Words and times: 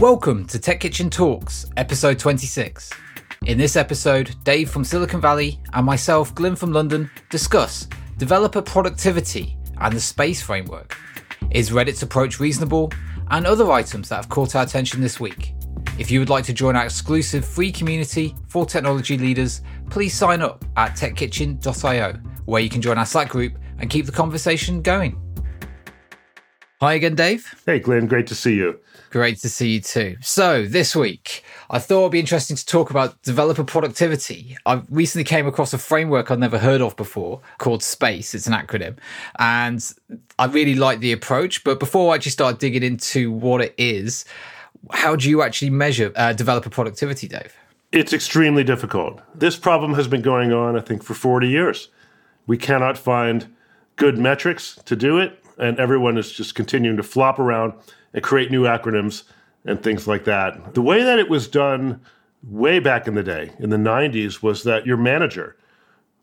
Welcome 0.00 0.46
to 0.46 0.58
TechKitchen 0.58 1.10
Talks, 1.10 1.66
episode 1.76 2.18
26. 2.18 2.90
In 3.44 3.58
this 3.58 3.76
episode, 3.76 4.34
Dave 4.44 4.70
from 4.70 4.82
Silicon 4.82 5.20
Valley 5.20 5.60
and 5.74 5.84
myself, 5.84 6.34
Glyn 6.34 6.56
from 6.56 6.72
London, 6.72 7.10
discuss 7.28 7.86
developer 8.16 8.62
productivity 8.62 9.58
and 9.76 9.92
the 9.92 10.00
space 10.00 10.40
framework. 10.40 10.96
Is 11.50 11.70
Reddit's 11.70 12.02
approach 12.02 12.40
reasonable? 12.40 12.90
And 13.30 13.46
other 13.46 13.70
items 13.70 14.08
that 14.08 14.16
have 14.16 14.30
caught 14.30 14.56
our 14.56 14.62
attention 14.62 15.02
this 15.02 15.20
week. 15.20 15.52
If 15.98 16.10
you 16.10 16.18
would 16.20 16.30
like 16.30 16.46
to 16.46 16.54
join 16.54 16.76
our 16.76 16.84
exclusive 16.86 17.44
free 17.44 17.70
community 17.70 18.34
for 18.48 18.64
technology 18.64 19.18
leaders, 19.18 19.60
please 19.90 20.14
sign 20.14 20.40
up 20.40 20.64
at 20.78 20.96
techkitchen.io, 20.96 22.14
where 22.46 22.62
you 22.62 22.70
can 22.70 22.80
join 22.80 22.96
our 22.96 23.04
Slack 23.04 23.28
group 23.28 23.58
and 23.78 23.90
keep 23.90 24.06
the 24.06 24.12
conversation 24.12 24.80
going. 24.80 25.20
Hi 26.80 26.94
again, 26.94 27.14
Dave. 27.14 27.54
Hey, 27.66 27.80
Glyn, 27.80 28.06
great 28.06 28.26
to 28.28 28.34
see 28.34 28.54
you. 28.54 28.80
Great 29.10 29.38
to 29.38 29.48
see 29.48 29.74
you 29.74 29.80
too. 29.80 30.16
So, 30.20 30.64
this 30.64 30.94
week, 30.94 31.42
I 31.68 31.80
thought 31.80 32.02
it'd 32.02 32.12
be 32.12 32.20
interesting 32.20 32.56
to 32.56 32.64
talk 32.64 32.90
about 32.90 33.20
developer 33.22 33.64
productivity. 33.64 34.56
I 34.66 34.82
recently 34.88 35.24
came 35.24 35.48
across 35.48 35.72
a 35.72 35.78
framework 35.78 36.30
I'd 36.30 36.38
never 36.38 36.58
heard 36.58 36.80
of 36.80 36.96
before 36.96 37.40
called 37.58 37.82
SPACE. 37.82 38.34
It's 38.34 38.46
an 38.46 38.52
acronym. 38.52 38.98
And 39.40 39.92
I 40.38 40.46
really 40.46 40.76
like 40.76 41.00
the 41.00 41.10
approach. 41.10 41.64
But 41.64 41.80
before 41.80 42.12
I 42.12 42.14
actually 42.14 42.30
start 42.30 42.60
digging 42.60 42.84
into 42.84 43.32
what 43.32 43.60
it 43.60 43.74
is, 43.76 44.24
how 44.92 45.16
do 45.16 45.28
you 45.28 45.42
actually 45.42 45.70
measure 45.70 46.12
uh, 46.14 46.32
developer 46.32 46.70
productivity, 46.70 47.26
Dave? 47.26 47.52
It's 47.90 48.12
extremely 48.12 48.62
difficult. 48.62 49.20
This 49.34 49.56
problem 49.56 49.94
has 49.94 50.06
been 50.06 50.22
going 50.22 50.52
on, 50.52 50.76
I 50.76 50.80
think, 50.80 51.02
for 51.02 51.14
40 51.14 51.48
years. 51.48 51.88
We 52.46 52.56
cannot 52.56 52.96
find 52.96 53.52
good 53.96 54.18
metrics 54.18 54.78
to 54.84 54.94
do 54.94 55.18
it 55.18 55.36
and 55.58 55.78
everyone 55.78 56.16
is 56.16 56.32
just 56.32 56.54
continuing 56.54 56.96
to 56.96 57.02
flop 57.02 57.38
around 57.38 57.74
and 58.14 58.22
create 58.22 58.50
new 58.50 58.64
acronyms 58.64 59.24
and 59.64 59.82
things 59.82 60.06
like 60.06 60.24
that. 60.24 60.74
The 60.74 60.82
way 60.82 61.02
that 61.02 61.18
it 61.18 61.28
was 61.28 61.48
done 61.48 62.00
way 62.42 62.78
back 62.78 63.06
in 63.06 63.14
the 63.14 63.22
day, 63.22 63.52
in 63.58 63.70
the 63.70 63.76
90s, 63.76 64.42
was 64.42 64.62
that 64.64 64.86
your 64.86 64.96
manager 64.96 65.56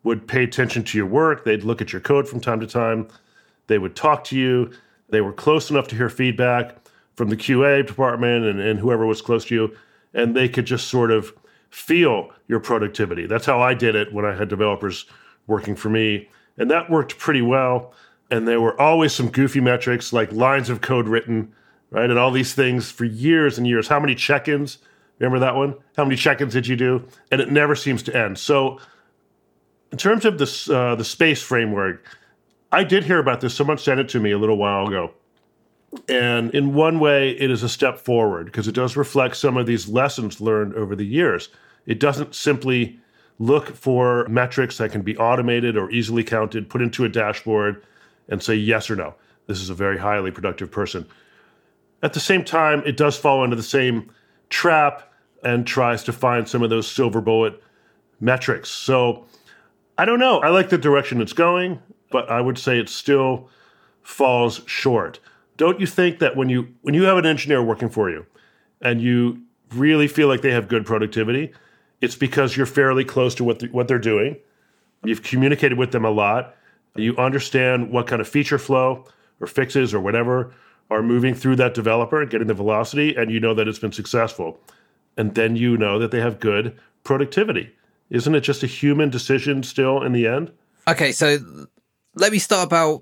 would 0.03 0.27
pay 0.27 0.43
attention 0.43 0.83
to 0.83 0.97
your 0.97 1.07
work. 1.07 1.43
They'd 1.43 1.63
look 1.63 1.81
at 1.81 1.93
your 1.93 2.01
code 2.01 2.27
from 2.27 2.39
time 2.39 2.59
to 2.59 2.67
time. 2.67 3.07
They 3.67 3.77
would 3.77 3.95
talk 3.95 4.23
to 4.25 4.37
you. 4.37 4.71
They 5.09 5.21
were 5.21 5.33
close 5.33 5.69
enough 5.69 5.87
to 5.89 5.95
hear 5.95 6.09
feedback 6.09 6.77
from 7.15 7.29
the 7.29 7.37
QA 7.37 7.85
department 7.85 8.45
and, 8.45 8.59
and 8.59 8.79
whoever 8.79 9.05
was 9.05 9.21
close 9.21 9.45
to 9.45 9.55
you. 9.55 9.77
And 10.13 10.35
they 10.35 10.49
could 10.49 10.65
just 10.65 10.87
sort 10.87 11.11
of 11.11 11.33
feel 11.69 12.31
your 12.47 12.59
productivity. 12.59 13.27
That's 13.27 13.45
how 13.45 13.61
I 13.61 13.73
did 13.73 13.95
it 13.95 14.13
when 14.13 14.25
I 14.25 14.35
had 14.35 14.47
developers 14.47 15.05
working 15.47 15.75
for 15.75 15.89
me. 15.89 16.29
And 16.57 16.71
that 16.71 16.89
worked 16.89 17.17
pretty 17.17 17.41
well 17.41 17.93
and 18.29 18.47
there 18.47 18.61
were 18.61 18.79
always 18.79 19.13
some 19.13 19.29
goofy 19.29 19.61
metrics 19.61 20.11
like 20.11 20.31
lines 20.31 20.69
of 20.69 20.81
code 20.81 21.07
written, 21.07 21.53
right? 21.91 22.09
And 22.09 22.19
all 22.19 22.31
these 22.31 22.53
things 22.53 22.91
for 22.91 23.05
years 23.05 23.57
and 23.57 23.67
years. 23.67 23.87
How 23.87 23.99
many 23.99 24.15
check 24.15 24.47
ins? 24.47 24.79
Remember 25.19 25.39
that 25.39 25.55
one? 25.55 25.75
How 25.95 26.03
many 26.03 26.15
check 26.15 26.41
ins 26.41 26.53
did 26.53 26.67
you 26.67 26.75
do? 26.75 27.07
And 27.31 27.41
it 27.41 27.51
never 27.51 27.75
seems 27.75 28.03
to 28.03 28.15
end. 28.15 28.37
So, 28.37 28.79
in 29.91 29.97
terms 29.97 30.25
of 30.25 30.37
this, 30.37 30.69
uh, 30.69 30.95
the 30.95 31.05
space 31.05 31.41
framework, 31.41 32.03
I 32.71 32.83
did 32.83 33.05
hear 33.05 33.19
about 33.19 33.41
this. 33.41 33.55
Someone 33.55 33.77
sent 33.77 33.99
it 33.99 34.09
to 34.09 34.19
me 34.19 34.31
a 34.31 34.37
little 34.37 34.57
while 34.57 34.87
ago. 34.87 35.13
And 36.09 36.53
in 36.53 36.73
one 36.73 36.99
way, 36.99 37.31
it 37.31 37.49
is 37.49 37.63
a 37.63 37.69
step 37.69 37.97
forward 37.97 38.47
because 38.47 38.67
it 38.67 38.73
does 38.73 38.97
reflect 38.97 39.37
some 39.37 39.55
of 39.55 39.65
these 39.65 39.87
lessons 39.87 40.41
learned 40.41 40.75
over 40.75 40.95
the 40.95 41.05
years. 41.05 41.47
It 41.85 41.99
doesn't 41.99 42.35
simply 42.35 42.99
look 43.39 43.75
for 43.75 44.27
metrics 44.27 44.77
that 44.77 44.91
can 44.91 45.01
be 45.01 45.17
automated 45.17 45.77
or 45.77 45.89
easily 45.91 46.23
counted, 46.23 46.69
put 46.69 46.81
into 46.81 47.05
a 47.05 47.09
dashboard 47.09 47.83
and 48.27 48.43
say 48.43 48.55
yes 48.55 48.89
or 48.89 48.95
no. 48.95 49.15
This 49.45 49.61
is 49.61 49.69
a 49.69 49.73
very 49.73 49.97
highly 49.97 50.31
productive 50.31 50.69
person. 50.69 51.07
At 52.03 52.13
the 52.13 52.19
same 52.19 52.43
time, 52.43 52.83
it 52.85 52.97
does 52.97 53.17
fall 53.17 53.43
into 53.43 53.55
the 53.55 53.63
same 53.63 54.11
trap 54.49 55.11
and 55.43 55.65
tries 55.65 56.03
to 56.03 56.13
find 56.13 56.47
some 56.47 56.63
of 56.63 56.69
those 56.69 56.87
silver 56.87 57.21
bullet 57.21 57.61
metrics. 58.19 58.69
So 58.69 59.25
I 59.97 60.05
don't 60.05 60.19
know. 60.19 60.39
I 60.39 60.49
like 60.49 60.69
the 60.69 60.77
direction 60.77 61.21
it's 61.21 61.33
going, 61.33 61.79
but 62.11 62.29
I 62.29 62.41
would 62.41 62.57
say 62.57 62.79
it 62.79 62.89
still 62.89 63.49
falls 64.03 64.61
short. 64.65 65.19
Don't 65.57 65.79
you 65.79 65.87
think 65.87 66.19
that 66.19 66.35
when 66.35 66.49
you 66.49 66.67
when 66.81 66.93
you 66.93 67.03
have 67.03 67.17
an 67.17 67.25
engineer 67.25 67.63
working 67.63 67.89
for 67.89 68.09
you 68.09 68.25
and 68.81 69.01
you 69.01 69.41
really 69.73 70.07
feel 70.07 70.27
like 70.27 70.41
they 70.41 70.51
have 70.51 70.67
good 70.67 70.85
productivity, 70.85 71.51
it's 71.99 72.15
because 72.15 72.55
you're 72.55 72.67
fairly 72.67 73.03
close 73.03 73.33
to 73.35 73.43
what 73.43 73.59
the, 73.59 73.67
what 73.67 73.87
they're 73.87 73.99
doing. 73.99 74.37
You've 75.03 75.23
communicated 75.23 75.77
with 75.77 75.91
them 75.91 76.05
a 76.05 76.11
lot 76.11 76.55
you 76.97 77.15
understand 77.17 77.91
what 77.91 78.07
kind 78.07 78.21
of 78.21 78.27
feature 78.27 78.57
flow 78.57 79.05
or 79.39 79.47
fixes 79.47 79.93
or 79.93 79.99
whatever 79.99 80.53
are 80.89 81.03
moving 81.03 81.33
through 81.33 81.57
that 81.57 81.73
developer 81.73 82.21
and 82.21 82.29
getting 82.29 82.47
the 82.47 82.53
velocity, 82.53 83.15
and 83.15 83.31
you 83.31 83.39
know 83.39 83.53
that 83.53 83.67
it's 83.67 83.79
been 83.79 83.91
successful. 83.91 84.59
And 85.17 85.35
then 85.35 85.55
you 85.55 85.77
know 85.77 85.99
that 85.99 86.11
they 86.11 86.19
have 86.19 86.39
good 86.39 86.77
productivity. 87.03 87.71
Isn't 88.09 88.35
it 88.35 88.41
just 88.41 88.63
a 88.63 88.67
human 88.67 89.09
decision 89.09 89.63
still 89.63 90.01
in 90.01 90.13
the 90.13 90.27
end? 90.27 90.51
Okay, 90.87 91.11
so 91.11 91.37
let 92.15 92.31
me 92.31 92.39
start 92.39 92.65
about. 92.65 93.01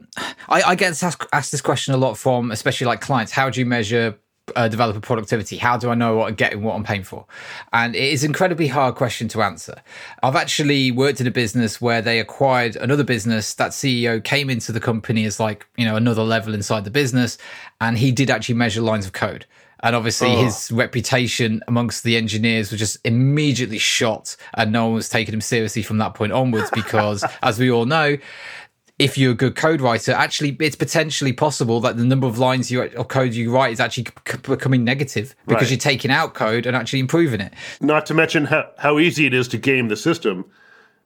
I, 0.50 0.62
I 0.64 0.76
get 0.76 1.02
asked, 1.04 1.26
asked 1.32 1.52
this 1.52 1.62
question 1.62 1.94
a 1.94 1.98
lot 1.98 2.18
from, 2.18 2.52
especially 2.52 2.88
like 2.88 3.02
clients. 3.02 3.32
How 3.32 3.50
do 3.50 3.60
you 3.60 3.66
measure 3.66 4.18
uh, 4.56 4.68
developer 4.68 5.00
productivity? 5.00 5.58
How 5.58 5.78
do 5.78 5.90
I 5.90 5.96
know 5.96 6.18
what 6.18 6.30
I'm 6.30 6.36
getting, 6.36 6.64
what 6.64 6.76
I'm 6.76 6.84
paying 6.84 7.04
for? 7.04 7.26
And 7.74 7.96
it 7.96 8.14
is 8.14 8.24
an 8.24 8.30
incredibly 8.30 8.68
hard 8.68 8.96
question 8.96 9.28
to 9.30 9.42
answer. 9.42 9.82
I've 10.22 10.36
actually 10.36 10.92
worked 10.92 11.22
in 11.22 11.28
a 11.28 11.32
business 11.32 11.82
where 11.82 12.02
they 12.02 12.20
acquired 12.20 12.76
another 12.76 13.04
business. 13.04 13.54
That 13.56 13.72
CEO 13.72 14.24
came 14.24 14.50
into 14.50 14.72
the 14.72 14.80
company 14.80 15.26
as 15.26 15.40
like, 15.40 15.66
you 15.78 15.86
know, 15.86 15.96
another 15.96 16.24
level 16.24 16.54
inside 16.54 16.84
the 16.84 16.92
business. 16.92 17.38
And 17.82 17.98
he 17.98 18.12
did 18.12 18.30
actually 18.30 18.56
measure 18.56 18.82
lines 18.82 19.06
of 19.06 19.14
code. 19.14 19.46
And 19.84 19.96
obviously, 19.96 20.30
oh. 20.30 20.44
his 20.44 20.72
reputation 20.72 21.62
amongst 21.68 22.04
the 22.04 22.18
engineers 22.18 22.72
was 22.72 22.80
just 22.80 22.98
immediately 23.04 23.78
shot, 23.78 24.36
and 24.56 24.72
no 24.72 24.86
one 24.86 24.96
was 24.96 25.10
taking 25.10 25.34
him 25.34 25.42
seriously 25.42 25.84
from 25.84 26.00
that 26.00 26.16
point 26.16 26.32
onwards. 26.32 26.72
Because, 26.76 27.24
as 27.44 27.60
we 27.60 27.70
all 27.70 27.86
know, 27.86 28.18
if 28.98 29.18
you're 29.18 29.32
a 29.32 29.36
good 29.36 29.56
code 29.56 29.82
writer, 29.82 30.14
actually, 30.14 30.56
it's 30.60 30.76
potentially 30.76 31.34
possible 31.34 31.82
that 31.82 31.98
the 31.98 32.06
number 32.06 32.28
of 32.28 32.40
lines 32.40 32.72
you 32.72 32.82
or 32.82 33.04
code 33.04 33.34
you 33.34 33.54
write 33.54 33.74
is 33.74 33.80
actually 33.80 34.06
c- 34.28 34.38
becoming 34.44 34.84
negative 34.84 35.36
because 35.48 35.64
right. 35.64 35.72
you're 35.72 35.80
taking 35.80 36.12
out 36.12 36.34
code 36.34 36.66
and 36.66 36.76
actually 36.76 37.00
improving 37.00 37.42
it. 37.42 37.54
Not 37.82 38.06
to 38.06 38.14
mention 38.14 38.46
how, 38.46 38.70
how 38.78 39.00
easy 39.00 39.26
it 39.26 39.34
is 39.34 39.48
to 39.50 39.58
game 39.58 39.90
the 39.90 39.98
system 39.98 40.46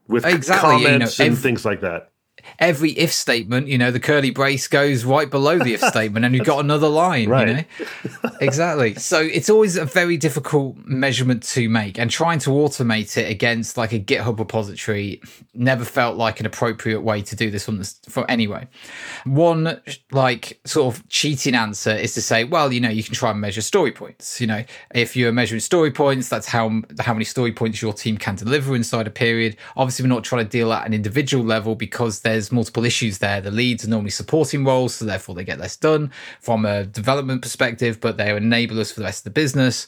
with 0.08 0.26
exactly, 0.26 0.84
comments 0.84 1.18
you 1.18 1.26
know, 1.26 1.30
and 1.30 1.38
things 1.38 1.66
like 1.66 1.82
that 1.82 2.12
every 2.60 2.92
if 2.92 3.12
statement, 3.12 3.68
you 3.68 3.78
know, 3.78 3.92
the 3.92 4.00
curly 4.00 4.32
brace 4.32 4.68
goes 4.68 5.06
right 5.06 5.30
below 5.30 5.60
the 5.60 5.74
if 5.74 5.82
statement 5.96 6.26
and 6.26 6.36
you've 6.36 6.46
got 6.46 6.60
another 6.60 6.88
line, 6.88 7.30
right. 7.30 7.48
you 7.48 7.54
know? 7.54 7.64
exactly. 8.42 8.96
So 8.96 9.20
it's 9.20 9.50
always 9.50 9.76
a 9.76 9.86
very 9.86 10.18
difficult 10.18 10.78
measurement 10.86 11.44
to 11.44 11.70
make 11.70 11.98
and 12.00 12.10
trying 12.10 12.40
to 12.40 12.52
automate 12.52 13.18
it 13.18 13.30
against 13.30 13.78
like 13.78 13.94
a 13.94 14.00
GitHub 14.00 14.40
repository 14.40 15.22
never 15.54 15.86
felt 15.86 16.18
like 16.18 16.40
an 16.40 16.46
appropriate 16.46 17.02
way 17.02 17.22
to 17.22 17.36
do 17.36 17.52
this 17.52 17.66
from 17.66 17.78
this 17.78 18.00
for 18.08 18.30
anyway. 18.30 18.68
One 19.26 19.82
like 20.12 20.60
sort 20.66 20.96
of 20.96 21.08
cheating 21.10 21.56
answer 21.56 21.92
is 21.92 22.14
to 22.14 22.22
say, 22.22 22.44
well, 22.44 22.72
you 22.72 22.80
know, 22.80 22.90
you 22.90 23.04
can 23.04 23.14
try 23.14 23.32
and 23.32 23.42
measure 23.42 23.62
story 23.62 23.92
points. 23.92 24.40
You 24.40 24.48
know, 24.48 24.64
if 24.94 25.16
you're 25.16 25.32
measuring 25.32 25.62
story 25.62 25.92
points, 25.92 26.30
that's 26.30 26.48
how 26.48 26.82
how 27.00 27.14
many 27.14 27.26
story 27.26 27.52
points 27.52 27.82
your 27.82 27.94
team 27.94 28.18
can 28.18 28.36
deliver 28.36 28.76
inside 28.76 29.08
a 29.08 29.12
period. 29.12 29.58
Obviously, 29.76 30.04
we're 30.04 30.10
not 30.10 30.24
trying 30.24 30.46
to 30.46 30.50
deal 30.50 30.72
at 30.72 30.86
an 30.86 30.94
individual 30.94 31.44
level 31.44 31.76
because 31.76 32.22
there's 32.22 32.29
there's 32.34 32.52
multiple 32.52 32.86
issues 32.86 33.18
there. 33.18 33.42
The 33.42 33.52
leads 33.52 33.86
are 33.86 33.90
normally 33.90 34.12
supporting 34.12 34.64
roles, 34.64 34.96
so 34.96 35.06
therefore 35.06 35.36
they 35.36 35.44
get 35.44 35.60
less 35.60 35.76
done 35.76 36.12
from 36.42 36.66
a 36.66 36.86
development 36.86 37.42
perspective, 37.42 38.00
but 38.00 38.18
they're 38.18 38.40
enablers 38.40 38.94
for 38.94 39.00
the 39.00 39.06
rest 39.06 39.22
of 39.22 39.24
the 39.26 39.42
business. 39.42 39.88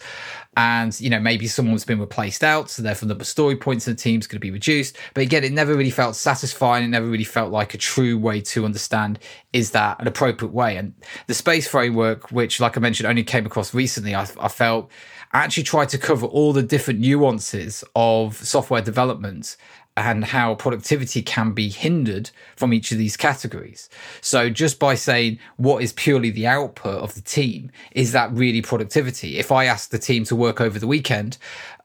And, 0.57 0.99
you 0.99 1.09
know, 1.09 1.19
maybe 1.19 1.47
someone's 1.47 1.85
been 1.85 1.99
replaced 1.99 2.43
out, 2.43 2.69
so 2.69 2.81
therefore 2.81 3.07
the 3.07 3.23
story 3.23 3.55
points 3.55 3.87
in 3.87 3.93
the 3.93 3.99
team 3.99 4.19
is 4.19 4.27
going 4.27 4.37
to 4.37 4.41
be 4.41 4.51
reduced. 4.51 4.97
But 5.13 5.21
again, 5.21 5.43
it 5.43 5.53
never 5.53 5.75
really 5.75 5.91
felt 5.91 6.15
satisfying. 6.15 6.83
It 6.83 6.89
never 6.89 7.05
really 7.05 7.23
felt 7.23 7.51
like 7.51 7.73
a 7.73 7.77
true 7.77 8.17
way 8.17 8.41
to 8.41 8.65
understand 8.65 9.19
is 9.53 9.71
that 9.71 9.99
an 10.01 10.07
appropriate 10.07 10.53
way? 10.53 10.75
And 10.77 10.93
the 11.27 11.33
space 11.33 11.67
framework, 11.67 12.31
which, 12.31 12.59
like 12.59 12.75
I 12.75 12.81
mentioned, 12.81 13.07
only 13.07 13.23
came 13.23 13.45
across 13.45 13.73
recently, 13.73 14.13
I, 14.13 14.27
I 14.39 14.47
felt 14.47 14.91
actually 15.33 15.63
tried 15.63 15.89
to 15.89 15.97
cover 15.97 16.25
all 16.25 16.51
the 16.53 16.63
different 16.63 16.99
nuances 16.99 17.83
of 17.95 18.35
software 18.35 18.81
development 18.81 19.55
and 19.97 20.23
how 20.23 20.55
productivity 20.55 21.21
can 21.21 21.51
be 21.51 21.69
hindered 21.69 22.31
from 22.55 22.73
each 22.73 22.91
of 22.91 22.97
these 22.97 23.17
categories. 23.17 23.89
So 24.21 24.49
just 24.49 24.79
by 24.79 24.95
saying 24.95 25.39
what 25.57 25.83
is 25.83 25.93
purely 25.93 26.31
the 26.31 26.47
output 26.47 27.01
of 27.01 27.13
the 27.13 27.21
team, 27.21 27.71
is 27.91 28.13
that 28.13 28.31
really 28.31 28.61
productivity? 28.61 29.37
If 29.37 29.51
I 29.51 29.65
ask 29.65 29.89
the 29.89 29.99
team 29.99 30.23
to 30.25 30.35
work 30.35 30.61
over 30.61 30.79
the 30.79 30.87
weekend, 30.87 31.37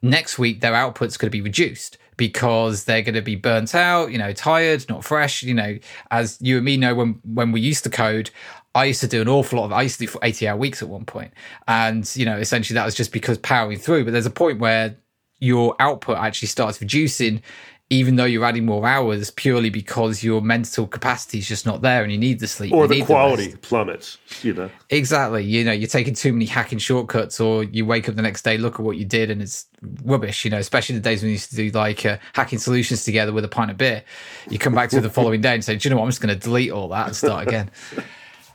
next 0.02 0.38
week 0.38 0.60
their 0.60 0.74
output's 0.74 1.16
going 1.16 1.28
to 1.28 1.36
be 1.36 1.40
reduced 1.42 1.98
because 2.16 2.84
they're 2.84 3.02
going 3.02 3.14
to 3.14 3.22
be 3.22 3.36
burnt 3.36 3.74
out, 3.74 4.10
you 4.10 4.18
know, 4.18 4.32
tired, 4.32 4.88
not 4.88 5.04
fresh. 5.04 5.42
You 5.42 5.54
know, 5.54 5.78
as 6.10 6.38
you 6.40 6.56
and 6.56 6.64
me 6.64 6.76
know, 6.76 6.94
when 6.94 7.20
when 7.24 7.52
we 7.52 7.60
used 7.60 7.84
to 7.84 7.90
code, 7.90 8.30
I 8.74 8.86
used 8.86 9.00
to 9.00 9.08
do 9.08 9.20
an 9.20 9.28
awful 9.28 9.58
lot 9.58 9.66
of. 9.66 9.72
I 9.72 9.82
used 9.82 9.98
to 10.00 10.06
do 10.06 10.18
80 10.22 10.48
hour 10.48 10.56
weeks 10.56 10.82
at 10.82 10.88
one 10.88 11.04
point, 11.04 11.32
and 11.68 12.10
you 12.16 12.24
know, 12.24 12.36
essentially 12.36 12.74
that 12.74 12.84
was 12.84 12.94
just 12.94 13.12
because 13.12 13.38
powering 13.38 13.78
through. 13.78 14.04
But 14.04 14.12
there's 14.12 14.26
a 14.26 14.30
point 14.30 14.60
where 14.60 14.96
your 15.38 15.76
output 15.80 16.16
actually 16.16 16.48
starts 16.48 16.80
reducing 16.80 17.42
even 17.88 18.16
though 18.16 18.24
you're 18.24 18.44
adding 18.44 18.66
more 18.66 18.86
hours 18.86 19.30
purely 19.30 19.70
because 19.70 20.24
your 20.24 20.40
mental 20.40 20.86
capacity 20.88 21.38
is 21.38 21.46
just 21.46 21.64
not 21.64 21.82
there 21.82 22.02
and 22.02 22.10
you 22.10 22.18
need 22.18 22.40
the 22.40 22.48
sleep 22.48 22.72
or 22.72 22.88
the 22.88 23.02
quality 23.02 23.48
the 23.48 23.58
plummets 23.58 24.18
you 24.42 24.52
know. 24.52 24.68
Exactly 24.90 25.44
you 25.44 25.64
know 25.64 25.72
you're 25.72 25.88
taking 25.88 26.14
too 26.14 26.32
many 26.32 26.46
hacking 26.46 26.78
shortcuts 26.78 27.38
or 27.38 27.62
you 27.62 27.86
wake 27.86 28.08
up 28.08 28.16
the 28.16 28.22
next 28.22 28.42
day 28.42 28.58
look 28.58 28.74
at 28.74 28.80
what 28.80 28.96
you 28.96 29.04
did 29.04 29.30
and 29.30 29.40
it's 29.40 29.66
rubbish 30.04 30.44
you 30.44 30.50
know 30.50 30.58
especially 30.58 30.96
the 30.96 31.00
days 31.00 31.22
when 31.22 31.28
you 31.28 31.34
used 31.34 31.50
to 31.50 31.56
do 31.56 31.70
like 31.70 32.04
uh, 32.04 32.16
hacking 32.32 32.58
solutions 32.58 33.04
together 33.04 33.32
with 33.32 33.44
a 33.44 33.48
pint 33.48 33.70
of 33.70 33.76
beer. 33.76 34.02
You 34.50 34.58
come 34.58 34.74
back 34.74 34.90
to 34.90 35.00
the 35.00 35.10
following 35.10 35.40
day 35.40 35.54
and 35.54 35.64
say 35.64 35.76
do 35.76 35.88
you 35.88 35.90
know 35.90 35.98
what? 35.98 36.04
I'm 36.04 36.10
just 36.10 36.20
going 36.20 36.34
to 36.34 36.40
delete 36.40 36.72
all 36.72 36.88
that 36.88 37.06
and 37.08 37.16
start 37.16 37.46
again. 37.46 37.70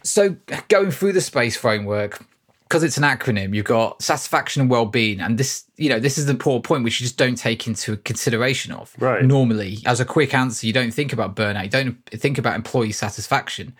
So 0.03 0.35
going 0.67 0.89
through 0.89 1.13
the 1.13 1.21
space 1.21 1.55
framework 1.55 2.25
because 2.71 2.83
it's 2.83 2.95
an 2.95 3.03
acronym, 3.03 3.53
you've 3.53 3.65
got 3.65 4.01
satisfaction 4.01 4.61
and 4.61 4.71
well-being, 4.71 5.19
and 5.19 5.37
this, 5.37 5.65
you 5.75 5.89
know, 5.89 5.99
this 5.99 6.17
is 6.17 6.25
the 6.25 6.33
poor 6.33 6.61
point 6.61 6.85
which 6.85 7.01
you 7.01 7.03
just 7.03 7.17
don't 7.17 7.35
take 7.35 7.67
into 7.67 7.97
consideration 7.97 8.71
of. 8.71 8.95
Right. 8.97 9.25
Normally, 9.25 9.79
as 9.85 9.99
a 9.99 10.05
quick 10.05 10.33
answer, 10.33 10.65
you 10.65 10.71
don't 10.71 10.91
think 10.91 11.11
about 11.11 11.35
burnout, 11.35 11.63
you 11.63 11.69
don't 11.69 11.97
think 12.05 12.37
about 12.37 12.55
employee 12.55 12.93
satisfaction. 12.93 13.73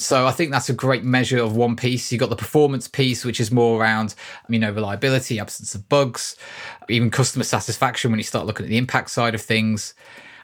So 0.00 0.26
I 0.26 0.32
think 0.32 0.50
that's 0.50 0.68
a 0.68 0.72
great 0.72 1.04
measure 1.04 1.38
of 1.38 1.54
one 1.54 1.76
piece. 1.76 2.10
You've 2.10 2.18
got 2.18 2.30
the 2.30 2.36
performance 2.36 2.88
piece, 2.88 3.24
which 3.24 3.38
is 3.38 3.52
more 3.52 3.80
around, 3.80 4.16
you 4.48 4.58
know, 4.58 4.72
reliability, 4.72 5.38
absence 5.38 5.76
of 5.76 5.88
bugs, 5.88 6.34
even 6.88 7.12
customer 7.12 7.44
satisfaction 7.44 8.10
when 8.10 8.18
you 8.18 8.24
start 8.24 8.46
looking 8.46 8.66
at 8.66 8.70
the 8.70 8.76
impact 8.76 9.10
side 9.10 9.36
of 9.36 9.40
things. 9.40 9.94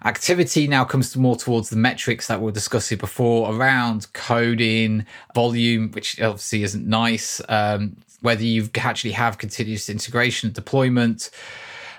Activity 0.05 0.69
now 0.69 0.85
comes 0.85 1.17
more 1.17 1.37
towards 1.37 1.71
the 1.71 1.77
metrics 1.77 2.29
that 2.29 2.39
we 2.39 2.45
were 2.47 2.53
discussing 2.53 2.99
before 2.99 3.53
around 3.53 4.13
coding, 4.13 5.05
volume, 5.35 5.91
which 5.91 6.21
obviously 6.21 6.63
isn't 6.63 6.87
nice, 6.87 7.41
um, 7.49 7.97
whether 8.21 8.43
you 8.45 8.69
actually 8.77 9.13
have 9.13 9.39
continuous 9.39 9.89
integration, 9.89 10.53
deployment, 10.53 11.31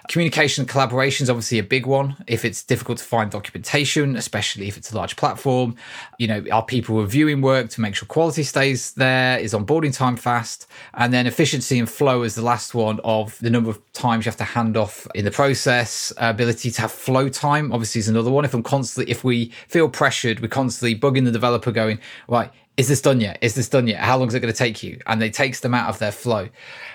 Communication 0.09 0.63
and 0.63 0.69
collaboration 0.69 1.23
is 1.23 1.29
obviously 1.29 1.59
a 1.59 1.63
big 1.63 1.85
one. 1.85 2.15
If 2.25 2.43
it's 2.43 2.63
difficult 2.63 2.97
to 2.97 3.03
find 3.03 3.29
documentation, 3.29 4.15
especially 4.15 4.67
if 4.67 4.75
it's 4.75 4.91
a 4.91 4.97
large 4.97 5.15
platform, 5.15 5.75
you 6.17 6.27
know, 6.27 6.43
are 6.51 6.65
people 6.65 6.99
reviewing 6.99 7.41
work 7.41 7.69
to 7.69 7.81
make 7.81 7.93
sure 7.93 8.07
quality 8.07 8.41
stays 8.41 8.93
there? 8.93 9.37
Is 9.37 9.53
onboarding 9.53 9.95
time 9.95 10.15
fast? 10.15 10.65
And 10.95 11.13
then 11.13 11.27
efficiency 11.27 11.77
and 11.77 11.87
flow 11.87 12.23
is 12.23 12.33
the 12.33 12.41
last 12.41 12.73
one 12.73 12.99
of 13.03 13.37
the 13.37 13.51
number 13.51 13.69
of 13.69 13.93
times 13.93 14.25
you 14.25 14.31
have 14.31 14.37
to 14.37 14.43
hand 14.45 14.77
off 14.77 15.07
in 15.13 15.25
the 15.25 15.31
process. 15.31 16.11
Ability 16.17 16.71
to 16.71 16.81
have 16.81 16.91
flow 16.91 17.29
time, 17.29 17.71
obviously, 17.71 17.99
is 17.99 18.09
another 18.09 18.31
one. 18.31 18.45
If 18.45 18.55
I'm 18.55 18.63
constantly, 18.63 19.11
if 19.11 19.23
we 19.23 19.51
feel 19.67 19.89
pressured, 19.89 20.39
we're 20.39 20.47
constantly 20.47 20.99
bugging 20.99 21.25
the 21.25 21.31
developer 21.31 21.71
going, 21.71 21.99
right, 22.27 22.51
is 22.79 22.87
this 22.87 23.01
done 23.01 23.19
yet? 23.19 23.37
Is 23.41 23.55
this 23.55 23.67
done 23.67 23.87
yet? 23.87 23.99
How 23.99 24.17
long 24.17 24.29
is 24.29 24.33
it 24.33 24.39
going 24.39 24.53
to 24.53 24.57
take 24.57 24.81
you? 24.81 25.01
And 25.05 25.21
it 25.21 25.33
takes 25.33 25.59
them 25.59 25.73
out 25.73 25.89
of 25.89 25.99
their 25.99 26.13
flow. 26.13 26.47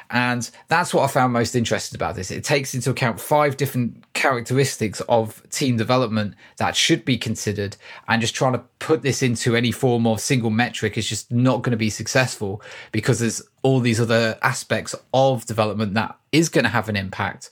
And 0.08 0.50
that's 0.68 0.94
what 0.94 1.02
I 1.02 1.08
found 1.08 1.34
most 1.34 1.54
interesting 1.54 1.98
about 1.98 2.14
this. 2.14 2.30
It 2.30 2.42
takes 2.42 2.74
into 2.74 2.88
account 2.88 3.20
five 3.20 3.58
different 3.58 4.02
characteristics 4.14 5.02
of 5.10 5.42
team 5.50 5.76
development 5.76 6.36
that 6.56 6.74
should 6.74 7.04
be 7.04 7.18
considered. 7.18 7.76
And 8.08 8.22
just 8.22 8.34
trying 8.34 8.54
to 8.54 8.62
put 8.78 9.02
this 9.02 9.22
into 9.22 9.56
any 9.56 9.72
form 9.72 10.06
of 10.06 10.20
single 10.20 10.48
metric 10.48 10.96
is 10.96 11.06
just 11.06 11.30
not 11.30 11.60
going 11.60 11.72
to 11.72 11.76
be 11.76 11.90
successful 11.90 12.62
because 12.90 13.18
there's 13.18 13.42
all 13.60 13.80
these 13.80 14.00
other 14.00 14.38
aspects 14.40 14.94
of 15.12 15.44
development 15.44 15.92
that 15.94 16.16
is 16.32 16.48
going 16.48 16.64
to 16.64 16.70
have 16.70 16.88
an 16.88 16.96
impact 16.96 17.50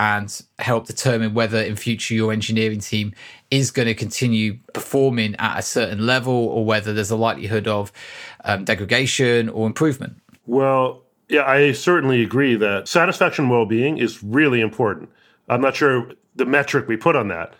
and 0.00 0.42
help 0.58 0.86
determine 0.86 1.34
whether 1.34 1.58
in 1.58 1.76
future 1.76 2.14
your 2.14 2.32
engineering 2.32 2.80
team 2.80 3.12
is 3.50 3.70
going 3.70 3.86
to 3.86 3.94
continue 3.94 4.58
performing 4.72 5.36
at 5.38 5.58
a 5.58 5.62
certain 5.62 6.04
level 6.04 6.34
or 6.34 6.64
whether 6.64 6.92
there's 6.92 7.10
a 7.10 7.16
likelihood 7.16 7.68
of 7.68 7.92
um, 8.44 8.64
degradation 8.64 9.48
or 9.48 9.66
improvement. 9.66 10.20
Well, 10.46 11.02
yeah, 11.28 11.44
I 11.44 11.72
certainly 11.72 12.22
agree 12.22 12.56
that 12.56 12.88
satisfaction 12.88 13.48
well 13.48 13.66
being 13.66 13.98
is 13.98 14.22
really 14.22 14.60
important. 14.60 15.10
I'm 15.48 15.60
not 15.60 15.76
sure 15.76 16.10
the 16.34 16.44
metric 16.44 16.88
we 16.88 16.96
put 16.96 17.16
on 17.16 17.28
that, 17.28 17.54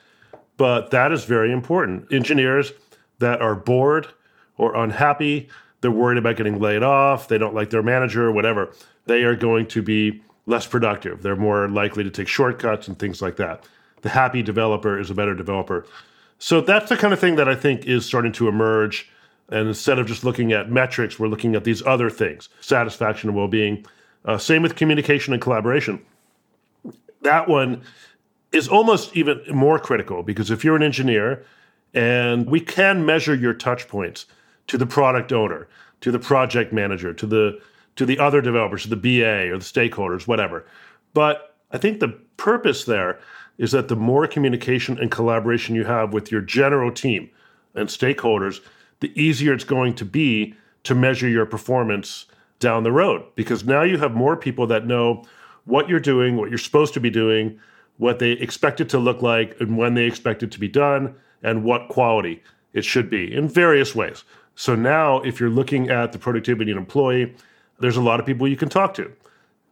but 0.57 0.91
that 0.91 1.13
is 1.13 1.25
very 1.25 1.53
important. 1.53 2.13
Engineers 2.13 2.73
that 3.21 3.41
are 3.41 3.55
bored 3.55 4.09
or 4.57 4.75
unhappy, 4.77 5.49
they're 5.81 5.91
worried 5.91 6.19
about 6.19 6.37
getting 6.37 6.59
laid 6.59 6.83
off, 6.83 7.29
they 7.29 7.39
don't 7.39 7.55
like 7.55 7.71
their 7.71 7.83
manager, 7.83 8.27
or 8.27 8.33
whatever, 8.33 8.73
they 9.07 9.23
are 9.23 9.37
going 9.37 9.67
to 9.67 9.83
be 9.83 10.23
less 10.47 10.67
productive. 10.67 11.23
They're 11.23 11.37
more 11.37 11.69
likely 11.69 12.05
to 12.05 12.11
take 12.11 12.29
shortcuts 12.29 12.89
and 12.89 12.99
things 12.99 13.23
like 13.23 13.37
that. 13.37 13.65
The 14.03 14.11
happy 14.11 14.43
developer 14.43 14.99
is 14.99 15.11
a 15.11 15.15
better 15.15 15.35
developer. 15.35 15.87
So 16.39 16.61
that's 16.61 16.89
the 16.89 16.97
kind 16.97 17.15
of 17.15 17.21
thing 17.21 17.37
that 17.37 17.49
I 17.49 17.55
think 17.55 17.87
is 17.87 18.05
starting 18.05 18.33
to 18.33 18.49
emerge. 18.49 19.11
And 19.49 19.69
instead 19.69 19.99
of 19.99 20.07
just 20.07 20.25
looking 20.25 20.53
at 20.53 20.71
metrics, 20.71 21.19
we're 21.19 21.29
looking 21.29 21.55
at 21.55 21.65
these 21.65 21.83
other 21.87 22.11
things 22.11 22.49
satisfaction 22.61 23.31
and 23.31 23.37
well 23.37 23.49
being. 23.49 23.87
Uh, 24.25 24.39
same 24.39 24.63
with 24.63 24.75
communication 24.75 25.33
and 25.33 25.43
collaboration. 25.43 26.01
That 27.23 27.49
one 27.49 27.83
is 28.53 28.69
almost 28.69 29.17
even 29.17 29.43
more 29.53 29.79
critical 29.79 30.23
because 30.23 30.51
if 30.51 30.65
you're 30.65 30.77
an 30.77 30.83
engineer 30.83 31.45
and 31.93 32.47
we 32.47 32.61
can 32.61 33.05
measure 33.05 33.35
your 33.35 33.53
touch 33.53 33.87
points 33.89 34.27
to 34.67 34.79
the 34.79 34.87
product 34.87 35.33
owner, 35.33 35.69
to 36.01 36.11
the 36.11 36.19
project 36.19 36.73
manager, 36.73 37.13
to 37.13 37.27
the 37.27 37.61
to 37.97 38.07
the 38.07 38.19
other 38.19 38.41
developers, 38.41 38.83
to 38.83 38.89
the 38.89 38.97
BA 38.97 39.51
or 39.53 39.59
the 39.59 39.65
stakeholders, 39.65 40.27
whatever. 40.27 40.67
But 41.13 41.57
I 41.71 41.79
think 41.79 42.01
the 42.01 42.17
purpose 42.37 42.85
there 42.85 43.19
is 43.59 43.73
that 43.73 43.89
the 43.89 43.97
more 43.97 44.27
communication 44.27 44.99
and 44.99 45.11
collaboration 45.11 45.75
you 45.75 45.85
have 45.85 46.13
with 46.13 46.33
your 46.33 46.41
general 46.41 46.91
team 46.91 47.31
and 47.75 47.89
stakeholders, 47.89 48.61
the 49.01 49.13
easier 49.21 49.53
it's 49.53 49.65
going 49.65 49.95
to 49.95 50.05
be 50.05 50.55
to 50.85 50.95
measure 50.95 51.29
your 51.29 51.47
performance 51.47 52.27
down 52.59 52.83
the 52.83 52.93
road 52.93 53.25
because 53.35 53.65
now 53.65 53.83
you 53.83 53.99
have 53.99 54.15
more 54.15 54.37
people 54.37 54.67
that 54.67 54.87
know 54.87 55.25
what 55.65 55.89
you're 55.89 56.01
doing, 56.01 56.37
what 56.37 56.49
you're 56.49 56.59
supposed 56.59 56.95
to 56.95 57.01
be 57.01 57.11
doing, 57.11 57.59
what 57.99 58.19
they 58.19 58.33
expect 58.33 58.81
it 58.81 58.89
to 58.89 58.99
look 58.99 59.23
like, 59.23 59.57
and 59.61 59.79
when 59.79 59.95
they 59.95 60.05
expect 60.05 60.43
it 60.43 60.51
to 60.51 60.61
be 60.61 60.69
done, 60.69 61.15
and 61.43 61.63
what 61.63 61.89
quality 61.89 62.43
it 62.73 62.85
should 62.85 63.09
be 63.09 63.33
in 63.33 63.49
various 63.49 63.95
ways. 63.95 64.25
So 64.57 64.75
now, 64.75 65.21
if 65.21 65.39
you're 65.39 65.51
looking 65.51 65.91
at 65.91 66.13
the 66.13 66.19
productivity 66.19 66.71
of 66.71 66.77
an 66.77 66.83
employee, 66.83 67.35
there's 67.81 67.97
a 67.97 68.03
lot 68.03 68.21
of 68.21 68.27
people 68.27 68.47
you 68.49 68.57
can 68.57 68.69
talk 68.69 68.95
to. 68.95 69.13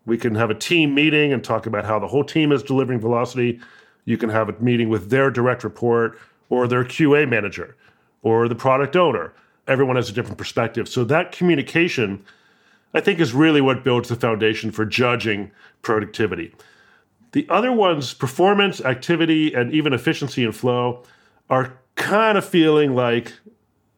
We 0.05 0.19
can 0.19 0.35
have 0.35 0.51
a 0.51 0.55
team 0.55 0.95
meeting 0.95 1.33
and 1.33 1.43
talk 1.43 1.67
about 1.67 1.85
how 1.85 1.99
the 1.99 2.09
whole 2.09 2.25
team 2.25 2.53
is 2.53 2.63
delivering 2.63 3.01
velocity. 3.01 3.61
You 4.05 4.17
can 4.17 4.31
have 4.31 4.49
a 4.49 4.61
meeting 4.61 4.89
with 4.89 5.11
their 5.11 5.31
direct 5.31 5.63
report 5.63 6.19
or 6.49 6.67
their 6.67 6.85
QA 6.85 7.29
manager 7.29 7.77
or 8.23 8.49
the 8.49 8.55
product 8.55 8.97
owner. 8.97 9.33
Everyone 9.69 9.97
has 9.97 10.09
a 10.11 10.13
different 10.13 10.39
perspective. 10.39 10.89
So 10.89 11.05
that 11.05 11.31
communication, 11.31 12.25
I 12.95 13.01
think, 13.01 13.21
is 13.21 13.33
really 13.33 13.61
what 13.61 13.85
builds 13.85 14.09
the 14.09 14.17
foundation 14.17 14.73
for 14.73 14.85
judging 14.85 15.53
productivity. 15.83 16.55
The 17.31 17.47
other 17.49 17.73
ones, 17.73 18.13
performance, 18.13 18.81
activity, 18.81 19.55
and 19.55 19.73
even 19.73 19.93
efficiency 19.93 20.45
and 20.45 20.55
flow, 20.55 21.05
are 21.49 21.73
kind 21.95 22.37
of 22.37 22.45
feeling 22.45 22.95
like 22.95 23.33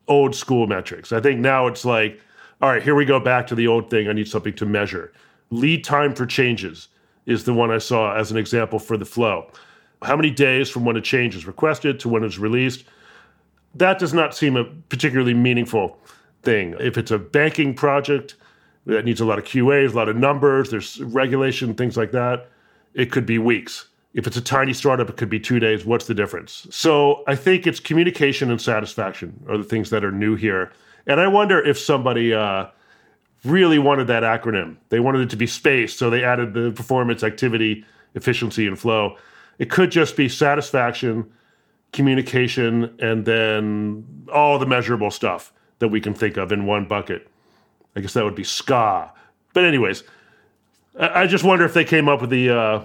old 0.06 0.34
school 0.34 0.66
metrics. 0.66 1.12
I 1.12 1.20
think 1.20 1.40
now 1.40 1.66
it's 1.66 1.84
like 1.84 2.20
all 2.64 2.70
right, 2.70 2.82
here 2.82 2.94
we 2.94 3.04
go 3.04 3.20
back 3.20 3.46
to 3.46 3.54
the 3.54 3.66
old 3.66 3.90
thing. 3.90 4.08
I 4.08 4.14
need 4.14 4.26
something 4.26 4.54
to 4.54 4.64
measure. 4.64 5.12
Lead 5.50 5.84
time 5.84 6.14
for 6.14 6.24
changes 6.24 6.88
is 7.26 7.44
the 7.44 7.52
one 7.52 7.70
I 7.70 7.76
saw 7.76 8.16
as 8.16 8.30
an 8.30 8.38
example 8.38 8.78
for 8.78 8.96
the 8.96 9.04
flow. 9.04 9.50
How 10.00 10.16
many 10.16 10.30
days 10.30 10.70
from 10.70 10.86
when 10.86 10.96
a 10.96 11.00
change 11.02 11.36
is 11.36 11.46
requested 11.46 12.00
to 12.00 12.08
when 12.08 12.24
it's 12.24 12.38
released? 12.38 12.86
That 13.74 13.98
does 13.98 14.14
not 14.14 14.34
seem 14.34 14.56
a 14.56 14.64
particularly 14.64 15.34
meaningful 15.34 15.98
thing. 16.42 16.74
If 16.80 16.96
it's 16.96 17.10
a 17.10 17.18
banking 17.18 17.74
project 17.74 18.36
that 18.86 19.04
needs 19.04 19.20
a 19.20 19.26
lot 19.26 19.38
of 19.38 19.44
QAs, 19.44 19.92
a 19.92 19.96
lot 19.96 20.08
of 20.08 20.16
numbers, 20.16 20.70
there's 20.70 21.02
regulation, 21.02 21.74
things 21.74 21.98
like 21.98 22.12
that, 22.12 22.48
it 22.94 23.12
could 23.12 23.26
be 23.26 23.36
weeks. 23.36 23.88
If 24.14 24.26
it's 24.26 24.38
a 24.38 24.40
tiny 24.40 24.72
startup, 24.72 25.10
it 25.10 25.18
could 25.18 25.28
be 25.28 25.38
two 25.38 25.58
days. 25.58 25.84
What's 25.84 26.06
the 26.06 26.14
difference? 26.14 26.66
So 26.70 27.24
I 27.26 27.36
think 27.36 27.66
it's 27.66 27.78
communication 27.78 28.50
and 28.50 28.58
satisfaction 28.58 29.44
are 29.50 29.58
the 29.58 29.64
things 29.64 29.90
that 29.90 30.02
are 30.02 30.12
new 30.12 30.34
here. 30.34 30.72
And 31.06 31.20
I 31.20 31.28
wonder 31.28 31.62
if 31.62 31.78
somebody 31.78 32.32
uh, 32.32 32.66
really 33.44 33.78
wanted 33.78 34.06
that 34.06 34.22
acronym. 34.22 34.76
They 34.88 35.00
wanted 35.00 35.20
it 35.20 35.30
to 35.30 35.36
be 35.36 35.46
space, 35.46 35.96
so 35.96 36.10
they 36.10 36.24
added 36.24 36.54
the 36.54 36.72
performance, 36.72 37.22
activity, 37.22 37.84
efficiency, 38.14 38.66
and 38.66 38.78
flow. 38.78 39.16
It 39.58 39.70
could 39.70 39.90
just 39.90 40.16
be 40.16 40.28
satisfaction, 40.28 41.30
communication, 41.92 42.96
and 42.98 43.24
then 43.24 44.26
all 44.32 44.58
the 44.58 44.66
measurable 44.66 45.10
stuff 45.10 45.52
that 45.78 45.88
we 45.88 46.00
can 46.00 46.14
think 46.14 46.36
of 46.36 46.52
in 46.52 46.66
one 46.66 46.86
bucket. 46.86 47.28
I 47.94 48.00
guess 48.00 48.14
that 48.14 48.24
would 48.24 48.34
be 48.34 48.44
SCA. 48.44 49.12
But 49.52 49.64
anyways, 49.64 50.02
I 50.98 51.26
just 51.26 51.44
wonder 51.44 51.64
if 51.64 51.74
they 51.74 51.84
came 51.84 52.08
up 52.08 52.20
with 52.20 52.30
the 52.30 52.50
uh, 52.50 52.84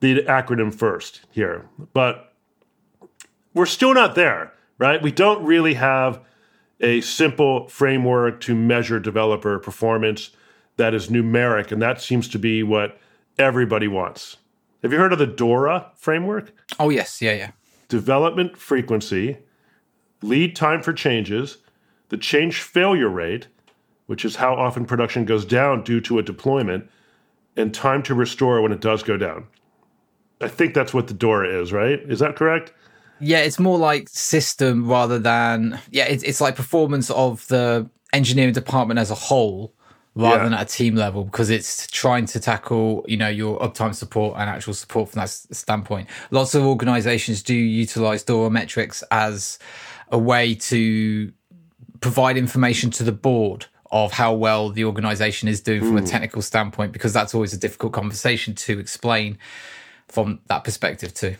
the 0.00 0.22
acronym 0.24 0.74
first 0.74 1.20
here. 1.30 1.66
But 1.92 2.34
we're 3.54 3.66
still 3.66 3.94
not 3.94 4.14
there, 4.14 4.52
right? 4.78 5.00
We 5.00 5.12
don't 5.12 5.44
really 5.44 5.74
have 5.74 6.20
a 6.80 7.00
simple 7.02 7.68
framework 7.68 8.40
to 8.42 8.54
measure 8.54 8.98
developer 8.98 9.58
performance 9.58 10.30
that 10.76 10.94
is 10.94 11.08
numeric, 11.08 11.70
and 11.72 11.82
that 11.82 12.00
seems 12.00 12.28
to 12.28 12.38
be 12.38 12.62
what 12.62 12.98
everybody 13.38 13.86
wants. 13.86 14.38
Have 14.82 14.92
you 14.92 14.98
heard 14.98 15.12
of 15.12 15.18
the 15.18 15.26
DORA 15.26 15.90
framework? 15.94 16.52
Oh, 16.78 16.88
yes. 16.88 17.20
Yeah, 17.20 17.34
yeah. 17.34 17.50
Development 17.88 18.56
frequency, 18.56 19.38
lead 20.22 20.56
time 20.56 20.82
for 20.82 20.92
changes, 20.92 21.58
the 22.08 22.16
change 22.16 22.62
failure 22.62 23.08
rate, 23.08 23.48
which 24.06 24.24
is 24.24 24.36
how 24.36 24.54
often 24.54 24.86
production 24.86 25.24
goes 25.24 25.44
down 25.44 25.84
due 25.84 26.00
to 26.00 26.18
a 26.18 26.22
deployment, 26.22 26.88
and 27.56 27.74
time 27.74 28.02
to 28.04 28.14
restore 28.14 28.62
when 28.62 28.72
it 28.72 28.80
does 28.80 29.02
go 29.02 29.16
down. 29.16 29.46
I 30.40 30.48
think 30.48 30.72
that's 30.72 30.94
what 30.94 31.08
the 31.08 31.14
DORA 31.14 31.60
is, 31.60 31.72
right? 31.72 32.00
Is 32.00 32.20
that 32.20 32.36
correct? 32.36 32.72
Yeah, 33.20 33.38
it's 33.38 33.58
more 33.58 33.78
like 33.78 34.08
system 34.08 34.88
rather 34.88 35.18
than 35.18 35.78
yeah. 35.90 36.04
It's 36.04 36.22
it's 36.22 36.40
like 36.40 36.56
performance 36.56 37.10
of 37.10 37.46
the 37.48 37.88
engineering 38.12 38.52
department 38.52 38.98
as 38.98 39.10
a 39.10 39.14
whole 39.14 39.74
rather 40.14 40.38
yeah. 40.38 40.44
than 40.44 40.54
at 40.54 40.62
a 40.62 40.76
team 40.76 40.96
level 40.96 41.24
because 41.24 41.50
it's 41.50 41.86
trying 41.86 42.26
to 42.26 42.40
tackle 42.40 43.04
you 43.06 43.16
know 43.16 43.28
your 43.28 43.58
uptime 43.60 43.94
support 43.94 44.36
and 44.38 44.50
actual 44.50 44.74
support 44.74 45.08
from 45.08 45.20
that 45.20 45.28
standpoint 45.28 46.08
lots 46.30 46.54
of 46.54 46.64
organizations 46.64 47.42
do 47.42 47.54
utilize 47.54 48.24
DORA 48.24 48.50
metrics 48.50 49.04
as 49.10 49.58
a 50.10 50.18
way 50.18 50.54
to 50.54 51.32
provide 52.00 52.36
information 52.36 52.90
to 52.90 53.04
the 53.04 53.12
board 53.12 53.66
of 53.92 54.12
how 54.12 54.32
well 54.32 54.70
the 54.70 54.84
organization 54.84 55.48
is 55.48 55.60
doing 55.60 55.80
from 55.80 55.96
mm. 55.96 56.02
a 56.02 56.06
technical 56.06 56.42
standpoint 56.42 56.92
because 56.92 57.12
that's 57.12 57.34
always 57.34 57.52
a 57.52 57.58
difficult 57.58 57.92
conversation 57.92 58.54
to 58.54 58.78
explain 58.78 59.38
from 60.08 60.40
that 60.48 60.64
perspective 60.64 61.14
too 61.14 61.36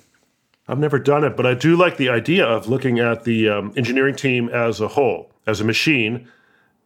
i've 0.71 0.79
never 0.79 0.99
done 0.99 1.25
it 1.25 1.37
but 1.37 1.45
i 1.45 1.55
do 1.55 1.77
like 1.77 1.97
the 1.97 2.09
idea 2.09 2.47
of 2.47 2.69
looking 2.69 2.99
at 2.99 3.25
the 3.25 3.49
um, 3.49 3.73
engineering 3.77 4.15
team 4.15 4.49
as 4.49 4.81
a 4.81 4.89
whole 4.89 5.31
as 5.47 5.61
a 5.61 5.65
machine 5.65 6.29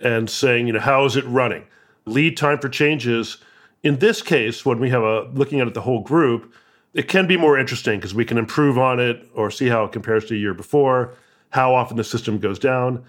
and 0.00 0.28
saying 0.28 0.66
you 0.66 0.72
know 0.72 0.80
how 0.80 1.04
is 1.04 1.16
it 1.16 1.24
running 1.26 1.64
lead 2.06 2.36
time 2.36 2.58
for 2.58 2.68
changes. 2.68 3.38
In 3.82 3.98
this 3.98 4.22
case, 4.22 4.64
when 4.64 4.78
we 4.78 4.90
have 4.90 5.02
a 5.02 5.22
looking 5.32 5.60
at 5.60 5.68
it, 5.68 5.74
the 5.74 5.82
whole 5.82 6.00
group, 6.00 6.52
it 6.92 7.08
can 7.08 7.26
be 7.26 7.36
more 7.36 7.58
interesting 7.58 7.98
because 7.98 8.14
we 8.14 8.24
can 8.24 8.38
improve 8.38 8.78
on 8.78 9.00
it 9.00 9.28
or 9.34 9.50
see 9.50 9.68
how 9.68 9.84
it 9.84 9.92
compares 9.92 10.26
to 10.26 10.34
a 10.34 10.38
year 10.38 10.54
before, 10.54 11.14
how 11.50 11.74
often 11.74 11.96
the 11.96 12.04
system 12.04 12.38
goes 12.38 12.58
down. 12.58 13.04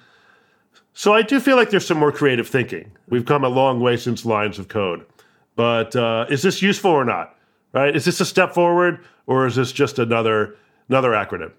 So 0.93 1.13
I 1.13 1.21
do 1.21 1.39
feel 1.39 1.55
like 1.55 1.69
there's 1.69 1.85
some 1.85 1.99
more 1.99 2.11
creative 2.11 2.47
thinking. 2.47 2.91
We've 3.09 3.25
come 3.25 3.43
a 3.43 3.49
long 3.49 3.79
way 3.79 3.97
since 3.97 4.25
lines 4.25 4.59
of 4.59 4.69
code, 4.69 5.05
but 5.55 5.95
uh, 5.95 6.25
is 6.29 6.41
this 6.41 6.61
useful 6.61 6.91
or 6.91 7.05
not? 7.05 7.37
Right? 7.73 7.95
Is 7.95 8.05
this 8.05 8.21
a 8.21 8.25
step 8.25 8.53
forward 8.53 9.03
or 9.27 9.45
is 9.45 9.57
this 9.57 9.73
just 9.73 9.99
another 9.99 10.55
another 10.89 11.11
acronym? 11.11 11.51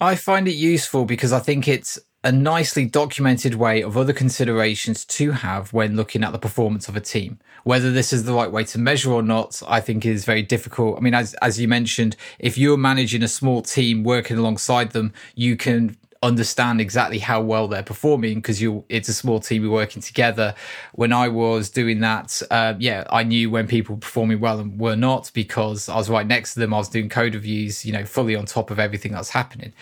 I 0.00 0.14
find 0.14 0.46
it 0.46 0.52
useful 0.52 1.04
because 1.04 1.32
I 1.32 1.40
think 1.40 1.66
it's 1.66 1.98
a 2.24 2.32
nicely 2.32 2.84
documented 2.84 3.54
way 3.54 3.82
of 3.82 3.96
other 3.96 4.12
considerations 4.12 5.04
to 5.04 5.32
have 5.32 5.72
when 5.72 5.96
looking 5.96 6.24
at 6.24 6.32
the 6.32 6.38
performance 6.38 6.88
of 6.88 6.96
a 6.96 7.00
team. 7.00 7.38
Whether 7.64 7.92
this 7.92 8.12
is 8.12 8.24
the 8.24 8.32
right 8.32 8.50
way 8.50 8.64
to 8.64 8.78
measure 8.78 9.12
or 9.12 9.22
not, 9.22 9.62
I 9.68 9.80
think 9.80 10.04
is 10.04 10.24
very 10.24 10.42
difficult. 10.42 10.98
I 10.98 11.00
mean, 11.00 11.14
as 11.14 11.34
as 11.34 11.60
you 11.60 11.68
mentioned, 11.68 12.16
if 12.38 12.58
you're 12.58 12.76
managing 12.76 13.22
a 13.22 13.28
small 13.28 13.62
team 13.62 14.04
working 14.04 14.36
alongside 14.36 14.92
them, 14.92 15.12
you 15.34 15.56
can 15.56 15.96
understand 16.22 16.80
exactly 16.80 17.18
how 17.18 17.40
well 17.40 17.68
they're 17.68 17.82
performing 17.82 18.36
because 18.36 18.60
you 18.60 18.84
it's 18.88 19.08
a 19.08 19.14
small 19.14 19.38
team 19.38 19.62
we're 19.62 19.70
working 19.70 20.02
together 20.02 20.52
when 20.94 21.12
i 21.12 21.28
was 21.28 21.70
doing 21.70 22.00
that 22.00 22.42
uh, 22.50 22.74
yeah 22.78 23.04
i 23.10 23.22
knew 23.22 23.48
when 23.50 23.68
people 23.68 23.94
were 23.94 24.00
performing 24.00 24.40
well 24.40 24.58
and 24.58 24.80
were 24.80 24.96
not 24.96 25.30
because 25.32 25.88
i 25.88 25.94
was 25.94 26.10
right 26.10 26.26
next 26.26 26.54
to 26.54 26.60
them 26.60 26.74
i 26.74 26.78
was 26.78 26.88
doing 26.88 27.08
code 27.08 27.34
reviews 27.34 27.84
you 27.84 27.92
know 27.92 28.04
fully 28.04 28.34
on 28.34 28.44
top 28.44 28.70
of 28.70 28.80
everything 28.80 29.12
that's 29.12 29.30
happening 29.30 29.72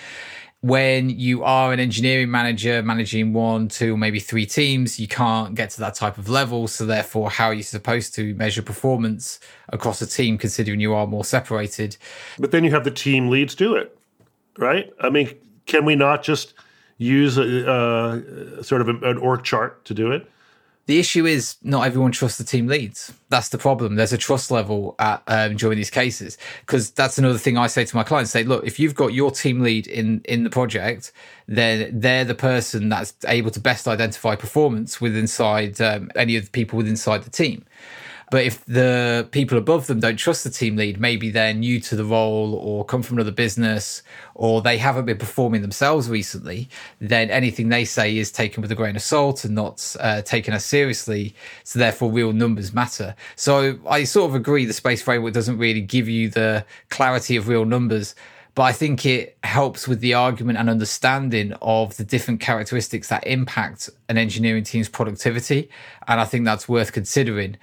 when 0.60 1.10
you 1.10 1.44
are 1.44 1.72
an 1.72 1.78
engineering 1.78 2.30
manager 2.30 2.82
managing 2.82 3.32
one, 3.32 3.68
two, 3.68 3.96
maybe 3.96 4.18
three 4.18 4.46
teams, 4.46 4.98
you 4.98 5.06
can't 5.06 5.54
get 5.54 5.70
to 5.70 5.80
that 5.80 5.94
type 5.94 6.18
of 6.18 6.28
level. 6.28 6.66
So, 6.66 6.86
therefore, 6.86 7.30
how 7.30 7.48
are 7.48 7.54
you 7.54 7.62
supposed 7.62 8.14
to 8.16 8.34
measure 8.34 8.62
performance 8.62 9.38
across 9.68 10.00
a 10.02 10.06
team 10.06 10.38
considering 10.38 10.80
you 10.80 10.92
are 10.94 11.06
more 11.06 11.24
separated? 11.24 11.96
But 12.38 12.50
then 12.50 12.64
you 12.64 12.70
have 12.70 12.82
the 12.84 12.90
team 12.90 13.28
leads 13.28 13.54
do 13.54 13.76
it, 13.76 13.96
right? 14.58 14.90
I 14.98 15.10
mean, 15.10 15.36
can 15.66 15.84
we 15.84 15.96
not 15.96 16.22
just 16.22 16.54
use 16.98 17.36
a, 17.38 18.62
sort 18.62 18.80
of 18.80 18.88
an 18.88 19.18
org 19.18 19.44
chart 19.44 19.84
to 19.84 19.94
do 19.94 20.10
it? 20.12 20.30
The 20.86 21.00
issue 21.00 21.26
is 21.26 21.56
not 21.64 21.84
everyone 21.84 22.12
trusts 22.12 22.38
the 22.38 22.44
team 22.44 22.68
leads. 22.68 23.12
That's 23.28 23.48
the 23.48 23.58
problem. 23.58 23.96
There's 23.96 24.12
a 24.12 24.18
trust 24.18 24.52
level 24.52 24.94
at, 25.00 25.20
um, 25.26 25.56
during 25.56 25.76
these 25.76 25.90
cases 25.90 26.38
because 26.60 26.92
that's 26.92 27.18
another 27.18 27.38
thing 27.38 27.58
I 27.58 27.66
say 27.66 27.84
to 27.84 27.96
my 27.96 28.04
clients. 28.04 28.30
Say, 28.30 28.44
look, 28.44 28.64
if 28.64 28.78
you've 28.78 28.94
got 28.94 29.12
your 29.12 29.32
team 29.32 29.60
lead 29.60 29.88
in 29.88 30.20
in 30.26 30.44
the 30.44 30.50
project, 30.50 31.10
then 31.48 31.98
they're 31.98 32.24
the 32.24 32.36
person 32.36 32.88
that's 32.88 33.14
able 33.26 33.50
to 33.50 33.58
best 33.58 33.88
identify 33.88 34.36
performance 34.36 35.00
with 35.00 35.16
inside 35.16 35.80
um, 35.80 36.08
any 36.14 36.36
of 36.36 36.44
the 36.44 36.50
people 36.52 36.76
within 36.76 36.92
inside 36.92 37.24
the 37.24 37.30
team. 37.30 37.64
But 38.30 38.44
if 38.44 38.64
the 38.64 39.28
people 39.30 39.56
above 39.56 39.86
them 39.86 40.00
don't 40.00 40.16
trust 40.16 40.42
the 40.42 40.50
team 40.50 40.76
lead, 40.76 41.00
maybe 41.00 41.30
they're 41.30 41.54
new 41.54 41.78
to 41.80 41.94
the 41.94 42.04
role 42.04 42.54
or 42.54 42.84
come 42.84 43.02
from 43.02 43.18
another 43.18 43.30
business 43.30 44.02
or 44.34 44.60
they 44.60 44.78
haven't 44.78 45.04
been 45.04 45.18
performing 45.18 45.62
themselves 45.62 46.10
recently, 46.10 46.68
then 47.00 47.30
anything 47.30 47.68
they 47.68 47.84
say 47.84 48.16
is 48.16 48.32
taken 48.32 48.62
with 48.62 48.72
a 48.72 48.74
grain 48.74 48.96
of 48.96 49.02
salt 49.02 49.44
and 49.44 49.54
not 49.54 49.94
uh, 50.00 50.22
taken 50.22 50.52
as 50.54 50.64
seriously. 50.64 51.34
So 51.62 51.78
therefore, 51.78 52.10
real 52.10 52.32
numbers 52.32 52.74
matter. 52.74 53.14
So 53.36 53.78
I 53.88 54.02
sort 54.02 54.30
of 54.30 54.34
agree 54.34 54.64
the 54.64 54.72
space 54.72 55.02
framework 55.02 55.32
doesn't 55.32 55.58
really 55.58 55.80
give 55.80 56.08
you 56.08 56.28
the 56.28 56.64
clarity 56.88 57.36
of 57.36 57.46
real 57.46 57.64
numbers 57.64 58.16
but 58.56 58.62
I 58.62 58.72
think 58.72 59.04
it 59.04 59.36
helps 59.44 59.86
with 59.86 60.00
the 60.00 60.14
argument 60.14 60.58
and 60.58 60.70
understanding 60.70 61.52
of 61.60 61.98
the 61.98 62.04
different 62.04 62.40
characteristics 62.40 63.08
that 63.08 63.26
impact 63.26 63.90
an 64.08 64.16
engineering 64.16 64.64
team's 64.64 64.88
productivity. 64.88 65.68
And 66.08 66.18
I 66.18 66.24
think 66.24 66.46
that's 66.46 66.66
worth 66.66 66.90
considering. 66.90 67.58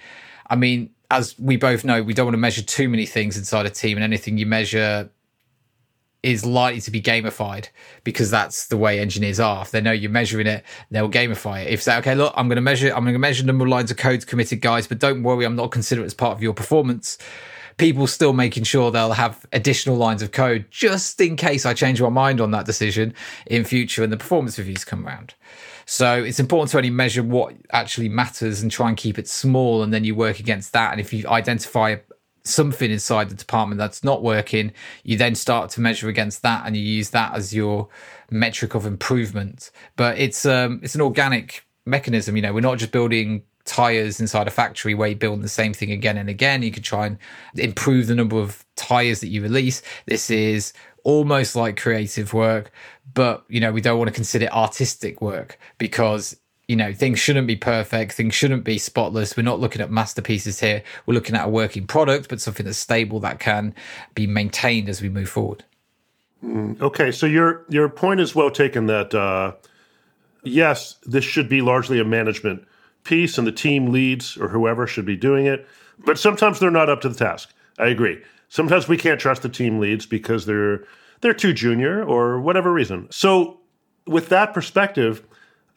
I 0.53 0.55
mean, 0.55 0.91
as 1.09 1.33
we 1.39 1.57
both 1.57 1.83
know, 1.83 2.03
we 2.03 2.13
don't 2.13 2.27
want 2.27 2.35
to 2.35 2.39
measure 2.39 2.61
too 2.61 2.87
many 2.87 3.07
things 3.07 3.37
inside 3.37 3.65
a 3.65 3.71
team, 3.71 3.97
and 3.97 4.03
anything 4.03 4.37
you 4.37 4.45
measure 4.45 5.09
is 6.21 6.45
likely 6.45 6.79
to 6.81 6.91
be 6.91 7.01
gamified 7.01 7.69
because 8.03 8.29
that's 8.29 8.67
the 8.67 8.77
way 8.77 8.99
engineers 8.99 9.39
are. 9.39 9.63
If 9.63 9.71
they 9.71 9.81
know 9.81 9.91
you're 9.91 10.11
measuring 10.11 10.45
it, 10.45 10.63
they'll 10.91 11.09
gamify 11.09 11.63
it. 11.63 11.69
If 11.69 11.81
say, 11.81 11.97
okay, 11.97 12.13
look, 12.13 12.35
I'm 12.37 12.49
going 12.49 12.57
to 12.57 12.61
measure, 12.61 12.93
I'm 12.93 13.03
going 13.03 13.13
to 13.13 13.19
measure 13.19 13.43
number 13.43 13.65
of 13.65 13.71
lines 13.71 13.89
of 13.89 13.97
code 13.97 14.27
committed, 14.27 14.61
guys, 14.61 14.85
but 14.85 14.99
don't 14.99 15.23
worry, 15.23 15.43
I'm 15.43 15.55
not 15.55 15.71
considering 15.71 16.03
it 16.03 16.05
as 16.05 16.13
part 16.13 16.33
of 16.33 16.43
your 16.43 16.53
performance. 16.53 17.17
People 17.77 18.05
still 18.05 18.33
making 18.33 18.65
sure 18.65 18.91
they'll 18.91 19.13
have 19.13 19.47
additional 19.53 19.95
lines 19.95 20.21
of 20.21 20.31
code 20.31 20.65
just 20.69 21.19
in 21.19 21.35
case 21.35 21.65
I 21.65 21.73
change 21.73 21.99
my 21.99 22.09
mind 22.09 22.39
on 22.39 22.51
that 22.51 22.67
decision 22.67 23.15
in 23.47 23.63
future 23.63 24.03
and 24.03 24.13
the 24.13 24.17
performance 24.17 24.59
reviews 24.59 24.85
come 24.85 25.07
around. 25.07 25.33
So 25.85 26.23
it's 26.23 26.39
important 26.39 26.71
to 26.71 26.77
only 26.77 26.89
measure 26.89 27.23
what 27.23 27.55
actually 27.71 28.09
matters 28.09 28.61
and 28.61 28.71
try 28.71 28.87
and 28.89 28.97
keep 28.97 29.17
it 29.19 29.27
small, 29.27 29.83
and 29.83 29.93
then 29.93 30.03
you 30.03 30.15
work 30.15 30.39
against 30.39 30.73
that. 30.73 30.91
And 30.91 31.01
if 31.01 31.13
you 31.13 31.27
identify 31.27 31.97
something 32.45 32.91
inside 32.91 33.29
the 33.29 33.35
department 33.35 33.79
that's 33.79 34.03
not 34.03 34.21
working, 34.21 34.73
you 35.03 35.17
then 35.17 35.33
start 35.35 35.69
to 35.71 35.81
measure 35.81 36.09
against 36.09 36.41
that, 36.41 36.65
and 36.65 36.75
you 36.75 36.83
use 36.83 37.11
that 37.11 37.33
as 37.35 37.53
your 37.53 37.87
metric 38.29 38.75
of 38.75 38.85
improvement. 38.85 39.71
But 39.95 40.17
it's 40.17 40.45
um, 40.45 40.79
it's 40.83 40.95
an 40.95 41.01
organic 41.01 41.65
mechanism. 41.85 42.35
You 42.35 42.41
know, 42.41 42.53
we're 42.53 42.61
not 42.61 42.77
just 42.77 42.91
building 42.91 43.43
tires 43.65 44.19
inside 44.19 44.47
a 44.47 44.51
factory 44.51 44.93
where 44.93 45.09
you 45.09 45.15
build 45.15 45.41
the 45.41 45.49
same 45.49 45.73
thing 45.73 45.91
again 45.91 46.17
and 46.17 46.29
again. 46.29 46.63
You 46.63 46.71
could 46.71 46.83
try 46.83 47.05
and 47.05 47.17
improve 47.55 48.07
the 48.07 48.15
number 48.15 48.37
of 48.37 48.65
tires 48.75 49.21
that 49.21 49.27
you 49.27 49.41
release. 49.41 49.81
This 50.05 50.29
is 50.29 50.73
almost 51.03 51.55
like 51.55 51.79
creative 51.79 52.33
work, 52.33 52.71
but 53.13 53.43
you 53.47 53.59
know, 53.59 53.71
we 53.71 53.81
don't 53.81 53.97
want 53.97 54.07
to 54.09 54.13
consider 54.13 54.47
artistic 54.47 55.21
work 55.21 55.59
because 55.77 56.37
you 56.67 56.77
know, 56.77 56.93
things 56.93 57.19
shouldn't 57.19 57.45
be 57.45 57.57
perfect, 57.57 58.13
things 58.13 58.33
shouldn't 58.33 58.63
be 58.63 58.77
spotless. 58.77 59.35
We're 59.35 59.43
not 59.43 59.59
looking 59.59 59.81
at 59.81 59.91
masterpieces 59.91 60.61
here. 60.61 60.81
We're 61.05 61.13
looking 61.13 61.35
at 61.35 61.45
a 61.45 61.49
working 61.49 61.85
product, 61.85 62.29
but 62.29 62.39
something 62.39 62.65
that's 62.65 62.77
stable 62.77 63.19
that 63.19 63.39
can 63.39 63.75
be 64.15 64.27
maintained 64.27 64.87
as 64.87 65.01
we 65.01 65.09
move 65.09 65.27
forward. 65.27 65.65
Mm, 66.43 66.81
okay, 66.81 67.11
so 67.11 67.25
your 67.25 67.65
your 67.69 67.89
point 67.89 68.21
is 68.21 68.33
well 68.33 68.49
taken 68.49 68.85
that 68.87 69.13
uh, 69.13 69.53
yes, 70.43 70.95
this 71.03 71.23
should 71.23 71.49
be 71.49 71.61
largely 71.61 71.99
a 71.99 72.05
management 72.05 72.65
piece, 73.03 73.37
and 73.37 73.45
the 73.45 73.51
team 73.51 73.91
leads 73.91 74.37
or 74.37 74.49
whoever 74.49 74.87
should 74.87 75.05
be 75.05 75.15
doing 75.15 75.45
it. 75.45 75.67
But 75.99 76.17
sometimes 76.17 76.59
they're 76.59 76.71
not 76.71 76.89
up 76.89 77.01
to 77.01 77.09
the 77.09 77.15
task. 77.15 77.53
I 77.77 77.87
agree. 77.87 78.21
Sometimes 78.49 78.87
we 78.87 78.97
can't 78.97 79.19
trust 79.19 79.41
the 79.41 79.49
team 79.49 79.79
leads 79.79 80.05
because 80.05 80.45
they're 80.45 80.85
they're 81.21 81.33
too 81.33 81.53
junior 81.53 82.03
or 82.03 82.39
whatever 82.39 82.71
reason. 82.71 83.07
So 83.09 83.59
with 84.05 84.29
that 84.29 84.53
perspective, 84.53 85.25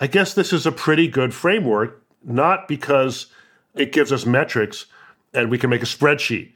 I 0.01 0.09
guess 0.09 0.35
this 0.35 0.53
is 0.53 0.67
a 0.67 0.73
pretty 0.73 1.09
good 1.09 1.33
framework, 1.33 2.03
not 2.25 2.69
because 2.69 3.27
it 3.75 3.93
gives 3.93 4.13
us 4.13 4.27
metrics 4.27 4.87
and 5.33 5.51
we 5.51 5.59
can 5.59 5.71
make 5.71 5.83
a 5.83 5.87
spreadsheet 5.87 6.53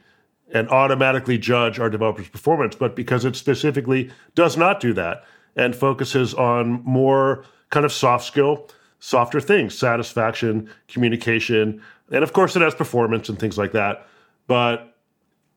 and 0.53 0.69
automatically 0.69 1.37
judge 1.37 1.79
our 1.79 1.89
developers' 1.89 2.27
performance, 2.27 2.75
but 2.75 2.95
because 2.95 3.23
it 3.23 3.35
specifically 3.35 4.11
does 4.35 4.57
not 4.57 4.79
do 4.79 4.93
that 4.93 5.23
and 5.55 5.75
focuses 5.75 6.33
on 6.33 6.83
more 6.83 7.45
kind 7.69 7.85
of 7.85 7.93
soft 7.93 8.25
skill, 8.25 8.67
softer 9.01 9.41
things, 9.41 9.75
satisfaction, 9.75 10.69
communication, 10.87 11.81
and 12.11 12.23
of 12.23 12.33
course 12.33 12.55
it 12.55 12.61
has 12.61 12.73
performance 12.73 13.27
and 13.27 13.39
things 13.39 13.57
like 13.57 13.71
that. 13.73 14.07
But 14.47 14.95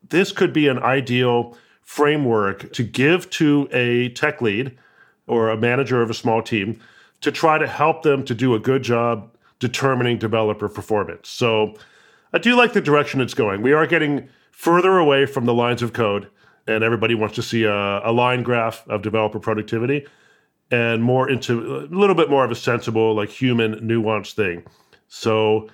this 0.08 0.32
could 0.32 0.52
be 0.52 0.66
an 0.66 0.78
ideal 0.78 1.56
framework 1.82 2.72
to 2.72 2.82
give 2.82 3.28
to 3.30 3.68
a 3.70 4.08
tech 4.10 4.40
lead 4.40 4.76
or 5.26 5.50
a 5.50 5.56
manager 5.58 6.00
of 6.00 6.08
a 6.08 6.14
small 6.14 6.42
team 6.42 6.80
to 7.20 7.30
try 7.30 7.58
to 7.58 7.66
help 7.66 8.02
them 8.02 8.24
to 8.24 8.34
do 8.34 8.54
a 8.54 8.58
good 8.58 8.82
job 8.82 9.30
determining 9.58 10.18
developer 10.18 10.68
performance. 10.68 11.28
So 11.28 11.74
I 12.32 12.38
do 12.38 12.56
like 12.56 12.72
the 12.72 12.80
direction 12.80 13.20
it's 13.20 13.34
going. 13.34 13.60
We 13.60 13.74
are 13.74 13.86
getting 13.86 14.28
further 14.52 14.96
away 14.96 15.26
from 15.26 15.44
the 15.44 15.54
lines 15.54 15.82
of 15.82 15.92
code, 15.92 16.30
and 16.66 16.82
everybody 16.82 17.14
wants 17.14 17.34
to 17.34 17.42
see 17.42 17.64
a, 17.64 18.00
a 18.08 18.12
line 18.12 18.42
graph 18.42 18.88
of 18.88 19.02
developer 19.02 19.38
productivity 19.38 20.06
and 20.74 21.04
more 21.04 21.30
into 21.30 21.76
a 21.76 21.86
little 21.94 22.16
bit 22.16 22.28
more 22.28 22.44
of 22.44 22.50
a 22.50 22.56
sensible, 22.56 23.14
like 23.14 23.30
human, 23.30 23.76
nuanced 23.76 24.32
thing. 24.32 24.64
So 25.06 25.68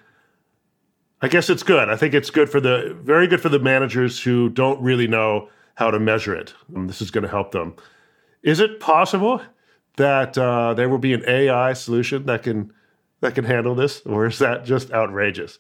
I 1.22 1.28
guess 1.28 1.48
it's 1.48 1.62
good. 1.62 1.88
I 1.88 1.96
think 1.96 2.12
it's 2.12 2.28
good 2.28 2.50
for 2.50 2.60
the 2.60 2.94
very 3.02 3.26
good 3.26 3.40
for 3.40 3.48
the 3.48 3.58
managers 3.58 4.22
who 4.22 4.50
don't 4.50 4.80
really 4.82 5.06
know 5.06 5.48
how 5.76 5.90
to 5.90 5.98
measure 5.98 6.34
it. 6.34 6.52
And 6.74 6.86
this 6.86 7.00
is 7.00 7.10
going 7.10 7.22
to 7.22 7.30
help 7.30 7.52
them. 7.52 7.74
Is 8.42 8.60
it 8.60 8.78
possible 8.78 9.40
that 9.96 10.36
uh, 10.36 10.74
there 10.74 10.90
will 10.90 10.98
be 10.98 11.14
an 11.14 11.24
AI 11.26 11.72
solution 11.72 12.26
that 12.26 12.42
can 12.42 12.72
that 13.22 13.34
can 13.34 13.44
handle 13.44 13.74
this, 13.74 14.02
or 14.04 14.26
is 14.26 14.38
that 14.38 14.64
just 14.66 14.90
outrageous? 14.92 15.58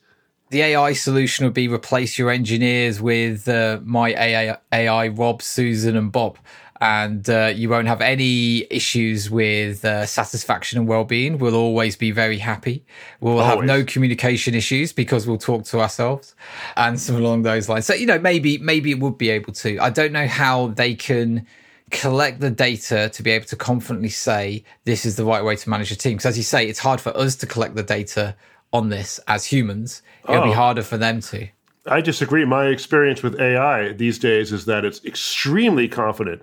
The 0.50 0.62
AI 0.62 0.92
solution 0.94 1.44
would 1.46 1.54
be 1.54 1.68
replace 1.68 2.18
your 2.18 2.30
engineers 2.30 3.00
with 3.00 3.48
uh, 3.48 3.80
my 3.84 4.08
AI, 4.10 4.56
AI, 4.72 5.08
Rob, 5.08 5.42
Susan, 5.42 5.96
and 5.96 6.10
Bob 6.10 6.38
and 6.80 7.28
uh, 7.28 7.52
you 7.54 7.68
won't 7.68 7.88
have 7.88 8.00
any 8.00 8.66
issues 8.70 9.30
with 9.30 9.84
uh, 9.84 10.06
satisfaction 10.06 10.78
and 10.78 10.88
well-being. 10.88 11.36
We'll 11.38 11.54
always 11.54 11.94
be 11.94 12.10
very 12.10 12.38
happy. 12.38 12.84
We'll 13.20 13.38
always. 13.38 13.58
have 13.58 13.64
no 13.64 13.84
communication 13.84 14.54
issues 14.54 14.92
because 14.92 15.26
we'll 15.26 15.38
talk 15.38 15.64
to 15.66 15.80
ourselves 15.80 16.34
and 16.76 16.98
some 16.98 17.16
along 17.16 17.42
those 17.42 17.68
lines. 17.68 17.86
So 17.86 17.94
you 17.94 18.06
know, 18.06 18.18
maybe 18.18 18.58
maybe 18.58 18.90
it 18.90 19.00
would 19.00 19.18
be 19.18 19.30
able 19.30 19.52
to. 19.54 19.78
I 19.78 19.90
don't 19.90 20.12
know 20.12 20.26
how 20.26 20.68
they 20.68 20.94
can 20.94 21.46
collect 21.90 22.40
the 22.40 22.50
data 22.50 23.10
to 23.12 23.22
be 23.22 23.30
able 23.32 23.46
to 23.46 23.56
confidently 23.56 24.08
say 24.08 24.64
this 24.84 25.04
is 25.04 25.16
the 25.16 25.24
right 25.24 25.44
way 25.44 25.56
to 25.56 25.68
manage 25.68 25.90
a 25.90 25.96
team. 25.96 26.14
Because 26.14 26.26
as 26.26 26.36
you 26.38 26.44
say, 26.44 26.66
it's 26.66 26.78
hard 26.78 27.00
for 27.00 27.14
us 27.16 27.36
to 27.36 27.46
collect 27.46 27.74
the 27.74 27.82
data 27.82 28.36
on 28.72 28.88
this 28.88 29.20
as 29.26 29.44
humans. 29.44 30.02
It'll 30.24 30.42
oh. 30.42 30.44
be 30.44 30.52
harder 30.52 30.82
for 30.82 30.96
them 30.96 31.20
to. 31.22 31.48
I 31.86 32.00
disagree. 32.00 32.44
My 32.44 32.66
experience 32.66 33.22
with 33.22 33.40
AI 33.40 33.92
these 33.92 34.18
days 34.18 34.52
is 34.52 34.64
that 34.66 34.84
it's 34.84 35.04
extremely 35.04 35.88
confident 35.88 36.42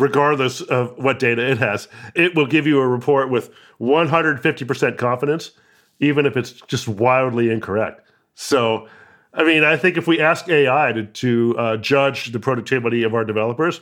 regardless 0.00 0.60
of 0.60 0.96
what 0.96 1.18
data 1.18 1.50
it 1.50 1.58
has. 1.58 1.88
It 2.14 2.34
will 2.34 2.46
give 2.46 2.66
you 2.66 2.80
a 2.80 2.86
report 2.86 3.30
with 3.30 3.50
150% 3.80 4.98
confidence, 4.98 5.52
even 6.00 6.26
if 6.26 6.36
it's 6.36 6.52
just 6.52 6.88
wildly 6.88 7.50
incorrect. 7.50 8.08
So, 8.34 8.88
I 9.34 9.44
mean, 9.44 9.64
I 9.64 9.76
think 9.76 9.96
if 9.96 10.06
we 10.06 10.20
ask 10.20 10.48
AI 10.48 10.92
to, 10.92 11.04
to 11.04 11.58
uh, 11.58 11.76
judge 11.76 12.32
the 12.32 12.40
productivity 12.40 13.02
of 13.02 13.14
our 13.14 13.24
developers, 13.24 13.80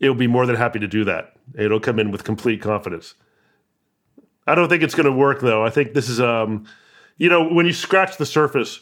it'll 0.00 0.14
be 0.14 0.26
more 0.26 0.46
than 0.46 0.56
happy 0.56 0.78
to 0.80 0.88
do 0.88 1.04
that. 1.04 1.34
It'll 1.56 1.80
come 1.80 1.98
in 1.98 2.10
with 2.10 2.24
complete 2.24 2.60
confidence. 2.60 3.14
I 4.46 4.54
don't 4.54 4.68
think 4.68 4.82
it's 4.82 4.94
going 4.94 5.06
to 5.06 5.12
work, 5.12 5.40
though. 5.40 5.64
I 5.64 5.70
think 5.70 5.94
this 5.94 6.08
is, 6.08 6.20
um, 6.20 6.66
you 7.18 7.28
know, 7.28 7.48
when 7.48 7.66
you 7.66 7.72
scratch 7.72 8.16
the 8.16 8.26
surface 8.26 8.80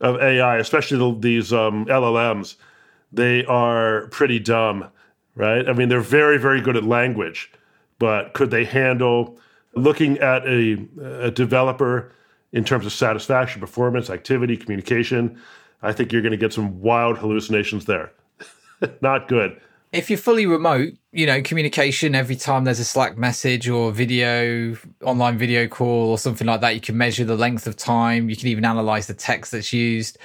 of 0.00 0.20
AI, 0.20 0.58
especially 0.58 0.98
the, 0.98 1.18
these 1.18 1.52
um, 1.52 1.86
LLMs, 1.86 2.56
they 3.12 3.44
are 3.44 4.06
pretty 4.08 4.38
dumb 4.38 4.88
right? 5.34 5.68
I 5.68 5.72
mean, 5.72 5.88
they're 5.88 6.00
very, 6.00 6.38
very 6.38 6.60
good 6.60 6.76
at 6.76 6.84
language, 6.84 7.50
but 7.98 8.34
could 8.34 8.50
they 8.50 8.64
handle 8.64 9.38
looking 9.74 10.18
at 10.18 10.46
a, 10.46 10.86
a 11.20 11.30
developer 11.30 12.12
in 12.52 12.64
terms 12.64 12.84
of 12.84 12.92
satisfaction, 12.92 13.60
performance, 13.60 14.10
activity, 14.10 14.56
communication? 14.56 15.40
I 15.82 15.92
think 15.92 16.12
you're 16.12 16.22
going 16.22 16.32
to 16.32 16.38
get 16.38 16.52
some 16.52 16.80
wild 16.80 17.18
hallucinations 17.18 17.86
there. 17.86 18.12
Not 19.00 19.28
good. 19.28 19.60
If 19.92 20.08
you're 20.08 20.18
fully 20.18 20.46
remote, 20.46 20.94
you 21.12 21.26
know, 21.26 21.42
communication 21.42 22.14
every 22.14 22.36
time 22.36 22.64
there's 22.64 22.78
a 22.78 22.84
Slack 22.84 23.18
message 23.18 23.68
or 23.68 23.92
video, 23.92 24.74
online 25.04 25.36
video 25.36 25.68
call 25.68 26.08
or 26.08 26.18
something 26.18 26.46
like 26.46 26.62
that, 26.62 26.74
you 26.74 26.80
can 26.80 26.96
measure 26.96 27.24
the 27.24 27.36
length 27.36 27.66
of 27.66 27.76
time. 27.76 28.30
You 28.30 28.36
can 28.36 28.48
even 28.48 28.64
analyze 28.64 29.06
the 29.06 29.14
text 29.14 29.52
that's 29.52 29.72
used. 29.72 30.16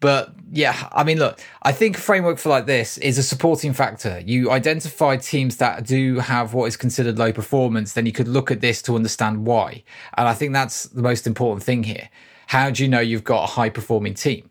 But 0.00 0.32
yeah, 0.50 0.88
I 0.92 1.04
mean, 1.04 1.18
look, 1.18 1.38
I 1.62 1.72
think 1.72 1.98
a 1.98 2.00
framework 2.00 2.38
for 2.38 2.48
like 2.48 2.64
this 2.64 2.96
is 2.98 3.18
a 3.18 3.22
supporting 3.22 3.74
factor. 3.74 4.22
You 4.24 4.50
identify 4.50 5.16
teams 5.16 5.56
that 5.58 5.86
do 5.86 6.18
have 6.18 6.54
what 6.54 6.66
is 6.66 6.76
considered 6.76 7.18
low 7.18 7.32
performance, 7.32 7.92
then 7.92 8.06
you 8.06 8.12
could 8.12 8.28
look 8.28 8.50
at 8.50 8.62
this 8.62 8.80
to 8.82 8.96
understand 8.96 9.46
why. 9.46 9.84
And 10.16 10.26
I 10.26 10.34
think 10.34 10.54
that's 10.54 10.84
the 10.84 11.02
most 11.02 11.26
important 11.26 11.62
thing 11.62 11.82
here. 11.82 12.08
How 12.46 12.70
do 12.70 12.82
you 12.82 12.88
know 12.88 13.00
you've 13.00 13.24
got 13.24 13.44
a 13.44 13.46
high 13.46 13.68
performing 13.68 14.14
team? 14.14 14.50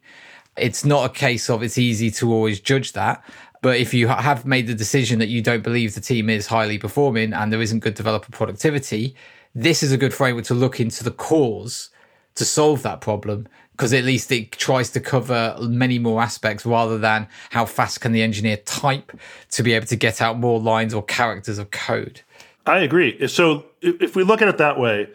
It's 0.56 0.86
not 0.86 1.10
a 1.10 1.14
case 1.14 1.50
of 1.50 1.64
it's 1.64 1.78
easy 1.78 2.12
to 2.12 2.32
always 2.32 2.60
judge 2.60 2.94
that. 2.94 3.24
But 3.62 3.78
if 3.78 3.94
you 3.94 4.08
have 4.08 4.46
made 4.46 4.68
the 4.68 4.76
decision 4.76 5.20
that 5.20 5.28
you 5.28 5.42
don't 5.42 5.64
believe 5.64 5.96
the 5.96 6.02
team 6.02 6.30
is 6.30 6.48
highly 6.48 6.78
performing 6.78 7.34
and 7.34 7.52
there 7.52 7.62
isn't 7.62 7.80
good 7.80 7.96
developer 7.96 8.32
productivity, 8.32 9.16
this 9.54 9.84
is 9.84 9.92
a 9.92 9.98
good 9.98 10.14
framework 10.14 10.46
to 10.46 10.54
look 10.54 10.80
into 10.80 11.04
the 11.04 11.12
cause 11.12 11.90
to 12.36 12.46
solve 12.46 12.84
that 12.84 13.02
problem 13.02 13.48
because 13.80 13.94
at 13.94 14.04
least 14.04 14.30
it 14.30 14.52
tries 14.52 14.90
to 14.90 15.00
cover 15.00 15.56
many 15.62 15.98
more 15.98 16.22
aspects 16.22 16.66
rather 16.66 16.98
than 16.98 17.26
how 17.50 17.66
fast 17.66 18.02
can 18.02 18.12
the 18.12 18.22
engineer 18.22 18.58
type 18.58 19.18
to 19.50 19.64
be 19.64 19.72
able 19.72 19.86
to 19.86 19.96
get 19.96 20.22
out 20.22 20.38
more 20.38 20.60
lines 20.60 20.94
or 20.94 21.02
characters 21.02 21.58
of 21.58 21.72
code. 21.72 22.20
I 22.66 22.80
agree. 22.80 23.26
So 23.30 23.68
if 23.82 24.18
we 24.18 24.24
look 24.24 24.42
at 24.42 24.50
it 24.50 24.58
that 24.58 24.78
way, 24.78 25.08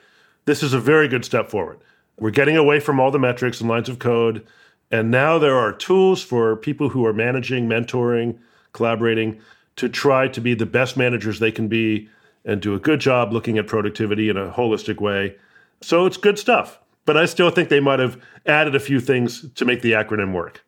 this 0.46 0.62
is 0.62 0.72
a 0.72 0.80
very 0.80 1.08
good 1.08 1.26
step 1.26 1.50
forward. 1.50 1.78
We're 2.18 2.30
getting 2.30 2.56
away 2.56 2.80
from 2.80 2.98
all 2.98 3.10
the 3.10 3.18
metrics 3.18 3.60
and 3.60 3.68
lines 3.68 3.90
of 3.90 3.98
code. 3.98 4.46
And 4.90 5.10
now 5.10 5.38
there 5.38 5.56
are 5.56 5.70
tools 5.70 6.22
for 6.22 6.56
people 6.56 6.88
who 6.88 7.04
are 7.04 7.12
managing, 7.12 7.68
mentoring, 7.68 8.38
collaborating 8.72 9.42
to 9.76 9.90
try 9.90 10.26
to 10.28 10.40
be 10.40 10.54
the 10.54 10.64
best 10.64 10.96
managers 10.96 11.38
they 11.38 11.52
can 11.52 11.68
be 11.68 12.08
and 12.46 12.62
do 12.62 12.72
a 12.72 12.80
good 12.80 13.00
job 13.00 13.30
looking 13.30 13.58
at 13.58 13.66
productivity 13.66 14.30
in 14.30 14.38
a 14.38 14.50
holistic 14.50 15.02
way. 15.02 15.36
So 15.82 16.06
it's 16.06 16.16
good 16.16 16.38
stuff 16.38 16.78
but 17.04 17.16
I 17.16 17.26
still 17.26 17.50
think 17.50 17.68
they 17.68 17.80
might 17.80 17.98
have 17.98 18.20
added 18.46 18.74
a 18.74 18.80
few 18.80 19.00
things 19.00 19.50
to 19.52 19.64
make 19.64 19.82
the 19.82 19.92
acronym 19.92 20.32
work. 20.32 20.64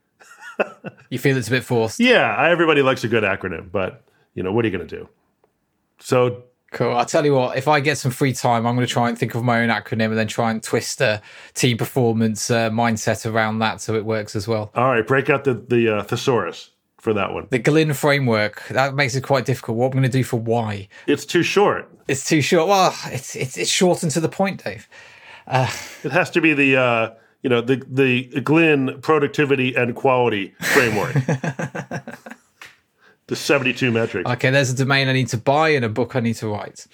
you 1.10 1.18
feel 1.18 1.36
it's 1.36 1.48
a 1.48 1.50
bit 1.50 1.64
forced? 1.64 2.00
Yeah, 2.00 2.48
everybody 2.48 2.82
likes 2.82 3.04
a 3.04 3.08
good 3.08 3.24
acronym, 3.24 3.70
but 3.70 4.02
you 4.34 4.42
know, 4.42 4.52
what 4.52 4.64
are 4.64 4.68
you 4.68 4.76
going 4.76 4.86
to 4.86 4.96
do? 4.98 5.08
So 5.98 6.44
Cool. 6.72 6.94
I'll 6.94 7.06
tell 7.06 7.24
you 7.24 7.34
what, 7.34 7.56
if 7.56 7.68
I 7.68 7.80
get 7.80 7.96
some 7.96 8.10
free 8.10 8.32
time, 8.32 8.66
I'm 8.66 8.74
going 8.74 8.86
to 8.86 8.92
try 8.92 9.08
and 9.08 9.16
think 9.16 9.34
of 9.34 9.42
my 9.42 9.62
own 9.62 9.68
acronym 9.68 10.06
and 10.06 10.18
then 10.18 10.26
try 10.26 10.50
and 10.50 10.62
twist 10.62 11.00
a 11.00 11.22
team 11.54 11.78
performance 11.78 12.50
uh, 12.50 12.70
mindset 12.70 13.30
around 13.30 13.60
that 13.60 13.80
so 13.80 13.94
it 13.94 14.04
works 14.04 14.34
as 14.34 14.48
well. 14.48 14.72
All 14.74 14.90
right, 14.90 15.06
break 15.06 15.30
out 15.30 15.44
the, 15.44 15.54
the 15.54 15.98
uh, 15.98 16.02
thesaurus 16.02 16.70
for 16.98 17.14
that 17.14 17.32
one. 17.32 17.46
The 17.50 17.60
Glyn 17.60 17.94
framework, 17.94 18.66
that 18.68 18.94
makes 18.94 19.14
it 19.14 19.22
quite 19.22 19.44
difficult. 19.44 19.78
What 19.78 19.86
I'm 19.86 19.92
going 19.92 20.02
to 20.02 20.08
do 20.10 20.24
for 20.24 20.38
why? 20.38 20.88
It's 21.06 21.24
too 21.24 21.42
short. 21.42 21.88
It's 22.08 22.28
too 22.28 22.42
short. 22.42 22.68
Well, 22.68 22.94
it's, 23.06 23.36
it's, 23.36 23.56
it's 23.56 23.70
short 23.70 24.02
and 24.02 24.12
to 24.12 24.20
the 24.20 24.28
point, 24.28 24.64
Dave. 24.64 24.88
Uh, 25.46 25.70
it 26.04 26.12
has 26.12 26.30
to 26.30 26.40
be 26.40 26.54
the 26.54 26.76
uh, 26.76 27.10
you 27.42 27.50
know 27.50 27.60
the 27.60 27.82
the 27.88 28.40
Glyn 28.40 29.00
productivity 29.00 29.74
and 29.74 29.94
quality 29.94 30.54
framework. 30.60 31.14
the 33.26 33.36
seventy 33.36 33.72
two 33.72 33.90
metrics. 33.90 34.28
Okay, 34.30 34.50
there's 34.50 34.70
a 34.70 34.76
domain 34.76 35.08
I 35.08 35.12
need 35.12 35.28
to 35.28 35.38
buy 35.38 35.70
and 35.70 35.84
a 35.84 35.88
book 35.88 36.16
I 36.16 36.20
need 36.20 36.36
to 36.36 36.48
write. 36.48 36.86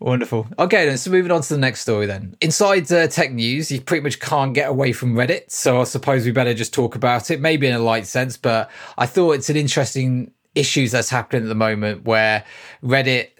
Wonderful. 0.00 0.48
Okay, 0.58 0.86
then. 0.86 0.98
So 0.98 1.10
moving 1.10 1.30
on 1.30 1.40
to 1.40 1.54
the 1.54 1.58
next 1.58 1.80
story, 1.80 2.04
then. 2.04 2.36
Inside 2.40 2.92
uh, 2.92 3.06
tech 3.06 3.32
news, 3.32 3.70
you 3.70 3.80
pretty 3.80 4.02
much 4.02 4.20
can't 4.20 4.52
get 4.52 4.68
away 4.68 4.92
from 4.92 5.14
Reddit. 5.14 5.50
So 5.50 5.80
I 5.80 5.84
suppose 5.84 6.26
we 6.26 6.32
better 6.32 6.52
just 6.52 6.74
talk 6.74 6.94
about 6.94 7.30
it, 7.30 7.40
maybe 7.40 7.66
in 7.66 7.74
a 7.74 7.78
light 7.78 8.06
sense. 8.06 8.36
But 8.36 8.70
I 8.98 9.06
thought 9.06 9.32
it's 9.32 9.48
an 9.48 9.56
interesting 9.56 10.32
issues 10.54 10.92
that's 10.92 11.10
happening 11.10 11.44
at 11.44 11.48
the 11.48 11.54
moment 11.54 12.04
where 12.04 12.44
Reddit 12.82 13.30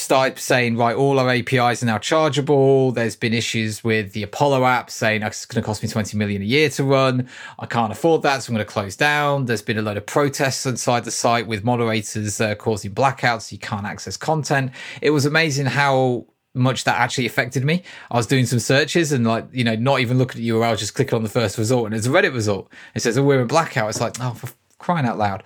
started 0.00 0.38
saying, 0.38 0.76
right, 0.76 0.96
all 0.96 1.18
our 1.18 1.28
APIs 1.30 1.82
are 1.82 1.86
now 1.86 1.98
chargeable. 1.98 2.92
There's 2.92 3.16
been 3.16 3.34
issues 3.34 3.84
with 3.84 4.12
the 4.12 4.22
Apollo 4.22 4.64
app 4.64 4.90
saying 4.90 5.22
it's 5.22 5.46
going 5.46 5.62
to 5.62 5.66
cost 5.66 5.82
me 5.82 5.88
20 5.88 6.16
million 6.16 6.42
a 6.42 6.44
year 6.44 6.68
to 6.70 6.84
run. 6.84 7.28
I 7.58 7.66
can't 7.66 7.92
afford 7.92 8.22
that, 8.22 8.42
so 8.42 8.50
I'm 8.50 8.56
going 8.56 8.66
to 8.66 8.72
close 8.72 8.96
down. 8.96 9.46
There's 9.46 9.62
been 9.62 9.78
a 9.78 9.82
load 9.82 9.96
of 9.96 10.06
protests 10.06 10.66
inside 10.66 11.04
the 11.04 11.10
site 11.10 11.46
with 11.46 11.64
moderators 11.64 12.40
uh, 12.40 12.54
causing 12.54 12.92
blackouts. 12.92 13.42
So 13.42 13.54
you 13.54 13.58
can't 13.58 13.86
access 13.86 14.16
content. 14.16 14.72
It 15.00 15.10
was 15.10 15.26
amazing 15.26 15.66
how 15.66 16.26
much 16.54 16.84
that 16.84 16.98
actually 16.98 17.26
affected 17.26 17.64
me. 17.64 17.82
I 18.10 18.16
was 18.16 18.26
doing 18.26 18.46
some 18.46 18.58
searches 18.58 19.12
and 19.12 19.26
like, 19.26 19.46
you 19.52 19.62
know, 19.62 19.76
not 19.76 20.00
even 20.00 20.18
looking 20.18 20.40
at 20.40 20.46
URL, 20.46 20.76
just 20.76 20.94
clicking 20.94 21.14
on 21.14 21.22
the 21.22 21.28
first 21.28 21.58
result 21.58 21.86
and 21.86 21.94
it's 21.94 22.06
a 22.06 22.10
Reddit 22.10 22.34
result. 22.34 22.72
It 22.94 23.02
says, 23.02 23.16
oh, 23.16 23.22
we're 23.22 23.40
in 23.40 23.46
blackout. 23.46 23.88
It's 23.88 24.00
like, 24.00 24.16
oh, 24.20 24.34
for 24.34 24.48
crying 24.80 25.06
out 25.06 25.18
loud. 25.18 25.44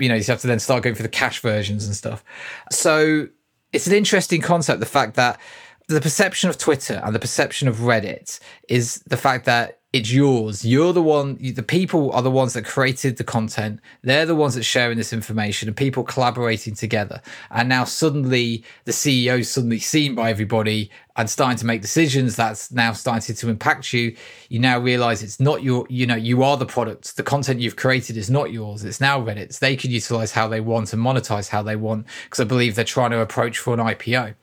You 0.00 0.08
know, 0.08 0.14
you 0.14 0.24
have 0.24 0.40
to 0.40 0.46
then 0.46 0.58
start 0.58 0.82
going 0.82 0.94
for 0.94 1.02
the 1.02 1.08
cache 1.08 1.40
versions 1.40 1.86
and 1.86 1.94
stuff. 1.94 2.24
So 2.70 3.28
it's 3.72 3.86
an 3.86 3.92
interesting 3.92 4.40
concept. 4.40 4.80
The 4.80 4.86
fact 4.86 5.16
that 5.16 5.40
the 5.88 6.00
perception 6.00 6.50
of 6.50 6.58
Twitter 6.58 7.00
and 7.04 7.14
the 7.14 7.18
perception 7.18 7.68
of 7.68 7.76
Reddit 7.76 8.40
is 8.68 9.02
the 9.06 9.16
fact 9.16 9.44
that 9.44 9.75
it's 9.92 10.12
yours. 10.12 10.64
You're 10.64 10.92
the 10.92 11.02
one, 11.02 11.36
the 11.36 11.62
people 11.62 12.12
are 12.12 12.20
the 12.20 12.30
ones 12.30 12.52
that 12.54 12.64
created 12.64 13.16
the 13.16 13.24
content. 13.24 13.80
They're 14.02 14.26
the 14.26 14.34
ones 14.34 14.54
that 14.54 14.64
sharing 14.64 14.98
this 14.98 15.12
information 15.12 15.68
and 15.68 15.76
people 15.76 16.02
collaborating 16.02 16.74
together. 16.74 17.22
And 17.50 17.68
now 17.68 17.84
suddenly 17.84 18.64
the 18.84 18.92
CEO 18.92 19.38
is 19.38 19.50
suddenly 19.50 19.78
seen 19.78 20.14
by 20.14 20.30
everybody 20.30 20.90
and 21.16 21.30
starting 21.30 21.56
to 21.58 21.66
make 21.66 21.80
decisions 21.80 22.36
that's 22.36 22.70
now 22.72 22.92
starting 22.92 23.34
to 23.34 23.48
impact 23.48 23.92
you. 23.92 24.14
You 24.50 24.58
now 24.58 24.78
realize 24.78 25.22
it's 25.22 25.40
not 25.40 25.62
your, 25.62 25.86
you 25.88 26.04
know, 26.04 26.16
you 26.16 26.42
are 26.42 26.56
the 26.56 26.66
product. 26.66 27.16
The 27.16 27.22
content 27.22 27.60
you've 27.60 27.76
created 27.76 28.16
is 28.16 28.28
not 28.28 28.52
yours. 28.52 28.84
It's 28.84 29.00
now 29.00 29.20
Reddit's. 29.20 29.60
They 29.60 29.76
can 29.76 29.90
utilize 29.92 30.32
how 30.32 30.48
they 30.48 30.60
want 30.60 30.92
and 30.92 31.02
monetize 31.02 31.48
how 31.48 31.62
they 31.62 31.76
want 31.76 32.06
because 32.24 32.40
I 32.40 32.44
believe 32.44 32.74
they're 32.74 32.84
trying 32.84 33.12
to 33.12 33.20
approach 33.20 33.58
for 33.58 33.72
an 33.72 33.80
IPO. 33.80 34.34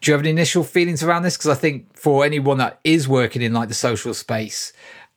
Do 0.00 0.10
you 0.10 0.14
have 0.14 0.22
any 0.22 0.30
initial 0.30 0.64
feelings 0.64 1.02
around 1.02 1.22
this? 1.22 1.36
Because 1.36 1.50
I 1.50 1.54
think 1.54 1.96
for 1.96 2.24
anyone 2.24 2.58
that 2.58 2.80
is 2.84 3.06
working 3.06 3.42
in 3.42 3.52
like 3.52 3.68
the 3.68 3.74
social 3.74 4.14
space 4.14 4.72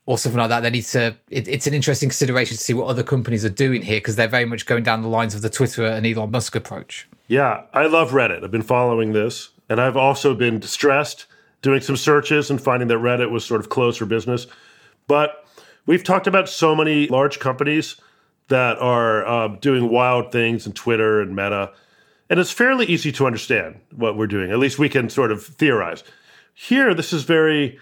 or 0.05 0.17
something 0.17 0.39
like 0.39 0.49
that, 0.49 0.61
they 0.61 0.69
need 0.69 0.83
to. 0.85 1.15
It, 1.29 1.47
it's 1.47 1.67
an 1.67 1.73
interesting 1.73 2.09
consideration 2.09 2.57
to 2.57 2.63
see 2.63 2.73
what 2.73 2.87
other 2.87 3.03
companies 3.03 3.45
are 3.45 3.49
doing 3.49 3.81
here 3.81 3.97
because 3.97 4.15
they're 4.15 4.27
very 4.27 4.45
much 4.45 4.65
going 4.65 4.83
down 4.83 5.01
the 5.01 5.07
lines 5.07 5.35
of 5.35 5.41
the 5.41 5.49
Twitter 5.49 5.85
and 5.85 6.05
Elon 6.05 6.31
Musk 6.31 6.55
approach. 6.55 7.07
Yeah, 7.27 7.63
I 7.73 7.85
love 7.85 8.11
Reddit. 8.11 8.43
I've 8.43 8.51
been 8.51 8.61
following 8.61 9.13
this, 9.13 9.49
and 9.69 9.79
I've 9.79 9.97
also 9.97 10.35
been 10.35 10.59
distressed 10.59 11.27
doing 11.61 11.81
some 11.81 11.95
searches 11.95 12.51
and 12.51 12.61
finding 12.61 12.89
that 12.89 12.97
Reddit 12.97 13.31
was 13.31 13.45
sort 13.45 13.61
of 13.61 13.69
closed 13.69 13.97
for 13.97 14.05
business. 14.05 14.45
But 15.07 15.47
we've 15.85 16.03
talked 16.03 16.27
about 16.27 16.49
so 16.49 16.75
many 16.75 17.07
large 17.07 17.39
companies 17.39 17.95
that 18.49 18.77
are 18.79 19.25
uh, 19.25 19.47
doing 19.47 19.89
wild 19.89 20.31
things 20.31 20.67
in 20.67 20.73
Twitter 20.73 21.21
and 21.21 21.35
Meta 21.35 21.71
And 22.29 22.39
it's 22.39 22.51
fairly 22.51 22.85
easy 22.85 23.11
to 23.13 23.25
understand 23.25 23.79
what 23.91 24.17
we're 24.17 24.27
doing. 24.27 24.51
At 24.51 24.59
least 24.59 24.79
we 24.79 24.89
can 24.89 25.09
sort 25.09 25.31
of 25.31 25.45
theorize. 25.45 26.03
Here, 26.53 26.93
this 26.93 27.13
is 27.13 27.23
very 27.23 27.79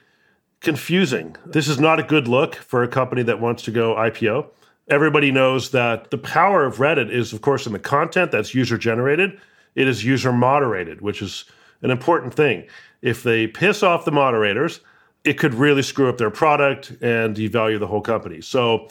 confusing. 0.60 1.36
This 1.46 1.68
is 1.68 1.80
not 1.80 2.00
a 2.00 2.04
good 2.04 2.28
look 2.28 2.56
for 2.56 2.84
a 2.84 2.88
company 2.88 3.24
that 3.24 3.40
wants 3.40 3.64
to 3.64 3.72
go 3.72 3.96
IPO. 3.96 4.48
Everybody 4.90 5.32
knows 5.32 5.72
that 5.72 6.12
the 6.12 6.18
power 6.18 6.66
of 6.66 6.78
Reddit 6.78 7.10
is, 7.12 7.34
of 7.34 7.42
course, 7.42 7.66
in 7.66 7.74
the 7.74 7.80
content 7.80 8.32
that's 8.32 8.54
user 8.54 8.78
generated. 8.78 9.40
It 9.76 9.88
is 9.88 10.04
user 10.04 10.34
moderated, 10.34 11.02
which 11.02 11.22
is 11.22 11.46
an 11.82 11.92
important 11.92 12.34
thing. 12.34 12.68
If 13.02 13.24
they 13.24 13.48
piss 13.48 13.84
off 13.84 14.06
the 14.06 14.12
moderators, 14.12 14.82
it 15.24 15.38
could 15.38 15.54
really 15.54 15.82
screw 15.82 16.10
up 16.10 16.18
their 16.18 16.32
product 16.32 16.92
and 17.02 17.36
devalue 17.36 17.80
the 17.80 17.88
whole 17.88 18.02
company. 18.02 18.42
So 18.42 18.90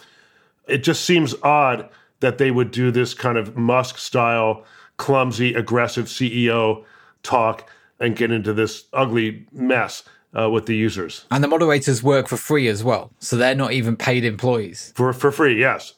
it 0.68 0.78
just 0.78 1.04
seems 1.04 1.34
odd 1.42 1.88
that 2.20 2.38
they 2.38 2.50
would 2.50 2.70
do 2.70 2.90
this 2.90 3.14
kind 3.14 3.36
of 3.36 3.56
Musk 3.56 3.98
style, 3.98 4.64
clumsy, 5.00 5.54
aggressive 5.54 6.06
CEO 6.06 6.84
talk 7.22 7.68
and 7.98 8.14
get 8.14 8.30
into 8.30 8.52
this 8.52 8.84
ugly 8.92 9.46
mess 9.50 10.04
uh, 10.38 10.48
with 10.48 10.66
the 10.66 10.76
users. 10.76 11.24
And 11.30 11.42
the 11.42 11.48
moderators 11.48 12.02
work 12.02 12.28
for 12.28 12.36
free 12.36 12.68
as 12.68 12.84
well. 12.84 13.10
So 13.18 13.36
they're 13.36 13.54
not 13.54 13.72
even 13.72 13.96
paid 13.96 14.24
employees. 14.24 14.92
For, 14.94 15.12
for 15.12 15.32
free, 15.32 15.58
yes. 15.58 15.94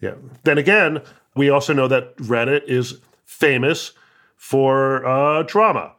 Yeah. 0.00 0.14
Then 0.44 0.58
again, 0.58 1.00
we 1.34 1.48
also 1.48 1.72
know 1.72 1.88
that 1.88 2.16
Reddit 2.18 2.64
is 2.64 3.00
famous 3.24 3.92
for 4.36 5.04
uh, 5.06 5.42
drama, 5.44 5.92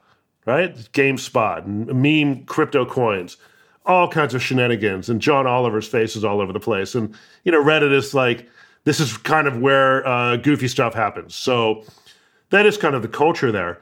right? 0.46 0.76
GameStop 0.94 1.66
meme 1.66 2.46
crypto 2.46 2.86
coins, 2.86 3.38
all 3.86 4.08
kinds 4.08 4.34
of 4.34 4.44
shenanigans, 4.44 5.10
and 5.10 5.20
John 5.20 5.48
Oliver's 5.48 5.88
face 5.88 6.16
is 6.16 6.24
all 6.24 6.40
over 6.40 6.54
the 6.54 6.60
place. 6.60 6.94
And, 6.94 7.16
you 7.44 7.52
know, 7.52 7.64
Reddit 7.64 7.92
is 7.92 8.14
like, 8.14 8.48
this 8.86 9.00
is 9.00 9.18
kind 9.18 9.48
of 9.48 9.60
where 9.60 10.06
uh, 10.08 10.38
goofy 10.38 10.68
stuff 10.68 10.94
happens. 10.94 11.36
So 11.36 11.84
that 12.54 12.68
is 12.68 12.78
kind 12.78 12.94
of 12.94 13.02
the 13.02 13.08
culture 13.08 13.52
there. 13.52 13.82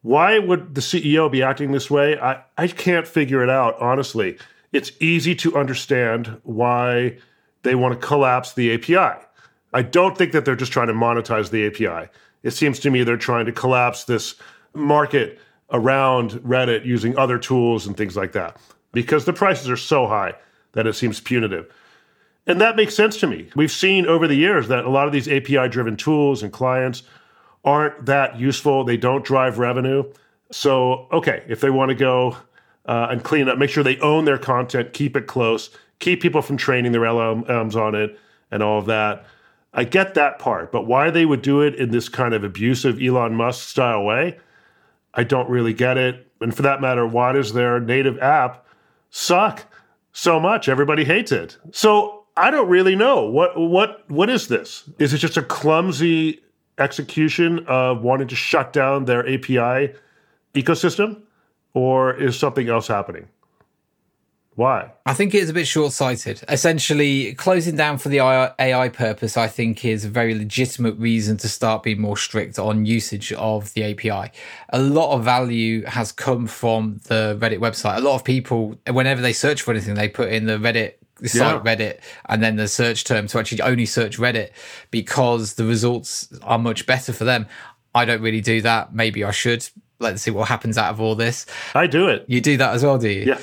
Why 0.00 0.38
would 0.38 0.74
the 0.74 0.80
CEO 0.80 1.30
be 1.30 1.42
acting 1.42 1.72
this 1.72 1.90
way? 1.90 2.18
I, 2.18 2.42
I 2.56 2.66
can't 2.66 3.06
figure 3.06 3.42
it 3.42 3.50
out, 3.50 3.78
honestly. 3.78 4.38
It's 4.72 4.92
easy 5.00 5.34
to 5.34 5.54
understand 5.58 6.40
why 6.42 7.18
they 7.62 7.74
want 7.74 8.00
to 8.00 8.06
collapse 8.06 8.54
the 8.54 8.72
API. 8.72 9.20
I 9.74 9.82
don't 9.82 10.16
think 10.16 10.32
that 10.32 10.46
they're 10.46 10.56
just 10.56 10.72
trying 10.72 10.86
to 10.86 10.94
monetize 10.94 11.50
the 11.50 11.66
API. 11.66 12.10
It 12.42 12.52
seems 12.52 12.78
to 12.80 12.90
me 12.90 13.04
they're 13.04 13.18
trying 13.18 13.44
to 13.44 13.52
collapse 13.52 14.04
this 14.04 14.34
market 14.72 15.38
around 15.70 16.30
Reddit 16.40 16.86
using 16.86 17.18
other 17.18 17.38
tools 17.38 17.86
and 17.86 17.94
things 17.98 18.16
like 18.16 18.32
that 18.32 18.56
because 18.92 19.26
the 19.26 19.34
prices 19.34 19.68
are 19.68 19.76
so 19.76 20.06
high 20.06 20.32
that 20.72 20.86
it 20.86 20.94
seems 20.94 21.20
punitive. 21.20 21.70
And 22.46 22.62
that 22.62 22.76
makes 22.76 22.94
sense 22.94 23.18
to 23.18 23.26
me. 23.26 23.50
We've 23.54 23.70
seen 23.70 24.06
over 24.06 24.26
the 24.26 24.36
years 24.36 24.68
that 24.68 24.86
a 24.86 24.90
lot 24.90 25.06
of 25.06 25.12
these 25.12 25.28
API 25.28 25.68
driven 25.68 25.98
tools 25.98 26.42
and 26.42 26.50
clients 26.50 27.02
aren't 27.64 28.06
that 28.06 28.38
useful. 28.38 28.84
They 28.84 28.96
don't 28.96 29.24
drive 29.24 29.58
revenue. 29.58 30.04
So, 30.50 31.06
okay, 31.12 31.44
if 31.48 31.60
they 31.60 31.70
want 31.70 31.90
to 31.90 31.94
go 31.94 32.36
uh, 32.86 33.08
and 33.10 33.22
clean 33.22 33.48
up, 33.48 33.58
make 33.58 33.70
sure 33.70 33.84
they 33.84 33.98
own 33.98 34.24
their 34.24 34.38
content, 34.38 34.92
keep 34.92 35.16
it 35.16 35.26
close, 35.26 35.70
keep 35.98 36.20
people 36.20 36.42
from 36.42 36.56
training 36.56 36.92
their 36.92 37.02
LLMs 37.02 37.76
on 37.76 37.94
it, 37.94 38.18
and 38.50 38.62
all 38.62 38.78
of 38.78 38.86
that. 38.86 39.24
I 39.72 39.84
get 39.84 40.14
that 40.14 40.38
part, 40.38 40.72
but 40.72 40.86
why 40.86 41.10
they 41.10 41.24
would 41.24 41.42
do 41.42 41.60
it 41.60 41.76
in 41.76 41.90
this 41.90 42.08
kind 42.08 42.34
of 42.34 42.42
abusive 42.42 43.00
Elon 43.00 43.34
Musk 43.36 43.68
style 43.68 44.02
way, 44.02 44.38
I 45.14 45.22
don't 45.22 45.48
really 45.48 45.72
get 45.72 45.96
it. 45.96 46.26
And 46.40 46.54
for 46.54 46.62
that 46.62 46.80
matter, 46.80 47.06
why 47.06 47.32
does 47.32 47.52
their 47.52 47.78
native 47.78 48.18
app 48.18 48.66
suck 49.10 49.66
so 50.12 50.40
much? 50.40 50.68
Everybody 50.68 51.04
hates 51.04 51.30
it. 51.30 51.56
So 51.70 52.24
I 52.36 52.50
don't 52.50 52.68
really 52.68 52.96
know 52.96 53.24
what 53.26 53.56
what 53.58 54.08
what 54.10 54.30
is 54.30 54.48
this? 54.48 54.88
Is 54.98 55.12
it 55.12 55.18
just 55.18 55.36
a 55.36 55.42
clumsy 55.42 56.40
execution 56.80 57.64
of 57.68 58.02
wanting 58.02 58.28
to 58.28 58.36
shut 58.36 58.72
down 58.72 59.04
their 59.04 59.20
API 59.28 59.94
ecosystem, 60.54 61.22
or 61.74 62.14
is 62.14 62.38
something 62.38 62.68
else 62.68 62.88
happening? 62.88 63.28
Why? 64.56 64.90
I 65.06 65.14
think 65.14 65.34
it's 65.34 65.48
a 65.48 65.54
bit 65.54 65.66
short 65.66 65.92
sighted. 65.92 66.42
Essentially, 66.48 67.34
closing 67.34 67.76
down 67.76 67.98
for 67.98 68.08
the 68.08 68.18
AI 68.18 68.88
purpose, 68.88 69.36
I 69.36 69.46
think, 69.46 69.84
is 69.84 70.04
a 70.04 70.08
very 70.08 70.34
legitimate 70.34 70.98
reason 70.98 71.36
to 71.38 71.48
start 71.48 71.82
being 71.84 72.00
more 72.00 72.16
strict 72.16 72.58
on 72.58 72.84
usage 72.84 73.32
of 73.34 73.72
the 73.74 73.84
API. 73.84 74.32
A 74.70 74.78
lot 74.78 75.14
of 75.14 75.24
value 75.24 75.84
has 75.86 76.12
come 76.12 76.46
from 76.46 77.00
the 77.04 77.38
Reddit 77.40 77.58
website. 77.58 77.96
A 77.96 78.00
lot 78.00 78.16
of 78.16 78.24
people, 78.24 78.76
whenever 78.90 79.22
they 79.22 79.32
search 79.32 79.62
for 79.62 79.70
anything, 79.70 79.94
they 79.94 80.08
put 80.08 80.28
in 80.30 80.44
the 80.46 80.58
Reddit 80.58 80.94
site 81.28 81.64
yeah. 81.64 81.74
Reddit 81.74 82.00
and 82.28 82.42
then 82.42 82.56
the 82.56 82.68
search 82.68 83.04
term 83.04 83.26
to 83.28 83.38
actually 83.38 83.62
only 83.62 83.86
search 83.86 84.18
Reddit 84.18 84.50
because 84.90 85.54
the 85.54 85.64
results 85.64 86.32
are 86.42 86.58
much 86.58 86.86
better 86.86 87.12
for 87.12 87.24
them. 87.24 87.46
I 87.94 88.04
don't 88.04 88.22
really 88.22 88.40
do 88.40 88.62
that. 88.62 88.94
Maybe 88.94 89.24
I 89.24 89.30
should. 89.30 89.68
Let's 89.98 90.22
see 90.22 90.30
what 90.30 90.48
happens 90.48 90.78
out 90.78 90.90
of 90.90 91.00
all 91.00 91.14
this. 91.14 91.46
I 91.74 91.86
do 91.86 92.08
it. 92.08 92.24
You 92.28 92.40
do 92.40 92.56
that 92.56 92.74
as 92.74 92.84
well, 92.84 92.98
do 92.98 93.08
you? 93.08 93.24
Yeah. 93.24 93.40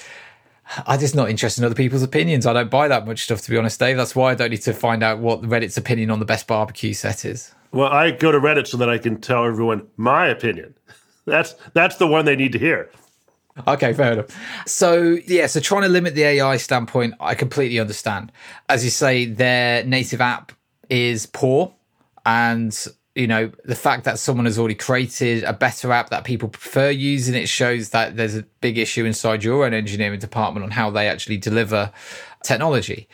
I'm 0.85 0.99
just 0.99 1.15
not 1.15 1.29
interested 1.29 1.61
in 1.61 1.65
other 1.65 1.75
people's 1.75 2.03
opinions. 2.03 2.45
I 2.45 2.53
don't 2.53 2.69
buy 2.69 2.87
that 2.87 3.05
much 3.05 3.23
stuff, 3.23 3.41
to 3.41 3.49
be 3.49 3.57
honest, 3.57 3.79
Dave. 3.79 3.97
That's 3.97 4.15
why 4.15 4.31
I 4.31 4.35
don't 4.35 4.49
need 4.49 4.61
to 4.63 4.73
find 4.73 5.03
out 5.03 5.19
what 5.19 5.41
Reddit's 5.41 5.77
opinion 5.77 6.11
on 6.11 6.19
the 6.19 6.25
best 6.25 6.47
barbecue 6.47 6.93
set 6.93 7.25
is. 7.25 7.53
Well, 7.71 7.91
I 7.91 8.11
go 8.11 8.31
to 8.31 8.39
Reddit 8.39 8.67
so 8.67 8.77
that 8.77 8.89
I 8.89 8.97
can 8.97 9.19
tell 9.21 9.45
everyone 9.45 9.87
my 9.97 10.27
opinion. 10.27 10.73
That's 11.25 11.55
that's 11.73 11.97
the 11.97 12.07
one 12.07 12.23
they 12.23 12.37
need 12.37 12.53
to 12.53 12.57
hear. 12.57 12.89
Okay, 13.67 13.93
fair 13.93 14.13
enough. 14.13 14.27
So 14.65 15.17
yeah, 15.25 15.47
so 15.47 15.59
trying 15.59 15.83
to 15.83 15.89
limit 15.89 16.15
the 16.15 16.23
AI 16.23 16.57
standpoint, 16.57 17.15
I 17.19 17.35
completely 17.35 17.79
understand. 17.79 18.31
As 18.69 18.83
you 18.83 18.89
say, 18.89 19.25
their 19.25 19.83
native 19.83 20.21
app 20.21 20.51
is 20.89 21.25
poor, 21.25 21.73
and 22.25 22.87
you 23.15 23.27
know 23.27 23.51
the 23.65 23.75
fact 23.75 24.03
that 24.03 24.19
someone 24.19 24.45
has 24.45 24.59
already 24.59 24.75
created 24.75 25.43
a 25.43 25.53
better 25.53 25.91
app 25.91 26.09
that 26.09 26.23
people 26.23 26.49
prefer 26.49 26.89
using 26.89 27.35
it 27.35 27.49
shows 27.49 27.89
that 27.89 28.15
there's 28.15 28.35
a 28.35 28.43
big 28.61 28.77
issue 28.77 29.05
inside 29.05 29.43
your 29.43 29.65
own 29.65 29.73
engineering 29.73 30.19
department 30.19 30.63
on 30.63 30.71
how 30.71 30.89
they 30.89 31.07
actually 31.07 31.37
deliver 31.37 31.91
technology. 32.43 33.07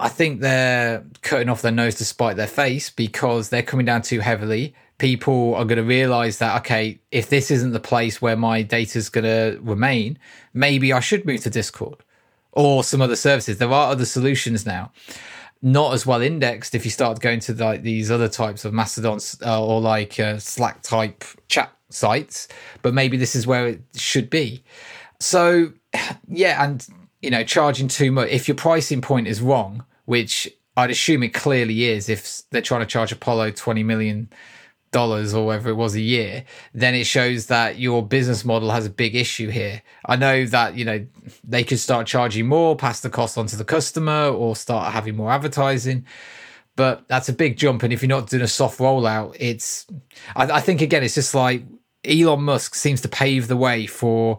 I 0.00 0.08
think 0.08 0.40
they're 0.40 1.04
cutting 1.22 1.48
off 1.48 1.62
their 1.62 1.72
nose 1.72 1.94
to 1.96 2.04
spite 2.04 2.36
their 2.36 2.48
face 2.48 2.90
because 2.90 3.50
they're 3.50 3.62
coming 3.62 3.86
down 3.86 4.02
too 4.02 4.20
heavily 4.20 4.74
people 5.04 5.54
are 5.54 5.66
going 5.70 5.82
to 5.84 5.90
realize 5.98 6.36
that 6.38 6.52
okay 6.60 6.98
if 7.10 7.28
this 7.28 7.50
isn't 7.50 7.72
the 7.72 7.86
place 7.92 8.22
where 8.22 8.36
my 8.36 8.56
data 8.62 8.96
is 8.98 9.08
going 9.08 9.24
to 9.24 9.58
remain 9.62 10.18
maybe 10.52 10.92
i 10.92 11.00
should 11.00 11.24
move 11.26 11.40
to 11.42 11.50
discord 11.50 11.98
or 12.54 12.84
some 12.84 13.02
other 13.02 13.16
services. 13.16 13.58
There 13.58 13.70
are 13.70 13.90
other 13.90 14.04
solutions 14.04 14.64
now. 14.64 14.92
Not 15.60 15.94
as 15.94 16.06
well 16.06 16.20
indexed 16.20 16.74
if 16.74 16.84
you 16.84 16.90
start 16.90 17.20
going 17.20 17.40
to 17.40 17.54
like 17.54 17.82
these 17.82 18.10
other 18.10 18.28
types 18.28 18.64
of 18.64 18.72
mastodons 18.72 19.36
uh, 19.44 19.64
or 19.64 19.80
like 19.80 20.20
uh, 20.20 20.38
slack 20.38 20.82
type 20.82 21.24
chat 21.48 21.72
sites 21.90 22.48
but 22.82 22.92
maybe 22.92 23.16
this 23.16 23.36
is 23.36 23.46
where 23.46 23.68
it 23.68 23.82
should 23.94 24.28
be. 24.28 24.62
So 25.20 25.72
yeah 26.28 26.64
and 26.64 26.86
you 27.22 27.30
know 27.30 27.44
charging 27.44 27.88
too 27.88 28.10
much 28.12 28.28
if 28.28 28.48
your 28.48 28.56
pricing 28.56 29.00
point 29.00 29.28
is 29.28 29.40
wrong 29.40 29.84
which 30.06 30.48
i'd 30.76 30.90
assume 30.90 31.22
it 31.22 31.32
clearly 31.32 31.84
is 31.84 32.08
if 32.08 32.42
they're 32.50 32.60
trying 32.60 32.80
to 32.80 32.86
charge 32.86 33.12
apollo 33.12 33.52
20 33.52 33.84
million 33.84 34.28
dollars 34.94 35.34
or 35.34 35.44
whatever 35.46 35.68
it 35.68 35.74
was 35.74 35.94
a 35.94 36.00
year, 36.00 36.44
then 36.72 36.94
it 36.94 37.04
shows 37.04 37.46
that 37.46 37.78
your 37.78 38.06
business 38.06 38.44
model 38.44 38.70
has 38.70 38.86
a 38.86 38.90
big 38.90 39.14
issue 39.14 39.50
here. 39.50 39.82
I 40.06 40.16
know 40.16 40.46
that, 40.46 40.76
you 40.76 40.84
know, 40.84 41.04
they 41.42 41.64
could 41.64 41.80
start 41.80 42.06
charging 42.06 42.46
more, 42.46 42.76
pass 42.76 43.00
the 43.00 43.10
cost 43.10 43.36
on 43.36 43.46
to 43.46 43.56
the 43.56 43.64
customer, 43.64 44.28
or 44.28 44.56
start 44.56 44.92
having 44.92 45.16
more 45.16 45.30
advertising. 45.30 46.06
But 46.76 47.06
that's 47.08 47.28
a 47.28 47.32
big 47.32 47.56
jump. 47.56 47.82
And 47.82 47.92
if 47.92 48.02
you're 48.02 48.08
not 48.08 48.30
doing 48.30 48.42
a 48.42 48.48
soft 48.48 48.78
rollout, 48.78 49.36
it's, 49.38 49.86
I, 50.34 50.44
I 50.44 50.60
think 50.60 50.80
again, 50.80 51.02
it's 51.02 51.16
just 51.16 51.34
like 51.34 51.64
Elon 52.04 52.42
Musk 52.42 52.74
seems 52.74 53.00
to 53.02 53.08
pave 53.08 53.48
the 53.48 53.56
way 53.56 53.86
for 53.86 54.38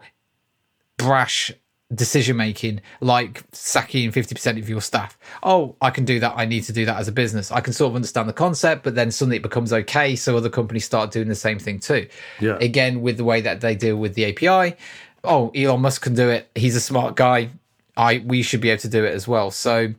brash 0.98 1.52
decision 1.93 2.36
making 2.36 2.82
like 3.00 3.43
sacking 3.52 4.12
50% 4.12 4.58
of 4.58 4.67
your 4.67 4.82
staff. 4.82 5.17
Oh 5.43 5.76
i 5.82 5.89
can 5.91 6.04
do 6.04 6.19
that. 6.19 6.34
I 6.36 6.45
need 6.45 6.63
to 6.63 6.74
do 6.74 6.86
that 6.86 6.98
as 6.98 7.08
a 7.08 7.12
business. 7.12 7.52
I 7.52 7.62
can 7.62 7.74
sort 7.74 7.91
of 7.91 7.95
understand 7.95 8.28
the 8.28 8.34
concept 8.34 8.84
but 8.84 8.95
then 8.95 9.12
suddenly 9.12 9.38
it 9.38 9.43
becomes 9.43 9.71
okay 9.71 10.15
so 10.15 10.36
other 10.36 10.50
companies 10.50 10.86
start 10.86 11.12
doing 11.12 11.28
the 11.28 11.36
same 11.36 11.60
thing 11.60 11.80
too. 11.80 12.08
Yeah. 12.39 12.58
Again 12.60 13.02
with 13.02 13.17
the 13.17 13.24
way 13.24 13.41
that 13.41 13.62
they 13.62 13.76
deal 13.76 13.98
with 13.98 14.15
the 14.15 14.26
api 14.26 14.76
oh 15.24 15.52
elon 15.56 15.82
musk 15.82 16.02
can 16.02 16.15
do 16.15 16.30
it. 16.30 16.50
He's 16.56 16.76
a 16.76 16.82
smart 16.82 17.15
guy. 17.15 17.50
I 17.95 18.24
we 18.26 18.41
should 18.41 18.62
be 18.62 18.71
able 18.71 18.82
to 18.82 18.89
do 18.89 19.06
it 19.06 19.13
as 19.13 19.28
well. 19.28 19.52
So 19.52 19.93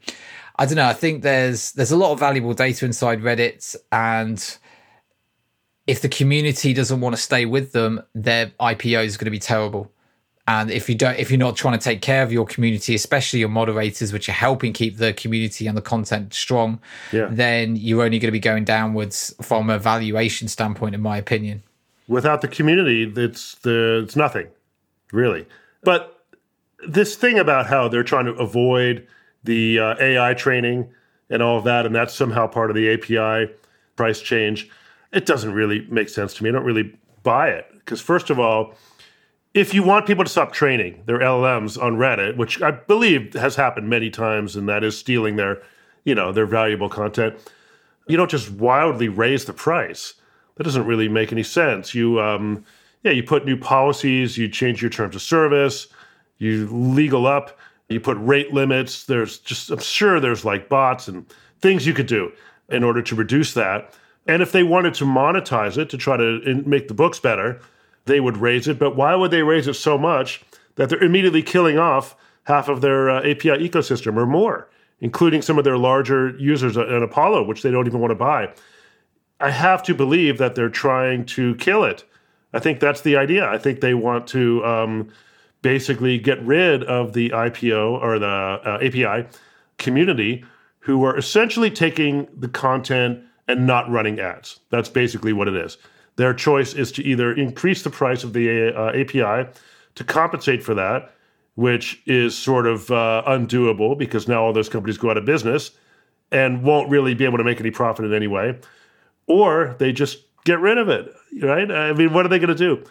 i 0.57 0.66
don't 0.66 0.77
know. 0.77 0.87
I 0.87 0.94
think 0.94 1.22
there's 1.22 1.72
there's 1.72 1.92
a 1.92 1.96
lot 1.96 2.12
of 2.12 2.18
valuable 2.18 2.55
data 2.55 2.85
inside 2.85 3.20
reddit 3.20 3.77
and 3.92 4.59
if 5.87 6.03
the 6.03 6.09
community 6.09 6.75
doesn't 6.75 7.01
want 7.01 7.14
to 7.14 7.22
stay 7.22 7.46
with 7.46 7.70
them 7.70 8.03
their 8.12 8.46
ipo 8.59 9.05
is 9.05 9.16
going 9.16 9.27
to 9.27 9.31
be 9.31 9.38
terrible 9.38 9.92
and 10.49 10.71
if 10.71 10.89
you 10.89 10.95
don't, 10.95 11.19
if 11.19 11.31
you're 11.31 11.39
not 11.39 11.57
trying 11.57 11.79
to 11.79 11.83
take 11.83 12.03
care 12.03 12.23
of 12.23 12.33
your 12.33 12.47
community, 12.47 12.95
especially 12.95 13.41
your 13.41 13.49
moderators, 13.49 14.13
which 14.13 14.29
are 14.29 14.33
helping 14.33 14.73
keep 14.73 14.99
the 14.99 15.13
community 15.13 15.67
and 15.67 15.77
the 15.77 15.83
content 15.83 16.35
strong, 16.35 16.81
yeah. 17.13 17.29
then 17.31 17.77
you're 17.77 18.03
only 18.03 18.19
going 18.19 18.29
to 18.29 18.33
be 18.33 18.41
going 18.41 18.65
downwards 18.65 19.35
from 19.43 19.71
a 19.71 19.79
valuation 19.79 20.49
standpoint, 20.49 20.95
in 20.95 21.01
my 21.01 21.17
opinion. 21.17 21.63
Without 22.09 22.41
the 22.41 22.49
community, 22.49 23.13
it's 23.17 23.57
the 23.57 24.03
it's 24.05 24.17
nothing, 24.17 24.47
really. 25.13 25.47
But 25.83 26.25
this 26.87 27.17
thing 27.17 27.39
about 27.39 27.67
how 27.67 27.89
they're 27.89 28.05
trying 28.05 28.27
to 28.27 28.35
avoid 28.35 29.07
the 29.43 29.81
uh, 29.81 29.97
AI 29.99 30.35
training 30.35 30.89
and 31.29 31.43
all 31.43 31.59
of 31.59 31.65
that, 31.65 31.87
and 31.87 31.95
that's 31.95 32.15
somehow 32.15 32.47
part 32.47 32.71
of 32.71 32.77
the 32.77 32.93
API 32.93 33.53
price 33.97 34.21
change 34.21 34.71
it 35.13 35.27
doesn't 35.27 35.53
really 35.53 35.87
make 35.89 36.09
sense 36.09 36.35
to 36.35 36.45
me. 36.45 36.51
I 36.51 36.53
don't 36.53 36.65
really 36.65 36.95
buy 37.23 37.49
it 37.49 37.67
because 37.73 38.01
first 38.01 38.31
of 38.31 38.39
all, 38.39 38.75
if 39.57 39.73
you 39.73 39.83
want 39.83 40.07
people 40.07 40.23
to 40.23 40.31
stop 40.31 40.53
training 40.53 41.03
their 41.07 41.19
LLMs 41.19 41.83
on 41.83 41.97
Reddit, 41.97 42.37
which 42.37 42.61
I 42.61 42.73
believe 42.73 43.33
has 43.33 43.57
happened 43.57 43.88
many 43.88 44.11
times, 44.11 44.55
and 44.55 44.69
that 44.69 44.85
is 44.85 44.99
stealing 44.99 45.37
their, 45.37 45.62
you 46.05 46.14
know, 46.14 46.31
their 46.31 46.45
valuable 46.45 46.90
content, 46.90 47.37
you 48.07 48.19
don't 48.19 48.31
just 48.31 48.51
wildly 48.51 49.09
raise 49.09 49.47
the 49.47 49.55
price. 49.55 50.12
That 50.57 50.64
doesn't 50.64 50.85
really 50.85 51.09
make 51.09 51.33
any 51.33 51.42
sense. 51.42 51.95
You, 51.95 52.21
um, 52.21 52.66
yeah, 53.03 53.12
you 53.12 53.23
put 53.23 53.47
new 53.47 53.57
policies, 53.57 54.37
you 54.37 54.47
change 54.47 54.83
your 54.83 54.90
terms 54.90 55.16
of 55.16 55.23
service, 55.23 55.88
you 56.37 56.69
legal 56.69 57.27
up, 57.27 57.59
you 57.88 57.99
put 57.99 58.19
rate 58.21 58.53
limits. 58.53 59.05
There's 59.05 59.38
just, 59.38 59.71
I'm 59.71 59.79
sure 59.79 60.21
there's 60.21 60.45
like 60.45 60.69
bots 60.69 61.09
and 61.09 61.25
things 61.62 61.87
you 61.87 61.95
could 61.95 62.07
do 62.07 62.31
in 62.69 62.85
order 62.85 63.01
to 63.01 63.14
reduce 63.14 63.55
that. 63.55 63.95
And 64.27 64.42
if 64.42 64.53
they 64.53 64.64
wanted 64.64 64.92
to 64.95 65.05
monetize 65.05 65.79
it 65.79 65.88
to 65.90 65.97
try 65.97 66.19
to 66.19 66.62
make 66.66 66.88
the 66.88 66.95
books 66.95 67.19
better, 67.21 67.61
they 68.07 68.21
would 68.21 68.38
raise 68.38 68.66
it. 68.66 68.79
But 68.79 68.97
why 68.97 69.14
would 69.14 69.31
they 69.31 69.42
raise 69.42 69.69
it 69.69 69.75
so 69.75 69.99
much 69.99 70.42
that 70.77 70.88
they're 70.88 71.03
immediately 71.03 71.42
killing 71.42 71.79
off 71.79 72.16
half 72.45 72.69
of 72.69 72.81
their 72.81 73.11
uh, 73.11 73.19
API 73.21 73.69
ecosystem 73.69 74.16
or 74.16 74.27
more, 74.27 74.69
including 75.01 75.42
some 75.42 75.59
of 75.59 75.64
their 75.64 75.77
larger 75.77 76.37
users 76.38 76.77
in 76.77 77.03
Apollo, 77.03 77.45
which 77.45 77.62
they 77.62 77.71
don't 77.71 77.87
even 77.87 78.01
want 78.01 78.11
to 78.12 78.16
buy? 78.16 78.53
I 79.40 79.51
have 79.51 79.83
to 79.85 79.95
believe 79.95 80.38
that 80.38 80.55
they're 80.55 80.71
trying 80.71 81.27
to 81.27 81.55
kill 81.57 81.85
it. 81.85 82.05
I 82.53 82.59
think 82.59 82.81
that's 82.81 83.03
the 83.03 83.16
idea. 83.16 83.47
I 83.47 83.59
think 83.59 83.81
they 83.81 83.92
want 83.92 84.27
to 84.29 84.64
um, 84.64 85.12
basically 85.61 86.19
get 86.19 86.42
rid 86.42 86.85
of 86.85 87.12
the 87.12 87.31
IPO 87.31 88.01
or 88.01 88.19
the 88.19 88.27
uh, 88.27 88.79
API 88.81 89.29
community 89.79 90.45
who 90.81 91.05
are 91.05 91.19
essentially 91.19 91.71
taking 91.71 92.29
the 92.35 92.49
content 92.49 93.21
and 93.49 93.66
not 93.66 93.90
running 93.90 94.21
ads. 94.21 94.61
That's 94.71 94.88
basically 94.88 95.33
what 95.33 95.49
it 95.49 95.55
is. 95.55 95.77
Their 96.16 96.35
choice 96.35 96.74
is 96.74 96.92
to 96.92 97.05
either 97.05 97.33
increase 97.33 97.83
the 97.83 97.90
price 97.90 98.24
of 98.24 98.33
the 98.33 98.74
uh, 98.74 98.88
API 98.88 99.50
to 99.94 100.05
compensate 100.05 100.62
for 100.62 100.74
that, 100.74 101.12
which 101.55 102.02
is 102.07 102.37
sort 102.37 102.66
of 102.66 102.90
uh, 102.90 103.22
undoable 103.26 103.98
because 103.98 104.26
now 104.26 104.42
all 104.42 104.52
those 104.52 104.68
companies 104.68 104.98
go 104.98 105.11
out 105.11 105.16
of 105.16 105.24
business 105.24 105.72
and 106.33 106.62
won't 106.62 106.90
really 106.90 107.14
be 107.14 107.24
able 107.24 107.38
to 107.38 107.44
make 107.44 107.61
any 107.61 107.70
profit 107.70 108.05
in 108.05 108.12
any 108.12 108.26
way, 108.26 108.59
or 109.26 109.76
they 109.79 109.92
just 109.92 110.18
get 110.44 110.59
rid 110.61 110.79
of 110.79 110.88
it, 110.88 111.12
right? 111.42 111.70
I 111.70 111.92
mean, 111.92 112.12
what 112.12 112.26
are 112.26 112.29
they 112.29 112.38
going 112.38 112.48
to 112.48 112.55
do? 112.55 112.85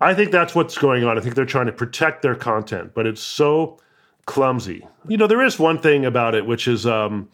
I 0.00 0.14
think 0.14 0.32
that's 0.32 0.54
what's 0.54 0.76
going 0.76 1.04
on. 1.04 1.16
I 1.16 1.20
think 1.20 1.34
they're 1.34 1.44
trying 1.44 1.66
to 1.66 1.72
protect 1.72 2.22
their 2.22 2.34
content, 2.34 2.92
but 2.94 3.06
it's 3.06 3.20
so 3.20 3.78
clumsy. 4.26 4.86
You 5.08 5.16
know, 5.16 5.26
there 5.26 5.44
is 5.44 5.58
one 5.58 5.78
thing 5.78 6.04
about 6.04 6.34
it, 6.34 6.44
which 6.46 6.66
is 6.66 6.86
um, 6.86 7.28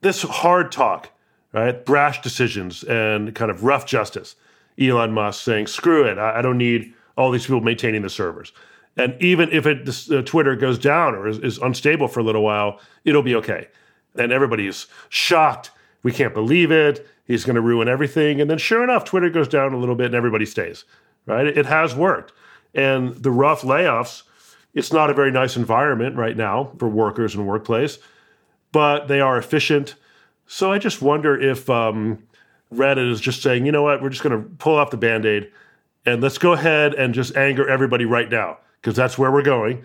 this 0.00 0.22
hard 0.22 0.72
talk 0.72 1.10
right? 1.52 1.84
Brash 1.84 2.20
decisions 2.20 2.84
and 2.84 3.34
kind 3.34 3.50
of 3.50 3.64
rough 3.64 3.86
justice. 3.86 4.36
Elon 4.80 5.12
Musk 5.12 5.42
saying, 5.42 5.66
screw 5.66 6.04
it, 6.04 6.18
I, 6.18 6.38
I 6.38 6.42
don't 6.42 6.58
need 6.58 6.94
all 7.16 7.30
these 7.30 7.46
people 7.46 7.60
maintaining 7.60 8.02
the 8.02 8.10
servers. 8.10 8.52
And 8.96 9.20
even 9.20 9.50
if 9.52 9.66
it, 9.66 9.84
this, 9.84 10.10
uh, 10.10 10.22
Twitter 10.22 10.56
goes 10.56 10.78
down 10.78 11.14
or 11.14 11.28
is, 11.28 11.38
is 11.38 11.58
unstable 11.58 12.08
for 12.08 12.20
a 12.20 12.22
little 12.22 12.42
while, 12.42 12.80
it'll 13.04 13.22
be 13.22 13.34
okay. 13.36 13.68
And 14.16 14.32
everybody's 14.32 14.86
shocked. 15.08 15.70
We 16.02 16.12
can't 16.12 16.34
believe 16.34 16.70
it. 16.70 17.06
He's 17.24 17.44
going 17.44 17.54
to 17.54 17.60
ruin 17.60 17.88
everything. 17.88 18.40
And 18.40 18.50
then, 18.50 18.58
sure 18.58 18.82
enough, 18.82 19.04
Twitter 19.04 19.30
goes 19.30 19.48
down 19.48 19.72
a 19.72 19.76
little 19.76 19.94
bit 19.94 20.06
and 20.06 20.14
everybody 20.14 20.46
stays, 20.46 20.84
right? 21.26 21.46
It, 21.46 21.58
it 21.58 21.66
has 21.66 21.94
worked. 21.94 22.32
And 22.74 23.14
the 23.16 23.30
rough 23.30 23.62
layoffs, 23.62 24.22
it's 24.74 24.92
not 24.92 25.10
a 25.10 25.14
very 25.14 25.30
nice 25.30 25.56
environment 25.56 26.16
right 26.16 26.36
now 26.36 26.72
for 26.78 26.88
workers 26.88 27.34
and 27.34 27.46
workplace, 27.46 27.98
but 28.72 29.08
they 29.08 29.20
are 29.20 29.38
efficient. 29.38 29.94
So 30.52 30.72
I 30.72 30.78
just 30.78 31.00
wonder 31.00 31.40
if 31.40 31.70
um, 31.70 32.18
Reddit 32.74 33.08
is 33.08 33.20
just 33.20 33.40
saying, 33.40 33.66
you 33.66 33.70
know 33.70 33.84
what, 33.84 34.02
we're 34.02 34.08
just 34.08 34.24
going 34.24 34.36
to 34.36 34.48
pull 34.56 34.74
off 34.74 34.90
the 34.90 34.96
band 34.96 35.24
aid 35.24 35.48
and 36.04 36.20
let's 36.20 36.38
go 36.38 36.54
ahead 36.54 36.92
and 36.92 37.14
just 37.14 37.36
anger 37.36 37.68
everybody 37.68 38.04
right 38.04 38.28
now 38.28 38.58
because 38.80 38.96
that's 38.96 39.16
where 39.16 39.30
we're 39.30 39.44
going. 39.44 39.84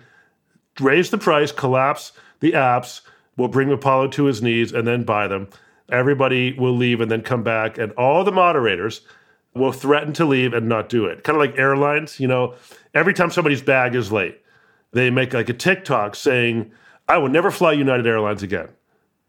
Raise 0.80 1.10
the 1.10 1.18
price, 1.18 1.52
collapse 1.52 2.10
the 2.40 2.50
apps, 2.50 3.02
we'll 3.36 3.46
bring 3.46 3.70
Apollo 3.70 4.08
to 4.08 4.24
his 4.24 4.42
knees 4.42 4.72
and 4.72 4.88
then 4.88 5.04
buy 5.04 5.28
them. 5.28 5.46
Everybody 5.88 6.52
will 6.54 6.76
leave 6.76 7.00
and 7.00 7.12
then 7.12 7.22
come 7.22 7.44
back, 7.44 7.78
and 7.78 7.92
all 7.92 8.24
the 8.24 8.32
moderators 8.32 9.02
will 9.54 9.70
threaten 9.70 10.12
to 10.14 10.24
leave 10.24 10.52
and 10.52 10.68
not 10.68 10.88
do 10.88 11.06
it. 11.06 11.22
Kind 11.22 11.36
of 11.36 11.40
like 11.40 11.56
airlines, 11.56 12.18
you 12.18 12.26
know, 12.26 12.56
every 12.92 13.14
time 13.14 13.30
somebody's 13.30 13.62
bag 13.62 13.94
is 13.94 14.10
late, 14.10 14.42
they 14.90 15.10
make 15.10 15.32
like 15.32 15.48
a 15.48 15.54
TikTok 15.54 16.16
saying, 16.16 16.72
I 17.08 17.18
will 17.18 17.28
never 17.28 17.52
fly 17.52 17.72
United 17.72 18.08
Airlines 18.08 18.42
again 18.42 18.70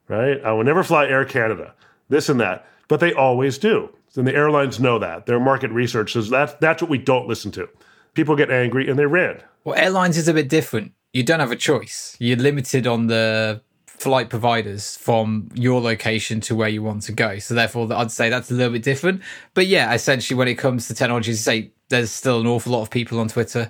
right? 0.08 0.42
I 0.44 0.52
will 0.52 0.64
never 0.64 0.84
fly 0.84 1.06
Air 1.06 1.26
Canada, 1.26 1.74
this 2.10 2.30
and 2.30 2.40
that. 2.40 2.66
But 2.88 3.00
they 3.00 3.14
always 3.14 3.58
do. 3.58 3.90
And 4.16 4.26
the 4.26 4.34
airlines 4.34 4.80
know 4.80 4.98
that. 5.00 5.26
Their 5.26 5.40
market 5.40 5.72
research 5.72 6.14
says 6.14 6.30
that's, 6.30 6.54
that's 6.54 6.82
what 6.82 6.90
we 6.90 6.98
don't 6.98 7.28
listen 7.28 7.52
to. 7.52 7.70
People 8.14 8.36
get 8.36 8.50
angry 8.50 8.90
and 8.90 8.98
they 8.98 9.06
ran. 9.06 9.42
Well, 9.64 9.76
airlines 9.76 10.18
is 10.18 10.28
a 10.28 10.34
bit 10.34 10.50
different. 10.50 10.94
You 11.14 11.24
don't 11.24 11.40
have 11.40 11.52
a 11.52 11.56
choice. 11.56 12.16
You're 12.20 12.38
limited 12.38 12.88
on 12.88 13.08
the 13.08 13.62
flight 13.86 14.30
providers 14.30 14.98
from 14.98 15.50
your 15.54 15.82
location 15.82 16.40
to 16.42 16.56
where 16.56 16.70
you 16.70 16.82
want 16.82 17.04
to 17.04 17.12
go. 17.12 17.40
So 17.40 17.54
therefore, 17.54 17.92
I'd 17.94 18.12
say 18.12 18.30
that's 18.30 18.50
a 18.50 18.54
little 18.54 18.74
bit 18.74 18.84
different. 18.84 19.22
But 19.54 19.68
yeah, 19.68 19.94
essentially, 19.94 20.38
when 20.38 20.48
it 20.48 20.56
comes 20.56 20.88
to 20.88 20.94
technology, 20.94 21.34
say 21.34 21.72
there's 21.90 22.12
still 22.12 22.42
an 22.42 22.48
awful 22.48 22.72
lot 22.72 22.82
of 22.82 22.90
people 22.90 23.20
on 23.20 23.28
Twitter 23.28 23.70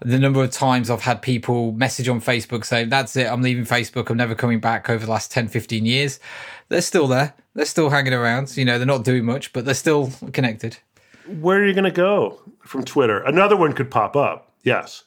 the 0.00 0.18
number 0.18 0.42
of 0.42 0.50
times 0.50 0.90
I've 0.90 1.02
had 1.02 1.22
people 1.22 1.72
message 1.72 2.08
on 2.08 2.20
Facebook 2.20 2.64
saying, 2.64 2.88
that's 2.88 3.16
it, 3.16 3.26
I'm 3.26 3.42
leaving 3.42 3.64
Facebook, 3.64 4.10
I'm 4.10 4.16
never 4.16 4.34
coming 4.34 4.60
back 4.60 4.88
over 4.88 5.04
the 5.04 5.10
last 5.10 5.32
10, 5.32 5.48
15 5.48 5.84
years. 5.84 6.20
They're 6.68 6.80
still 6.80 7.06
there. 7.06 7.34
They're 7.54 7.64
still 7.64 7.90
hanging 7.90 8.12
around. 8.12 8.56
You 8.56 8.64
know, 8.64 8.78
they're 8.78 8.86
not 8.86 9.04
doing 9.04 9.24
much, 9.24 9.52
but 9.52 9.64
they're 9.64 9.74
still 9.74 10.12
connected. 10.32 10.78
Where 11.26 11.58
are 11.58 11.66
you 11.66 11.74
going 11.74 11.84
to 11.84 11.90
go 11.90 12.40
from 12.60 12.84
Twitter? 12.84 13.22
Another 13.22 13.56
one 13.56 13.72
could 13.72 13.90
pop 13.90 14.16
up, 14.16 14.52
yes. 14.62 15.04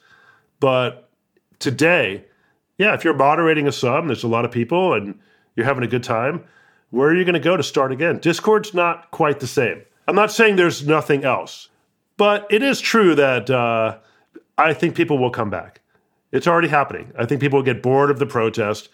But 0.60 1.10
today, 1.60 2.26
yeah, 2.78 2.94
if 2.94 3.04
you're 3.04 3.14
moderating 3.14 3.68
a 3.68 3.72
sub, 3.72 4.08
there's 4.08 4.24
a 4.24 4.28
lot 4.28 4.46
of 4.46 4.52
people 4.52 4.94
and 4.94 5.18
you're 5.56 5.66
having 5.66 5.84
a 5.84 5.88
good 5.88 6.04
time, 6.04 6.44
where 6.90 7.10
are 7.10 7.16
you 7.16 7.24
going 7.24 7.34
to 7.34 7.40
go 7.40 7.56
to 7.56 7.64
start 7.64 7.92
again? 7.92 8.20
Discord's 8.20 8.74
not 8.74 9.12
quite 9.12 9.40
the 9.40 9.48
same. 9.48 9.82
I'm 10.08 10.16
not 10.16 10.32
saying 10.32 10.56
there's 10.56 10.86
nothing 10.86 11.24
else, 11.24 11.70
but 12.18 12.46
it 12.50 12.62
is 12.62 12.82
true 12.82 13.16
that 13.16 13.50
uh, 13.50 13.98
I 14.62 14.74
think 14.74 14.96
people 14.96 15.18
will 15.18 15.32
come 15.32 15.50
back. 15.50 15.82
It's 16.32 16.48
already 16.48 16.68
happening. 16.68 17.12
I 17.18 17.26
think 17.26 17.42
people 17.42 17.60
will 17.60 17.66
get 17.66 17.82
bored 17.82 18.12
of 18.12 18.20
the 18.20 18.26
protest 18.26 18.90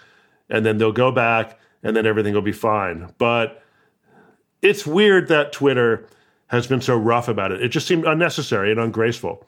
and 0.49 0.65
then 0.65 0.77
they'll 0.77 0.91
go 0.91 1.11
back 1.11 1.59
and 1.83 1.95
then 1.95 2.05
everything 2.05 2.33
will 2.33 2.41
be 2.41 2.51
fine. 2.51 3.13
But 3.17 3.61
it's 4.61 4.87
weird 4.87 5.27
that 5.27 5.51
Twitter 5.51 6.07
has 6.47 6.67
been 6.67 6.81
so 6.81 6.95
rough 6.95 7.27
about 7.27 7.51
it. 7.51 7.61
It 7.61 7.69
just 7.69 7.85
seemed 7.85 8.05
unnecessary 8.05 8.71
and 8.71 8.79
ungraceful. 8.79 9.45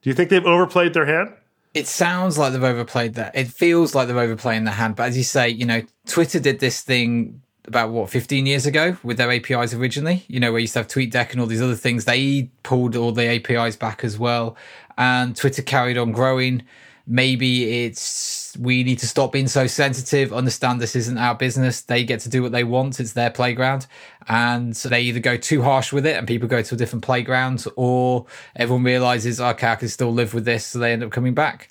Do 0.00 0.10
you 0.10 0.14
think 0.14 0.30
they've 0.30 0.44
overplayed 0.44 0.94
their 0.94 1.06
hand? 1.06 1.34
It 1.74 1.86
sounds 1.86 2.38
like 2.38 2.52
they've 2.52 2.62
overplayed 2.62 3.14
that. 3.14 3.36
It 3.36 3.48
feels 3.48 3.94
like 3.94 4.08
they're 4.08 4.18
overplaying 4.18 4.64
their 4.64 4.74
hand. 4.74 4.96
But 4.96 5.08
as 5.08 5.16
you 5.16 5.22
say, 5.22 5.48
you 5.48 5.64
know, 5.64 5.82
Twitter 6.06 6.40
did 6.40 6.60
this 6.60 6.80
thing 6.80 7.42
about 7.66 7.90
what 7.90 8.10
15 8.10 8.46
years 8.46 8.66
ago 8.66 8.96
with 9.02 9.16
their 9.16 9.30
APIs 9.30 9.74
originally. 9.74 10.24
You 10.28 10.40
know, 10.40 10.52
where 10.52 10.58
you 10.58 10.64
used 10.64 10.74
to 10.74 10.80
have 10.80 10.88
TweetDeck 10.88 11.32
and 11.32 11.40
all 11.40 11.46
these 11.46 11.62
other 11.62 11.76
things. 11.76 12.04
They 12.04 12.50
pulled 12.62 12.96
all 12.96 13.12
the 13.12 13.26
APIs 13.26 13.76
back 13.76 14.04
as 14.04 14.18
well, 14.18 14.56
and 14.96 15.36
Twitter 15.36 15.62
carried 15.62 15.98
on 15.98 16.12
growing. 16.12 16.62
Maybe 17.06 17.84
it's 17.84 18.56
we 18.60 18.84
need 18.84 18.98
to 19.00 19.08
stop 19.08 19.32
being 19.32 19.48
so 19.48 19.66
sensitive. 19.66 20.32
Understand 20.32 20.80
this 20.80 20.94
isn't 20.94 21.18
our 21.18 21.34
business. 21.34 21.80
They 21.80 22.04
get 22.04 22.20
to 22.20 22.28
do 22.28 22.42
what 22.42 22.52
they 22.52 22.64
want. 22.64 23.00
It's 23.00 23.12
their 23.12 23.30
playground, 23.30 23.86
and 24.28 24.74
they 24.74 25.02
either 25.02 25.20
go 25.20 25.36
too 25.36 25.62
harsh 25.62 25.92
with 25.92 26.06
it 26.06 26.16
and 26.16 26.28
people 26.28 26.48
go 26.48 26.62
to 26.62 26.74
a 26.74 26.78
different 26.78 27.04
playground, 27.04 27.64
or 27.76 28.26
everyone 28.54 28.84
realizes 28.84 29.40
okay, 29.40 29.68
I 29.68 29.76
can 29.76 29.88
still 29.88 30.12
live 30.12 30.34
with 30.34 30.44
this, 30.44 30.66
so 30.66 30.78
they 30.78 30.92
end 30.92 31.02
up 31.02 31.10
coming 31.10 31.34
back. 31.34 31.70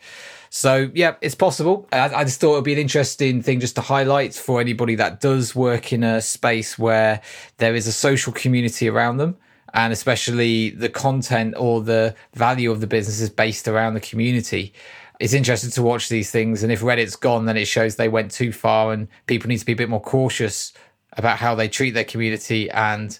So 0.53 0.91
yeah, 0.93 1.15
it's 1.21 1.33
possible. 1.33 1.87
I, 1.93 2.13
I, 2.13 2.23
just 2.25 2.41
thought 2.41 2.51
it'd 2.51 2.65
be 2.65 2.73
an 2.73 2.79
interesting 2.79 3.41
thing 3.41 3.61
just 3.61 3.75
to 3.75 3.81
highlight 3.81 4.33
for 4.33 4.59
anybody 4.59 4.95
that 4.95 5.21
does 5.21 5.55
work 5.55 5.93
in 5.93 6.03
a 6.03 6.19
space 6.19 6.77
where 6.77 7.21
there 7.57 7.73
is 7.73 7.87
a 7.87 7.93
social 7.93 8.33
community 8.33 8.89
around 8.89 9.15
them. 9.15 9.37
And 9.73 9.93
especially 9.93 10.71
the 10.71 10.89
content 10.89 11.53
or 11.57 11.81
the 11.81 12.15
value 12.33 12.69
of 12.69 12.81
the 12.81 12.87
business 12.87 13.21
is 13.21 13.29
based 13.29 13.65
around 13.69 13.93
the 13.93 14.01
community. 14.01 14.73
It's 15.21 15.31
interesting 15.31 15.71
to 15.71 15.83
watch 15.83 16.09
these 16.09 16.31
things. 16.31 16.63
And 16.63 16.71
if 16.71 16.81
Reddit's 16.81 17.15
gone, 17.15 17.45
then 17.45 17.55
it 17.55 17.65
shows 17.65 17.95
they 17.95 18.09
went 18.09 18.31
too 18.31 18.51
far 18.51 18.91
and 18.91 19.07
people 19.27 19.47
need 19.47 19.59
to 19.59 19.65
be 19.65 19.71
a 19.71 19.77
bit 19.77 19.87
more 19.87 20.01
cautious 20.01 20.73
about 21.13 21.37
how 21.37 21.55
they 21.55 21.69
treat 21.69 21.91
their 21.91 22.03
community 22.03 22.69
and 22.71 23.17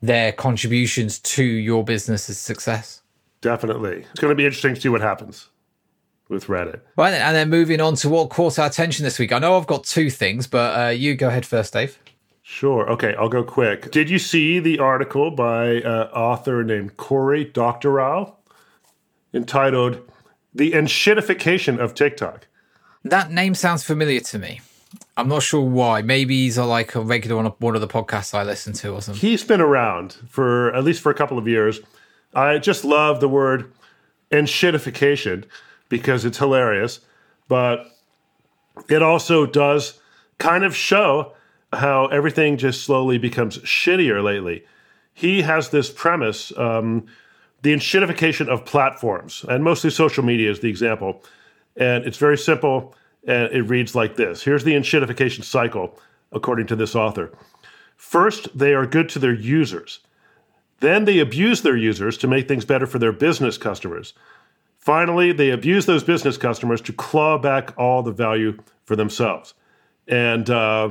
their 0.00 0.30
contributions 0.30 1.18
to 1.18 1.42
your 1.42 1.82
business's 1.82 2.38
success. 2.38 3.02
Definitely. 3.40 4.06
It's 4.12 4.20
going 4.20 4.30
to 4.30 4.36
be 4.36 4.44
interesting 4.44 4.76
to 4.76 4.80
see 4.80 4.88
what 4.88 5.00
happens 5.00 5.48
with 6.32 6.46
Reddit. 6.46 6.80
Right, 6.96 7.12
and 7.12 7.36
then 7.36 7.48
moving 7.48 7.80
on 7.80 7.94
to 7.96 8.08
what 8.08 8.30
caught 8.30 8.58
our 8.58 8.66
attention 8.66 9.04
this 9.04 9.18
week. 9.18 9.32
I 9.32 9.38
know 9.38 9.56
I've 9.56 9.66
got 9.66 9.84
two 9.84 10.10
things, 10.10 10.46
but 10.46 10.78
uh, 10.78 10.88
you 10.88 11.14
go 11.14 11.28
ahead 11.28 11.46
first, 11.46 11.72
Dave. 11.72 11.98
Sure. 12.42 12.90
Okay, 12.90 13.14
I'll 13.14 13.28
go 13.28 13.44
quick. 13.44 13.90
Did 13.92 14.10
you 14.10 14.18
see 14.18 14.58
the 14.58 14.78
article 14.80 15.30
by 15.30 15.66
an 15.66 15.86
uh, 15.86 16.10
author 16.12 16.64
named 16.64 16.96
Corey 16.96 17.44
Doctorow 17.44 18.34
entitled 19.32 20.00
"The 20.52 20.72
Enshittification 20.72 21.78
of 21.78 21.94
TikTok"? 21.94 22.48
That 23.04 23.30
name 23.30 23.54
sounds 23.54 23.84
familiar 23.84 24.20
to 24.20 24.38
me. 24.38 24.60
I'm 25.16 25.28
not 25.28 25.42
sure 25.42 25.62
why. 25.62 26.02
Maybe 26.02 26.44
he's 26.44 26.58
a, 26.58 26.64
like 26.64 26.94
a 26.94 27.00
regular 27.00 27.38
on 27.38 27.46
one 27.58 27.74
of 27.74 27.80
the 27.80 27.88
podcasts 27.88 28.34
I 28.34 28.42
listen 28.42 28.72
to 28.74 28.94
or 28.94 29.02
something. 29.02 29.20
He's 29.20 29.44
been 29.44 29.60
around 29.60 30.16
for 30.28 30.74
at 30.74 30.84
least 30.84 31.00
for 31.00 31.10
a 31.10 31.14
couple 31.14 31.38
of 31.38 31.46
years. 31.46 31.80
I 32.34 32.58
just 32.58 32.84
love 32.84 33.20
the 33.20 33.28
word 33.28 33.72
enshittification 34.30 35.44
because 35.92 36.24
it's 36.24 36.38
hilarious, 36.38 37.00
but 37.48 37.84
it 38.88 39.02
also 39.02 39.44
does 39.44 40.00
kind 40.38 40.64
of 40.64 40.74
show 40.74 41.34
how 41.70 42.06
everything 42.06 42.56
just 42.56 42.82
slowly 42.82 43.18
becomes 43.18 43.58
shittier 43.58 44.24
lately. 44.24 44.64
He 45.12 45.42
has 45.42 45.68
this 45.68 45.90
premise 45.90 46.50
um, 46.56 47.04
the 47.60 47.74
enshittification 47.74 48.48
of 48.48 48.64
platforms, 48.64 49.44
and 49.50 49.62
mostly 49.62 49.90
social 49.90 50.24
media 50.24 50.50
is 50.50 50.60
the 50.60 50.70
example. 50.70 51.22
And 51.76 52.06
it's 52.06 52.16
very 52.16 52.38
simple, 52.38 52.94
and 53.28 53.52
it 53.52 53.64
reads 53.64 53.94
like 53.94 54.16
this 54.16 54.42
Here's 54.42 54.64
the 54.64 54.72
enshittification 54.72 55.44
cycle, 55.44 56.00
according 56.32 56.68
to 56.68 56.76
this 56.76 56.96
author. 56.96 57.30
First, 57.98 58.48
they 58.58 58.72
are 58.72 58.86
good 58.86 59.10
to 59.10 59.18
their 59.18 59.34
users. 59.34 60.00
Then 60.80 61.04
they 61.04 61.18
abuse 61.18 61.60
their 61.60 61.76
users 61.76 62.16
to 62.16 62.26
make 62.26 62.48
things 62.48 62.64
better 62.64 62.86
for 62.86 62.98
their 62.98 63.12
business 63.12 63.58
customers. 63.58 64.14
Finally, 64.82 65.32
they 65.32 65.50
abuse 65.50 65.86
those 65.86 66.02
business 66.02 66.36
customers 66.36 66.80
to 66.80 66.92
claw 66.92 67.38
back 67.38 67.72
all 67.78 68.02
the 68.02 68.10
value 68.10 68.58
for 68.84 68.96
themselves. 68.96 69.54
And 70.08 70.50
uh, 70.50 70.90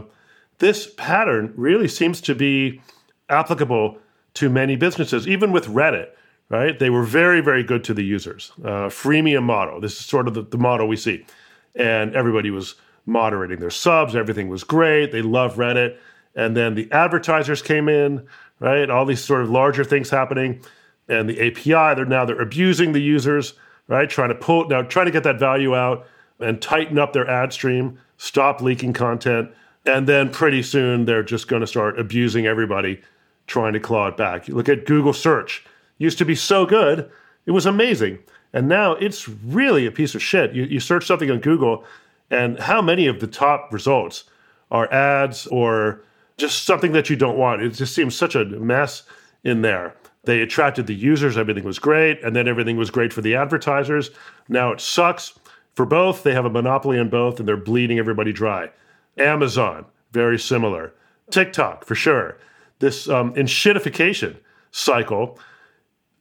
this 0.59 0.93
pattern 0.95 1.53
really 1.57 1.89
seems 1.89 2.21
to 2.21 2.33
be 2.33 2.81
applicable 3.27 3.97
to 4.35 4.49
many 4.49 4.77
businesses, 4.77 5.27
even 5.27 5.51
with 5.51 5.65
Reddit, 5.65 6.07
right? 6.47 6.79
They 6.79 6.89
were 6.89 7.03
very, 7.03 7.41
very 7.41 7.63
good 7.63 7.83
to 7.83 7.93
the 7.93 8.03
users. 8.03 8.53
Uh, 8.63 8.87
freemium 8.87 9.43
model. 9.43 9.81
This 9.81 9.99
is 9.99 10.05
sort 10.05 10.29
of 10.29 10.35
the, 10.35 10.43
the 10.43 10.57
model 10.57 10.87
we 10.87 10.95
see. 10.95 11.25
And 11.75 12.15
everybody 12.15 12.49
was 12.49 12.75
moderating 13.05 13.59
their 13.59 13.69
subs. 13.69 14.15
Everything 14.15 14.47
was 14.47 14.63
great. 14.63 15.11
They 15.11 15.21
love 15.21 15.55
Reddit. 15.55 15.97
And 16.33 16.55
then 16.55 16.75
the 16.75 16.89
advertisers 16.93 17.61
came 17.61 17.89
in, 17.89 18.25
right? 18.61 18.89
All 18.89 19.03
these 19.03 19.21
sort 19.21 19.41
of 19.41 19.49
larger 19.49 19.83
things 19.83 20.09
happening. 20.09 20.61
And 21.09 21.27
the 21.27 21.45
API, 21.45 21.93
they're 21.95 22.05
now 22.05 22.23
they're 22.23 22.41
abusing 22.41 22.93
the 22.93 23.01
users 23.01 23.55
right? 23.91 24.09
Trying 24.09 24.29
to 24.29 24.35
pull 24.35 24.69
now, 24.69 24.83
trying 24.83 25.07
to 25.07 25.11
get 25.11 25.23
that 25.23 25.37
value 25.37 25.75
out 25.75 26.07
and 26.39 26.61
tighten 26.61 26.97
up 26.97 27.11
their 27.11 27.29
ad 27.29 27.51
stream, 27.51 27.99
stop 28.17 28.61
leaking 28.61 28.93
content, 28.93 29.51
and 29.85 30.07
then 30.07 30.31
pretty 30.31 30.63
soon 30.63 31.03
they're 31.03 31.21
just 31.21 31.49
going 31.49 31.59
to 31.59 31.67
start 31.67 31.99
abusing 31.99 32.47
everybody, 32.47 33.01
trying 33.47 33.73
to 33.73 33.81
claw 33.81 34.07
it 34.07 34.15
back. 34.15 34.47
You 34.47 34.55
look 34.55 34.69
at 34.69 34.85
Google 34.85 35.11
search; 35.11 35.65
used 35.97 36.17
to 36.19 36.25
be 36.25 36.35
so 36.35 36.65
good, 36.65 37.11
it 37.45 37.51
was 37.51 37.65
amazing, 37.65 38.19
and 38.53 38.69
now 38.69 38.93
it's 38.93 39.27
really 39.27 39.85
a 39.85 39.91
piece 39.91 40.15
of 40.15 40.23
shit. 40.23 40.53
You, 40.53 40.63
you 40.63 40.79
search 40.79 41.05
something 41.05 41.29
on 41.29 41.39
Google, 41.39 41.83
and 42.29 42.59
how 42.59 42.81
many 42.81 43.07
of 43.07 43.19
the 43.19 43.27
top 43.27 43.73
results 43.73 44.23
are 44.71 44.91
ads 44.93 45.47
or 45.47 46.01
just 46.37 46.63
something 46.63 46.93
that 46.93 47.09
you 47.09 47.17
don't 47.17 47.37
want? 47.37 47.61
It 47.61 47.71
just 47.71 47.93
seems 47.93 48.15
such 48.15 48.35
a 48.35 48.45
mess 48.45 49.03
in 49.43 49.63
there. 49.63 49.95
They 50.23 50.41
attracted 50.41 50.85
the 50.85 50.93
users, 50.95 51.37
everything 51.37 51.63
was 51.63 51.79
great, 51.79 52.23
and 52.23 52.35
then 52.35 52.47
everything 52.47 52.77
was 52.77 52.91
great 52.91 53.11
for 53.11 53.21
the 53.21 53.35
advertisers. 53.35 54.11
Now 54.47 54.71
it 54.71 54.79
sucks 54.79 55.39
for 55.73 55.85
both. 55.85 56.23
They 56.23 56.33
have 56.33 56.45
a 56.45 56.49
monopoly 56.49 56.99
on 56.99 57.09
both, 57.09 57.39
and 57.39 57.47
they're 57.47 57.57
bleeding 57.57 57.97
everybody 57.97 58.31
dry. 58.31 58.69
Amazon, 59.17 59.85
very 60.11 60.37
similar. 60.37 60.93
TikTok, 61.31 61.85
for 61.85 61.95
sure. 61.95 62.37
This 62.79 63.09
um, 63.09 63.33
cycle, 64.71 65.39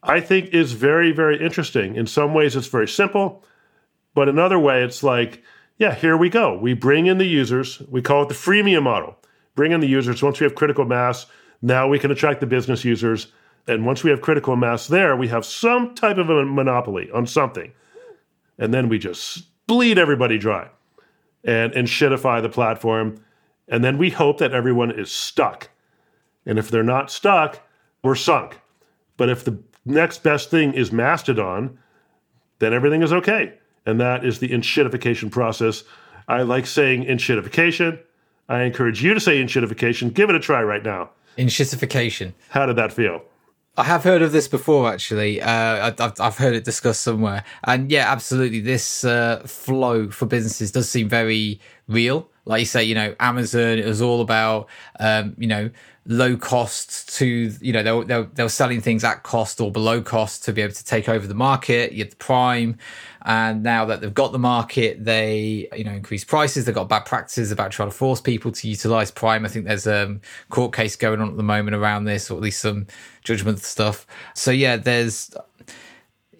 I 0.02 0.20
think, 0.20 0.54
is 0.54 0.72
very, 0.72 1.12
very 1.12 1.42
interesting. 1.42 1.96
In 1.96 2.06
some 2.06 2.32
ways, 2.32 2.56
it's 2.56 2.66
very 2.66 2.88
simple, 2.88 3.44
but 4.14 4.28
another 4.28 4.58
way, 4.58 4.82
it's 4.82 5.02
like, 5.02 5.42
yeah, 5.78 5.94
here 5.94 6.16
we 6.16 6.28
go. 6.28 6.56
We 6.56 6.74
bring 6.74 7.06
in 7.06 7.18
the 7.18 7.26
users. 7.26 7.80
We 7.88 8.02
call 8.02 8.22
it 8.22 8.28
the 8.28 8.34
freemium 8.34 8.82
model. 8.82 9.16
Bring 9.54 9.72
in 9.72 9.80
the 9.80 9.88
users. 9.88 10.22
Once 10.22 10.40
we 10.40 10.44
have 10.44 10.54
critical 10.54 10.84
mass, 10.84 11.26
now 11.62 11.88
we 11.88 11.98
can 11.98 12.10
attract 12.10 12.40
the 12.40 12.46
business 12.46 12.84
users 12.84 13.28
and 13.70 13.87
once 13.87 14.02
we 14.02 14.11
have 14.11 14.20
critical 14.20 14.56
mass 14.56 14.88
there, 14.88 15.16
we 15.16 15.28
have 15.28 15.44
some 15.44 15.94
type 15.94 16.18
of 16.18 16.28
a 16.28 16.44
monopoly 16.44 17.11
on 17.12 17.26
something. 17.26 17.72
And 18.59 18.74
then 18.74 18.88
we 18.88 18.98
just 18.98 19.44
bleed 19.66 19.96
everybody 19.96 20.38
dry 20.38 20.68
and, 21.44 21.72
and 21.74 21.87
shitify 21.87 22.42
the 22.42 22.48
platform. 22.48 23.22
And 23.68 23.85
then 23.85 23.96
we 23.96 24.11
hope 24.11 24.38
that 24.38 24.52
everyone 24.52 24.90
is 24.90 25.11
stuck. 25.11 25.70
And 26.44 26.59
if 26.59 26.70
they're 26.70 26.83
not 26.83 27.11
stuck, 27.11 27.61
we're 28.02 28.16
sunk. 28.16 28.59
But 29.16 29.30
if 29.30 29.44
the 29.44 29.59
next 29.85 30.22
best 30.22 30.50
thing 30.50 30.74
is 30.74 30.90
Mastodon, 30.90 31.78
then 32.59 32.74
everything 32.74 33.02
is 33.02 33.12
okay. 33.12 33.54
And 33.87 34.00
that 34.00 34.24
is 34.24 34.40
the 34.40 34.48
enshittification 34.48 35.30
process. 35.30 35.85
I 36.28 36.42
like 36.42 36.66
saying 36.66 37.04
enshittification. 37.04 38.00
I 38.48 38.62
encourage 38.62 39.02
you 39.02 39.14
to 39.14 39.20
say 39.20 39.40
enshittification. 39.40 40.12
Give 40.12 40.28
it 40.28 40.37
a 40.37 40.40
try 40.40 40.62
right 40.62 40.85
now. 40.85 41.11
Enshittification. 41.38 42.33
How 42.48 42.66
did 42.66 42.76
that 42.76 42.92
feel? 42.92 43.22
I 43.76 43.85
have 43.85 44.04
heard 44.04 44.20
of 44.20 44.33
this 44.33 44.48
before, 44.48 44.92
actually. 44.92 45.40
Uh, 45.40 45.92
I've, 45.98 46.20
I've, 46.20 46.37
heard 46.37 46.54
it 46.54 46.64
discussed 46.64 47.02
somewhere, 47.02 47.44
and 47.64 47.90
yeah, 47.90 48.11
absolutely. 48.11 48.61
This 48.61 49.04
uh, 49.04 49.42
flow 49.46 50.11
for 50.11 50.26
businesses 50.26 50.72
does 50.72 50.88
seem 50.88 51.09
very 51.09 51.61
real. 51.88 52.28
Like 52.44 52.61
you 52.61 52.66
say, 52.66 52.83
you 52.83 52.94
know, 52.94 53.14
Amazon. 53.20 53.78
It 53.78 53.87
was 53.87 54.02
all 54.02 54.20
about, 54.20 54.68
um, 54.98 55.35
you 55.38 55.46
know, 55.46 55.70
low 56.06 56.36
cost 56.36 57.14
to, 57.18 57.52
you 57.60 57.72
know, 57.72 57.82
they 57.82 57.92
were, 57.92 58.04
they, 58.04 58.16
were, 58.16 58.28
they 58.34 58.42
were 58.42 58.48
selling 58.48 58.80
things 58.80 59.04
at 59.04 59.22
cost 59.22 59.60
or 59.60 59.70
below 59.70 60.00
cost 60.00 60.44
to 60.44 60.52
be 60.52 60.62
able 60.62 60.72
to 60.72 60.84
take 60.84 61.08
over 61.08 61.26
the 61.26 61.34
market. 61.34 61.92
You 61.92 62.04
had 62.04 62.12
the 62.12 62.16
Prime, 62.16 62.78
and 63.22 63.62
now 63.62 63.84
that 63.84 64.00
they've 64.00 64.12
got 64.12 64.32
the 64.32 64.38
market, 64.38 65.04
they, 65.04 65.68
you 65.76 65.84
know, 65.84 65.92
increase 65.92 66.24
prices. 66.24 66.64
They've 66.64 66.74
got 66.74 66.88
bad 66.88 67.04
practices 67.04 67.52
about 67.52 67.70
trying 67.70 67.90
to 67.90 67.94
force 67.94 68.20
people 68.20 68.50
to 68.50 68.68
utilize 68.68 69.10
Prime. 69.10 69.44
I 69.44 69.48
think 69.48 69.66
there's 69.66 69.86
a 69.86 70.18
court 70.48 70.74
case 70.74 70.96
going 70.96 71.20
on 71.20 71.28
at 71.28 71.36
the 71.36 71.42
moment 71.42 71.76
around 71.76 72.04
this, 72.04 72.30
or 72.30 72.34
at 72.36 72.42
least 72.42 72.60
some 72.60 72.86
judgment 73.22 73.60
stuff. 73.60 74.06
So 74.34 74.50
yeah, 74.50 74.76
there's 74.76 75.30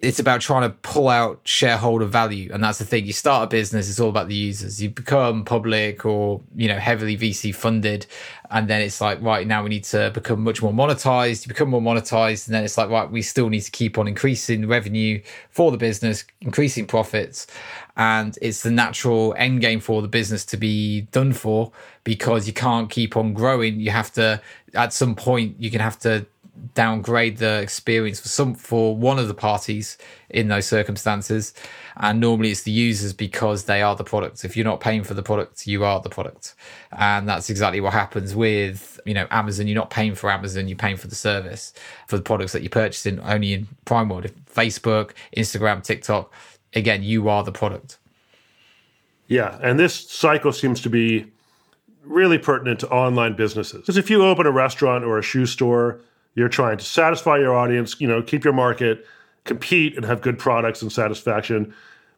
it's 0.01 0.19
about 0.19 0.41
trying 0.41 0.63
to 0.63 0.75
pull 0.81 1.07
out 1.09 1.39
shareholder 1.43 2.05
value 2.05 2.49
and 2.51 2.63
that's 2.63 2.79
the 2.79 2.85
thing. 2.85 3.05
You 3.05 3.13
start 3.13 3.43
a 3.43 3.47
business 3.47 3.87
it's 3.87 3.99
all 3.99 4.09
about 4.09 4.27
the 4.27 4.35
users. 4.35 4.81
You 4.81 4.89
become 4.89 5.45
public 5.45 6.05
or 6.05 6.41
you 6.55 6.67
know 6.67 6.79
heavily 6.79 7.15
vc 7.15 7.53
funded 7.53 8.07
and 8.49 8.67
then 8.67 8.81
it's 8.81 8.99
like 8.99 9.21
right 9.21 9.45
now 9.45 9.63
we 9.63 9.69
need 9.69 9.83
to 9.85 10.09
become 10.11 10.43
much 10.43 10.61
more 10.61 10.73
monetized. 10.73 11.45
You 11.45 11.49
become 11.49 11.69
more 11.69 11.81
monetized 11.81 12.47
and 12.47 12.55
then 12.55 12.63
it's 12.63 12.77
like 12.77 12.89
right 12.89 13.09
we 13.09 13.21
still 13.21 13.49
need 13.49 13.61
to 13.61 13.71
keep 13.71 13.99
on 13.99 14.07
increasing 14.07 14.67
revenue 14.67 15.21
for 15.51 15.69
the 15.69 15.77
business 15.77 16.25
increasing 16.41 16.87
profits. 16.87 17.45
And 17.95 18.37
it's 18.41 18.63
the 18.63 18.71
natural 18.71 19.35
end 19.37 19.61
game 19.61 19.79
for 19.79 20.01
the 20.01 20.07
business 20.07 20.43
to 20.45 20.57
be 20.57 21.01
done 21.11 21.33
for 21.33 21.71
because 22.03 22.47
you 22.47 22.53
can't 22.53 22.89
keep 22.89 23.15
on 23.15 23.33
growing. 23.33 23.79
You 23.79 23.91
have 23.91 24.11
to 24.13 24.41
at 24.73 24.93
some 24.93 25.13
point 25.13 25.57
you 25.59 25.69
can 25.69 25.81
have 25.81 25.99
to 25.99 26.25
downgrade 26.73 27.37
the 27.37 27.61
experience 27.61 28.19
for 28.19 28.29
some 28.29 28.55
for 28.55 28.95
one 28.95 29.19
of 29.19 29.27
the 29.27 29.33
parties 29.33 29.97
in 30.29 30.47
those 30.47 30.65
circumstances. 30.65 31.53
And 31.97 32.19
normally 32.19 32.51
it's 32.51 32.63
the 32.63 32.71
users 32.71 33.13
because 33.13 33.65
they 33.65 33.81
are 33.81 33.95
the 33.95 34.03
product. 34.03 34.45
If 34.45 34.55
you're 34.55 34.65
not 34.65 34.79
paying 34.79 35.03
for 35.03 35.13
the 35.13 35.23
product 35.23 35.67
you 35.67 35.83
are 35.83 35.99
the 35.99 36.09
product. 36.09 36.55
And 36.91 37.27
that's 37.27 37.49
exactly 37.49 37.81
what 37.81 37.93
happens 37.93 38.35
with 38.35 38.99
you 39.05 39.13
know 39.13 39.27
amazon. 39.31 39.67
You're 39.67 39.75
not 39.75 39.89
paying 39.89 40.15
for 40.15 40.29
amazon 40.29 40.67
you're 40.67 40.77
paying 40.77 40.97
for 40.97 41.07
the 41.07 41.15
service 41.15 41.73
for 42.07 42.17
the 42.17 42.23
products 42.23 42.53
that 42.53 42.61
you're 42.61 42.69
purchasing 42.69 43.19
only 43.19 43.53
in 43.53 43.67
prime 43.85 44.09
world. 44.09 44.29
Facebook 44.53 45.11
instagram 45.35 45.83
tiktok 45.83 46.31
again 46.73 47.03
you 47.03 47.29
are 47.29 47.43
the 47.43 47.51
product. 47.51 47.97
Yeah 49.27 49.59
and 49.61 49.79
this 49.79 49.93
cycle 49.93 50.51
seems 50.51 50.81
to 50.81 50.89
be 50.89 51.31
really 52.03 52.37
pertinent 52.37 52.79
to 52.79 52.89
online 52.89 53.35
businesses. 53.35 53.81
Because 53.81 53.97
if 53.97 54.09
you 54.09 54.23
open 54.23 54.45
a 54.45 54.51
restaurant 54.51 55.03
or 55.03 55.17
a 55.17 55.21
shoe 55.21 55.45
store 55.45 56.01
you're 56.35 56.49
trying 56.49 56.77
to 56.77 56.85
satisfy 56.85 57.37
your 57.37 57.55
audience, 57.55 57.99
you 57.99 58.07
know, 58.07 58.21
keep 58.21 58.43
your 58.43 58.53
market, 58.53 59.05
compete, 59.43 59.95
and 59.95 60.05
have 60.05 60.21
good 60.21 60.39
products 60.39 60.81
and 60.81 60.91
satisfaction. 60.91 61.73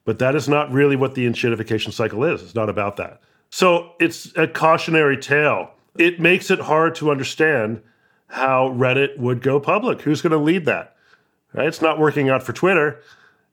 But 0.05 0.19
that 0.19 0.35
is 0.35 0.49
not 0.49 0.71
really 0.71 0.95
what 0.95 1.15
the 1.15 1.25
enshittification 1.25 1.93
cycle 1.93 2.23
is. 2.23 2.41
It's 2.41 2.55
not 2.55 2.69
about 2.69 2.97
that. 2.97 3.21
So 3.49 3.93
it's 3.99 4.35
a 4.35 4.47
cautionary 4.47 5.17
tale. 5.17 5.71
It 5.97 6.19
makes 6.19 6.51
it 6.51 6.59
hard 6.59 6.95
to 6.95 7.11
understand 7.11 7.81
how 8.27 8.69
Reddit 8.69 9.17
would 9.17 9.41
go 9.41 9.59
public. 9.59 10.01
Who's 10.01 10.21
going 10.21 10.31
to 10.31 10.37
lead 10.37 10.65
that? 10.65 10.95
Right? 11.53 11.67
It's 11.67 11.81
not 11.81 11.99
working 11.99 12.29
out 12.29 12.43
for 12.43 12.51
Twitter. 12.51 12.99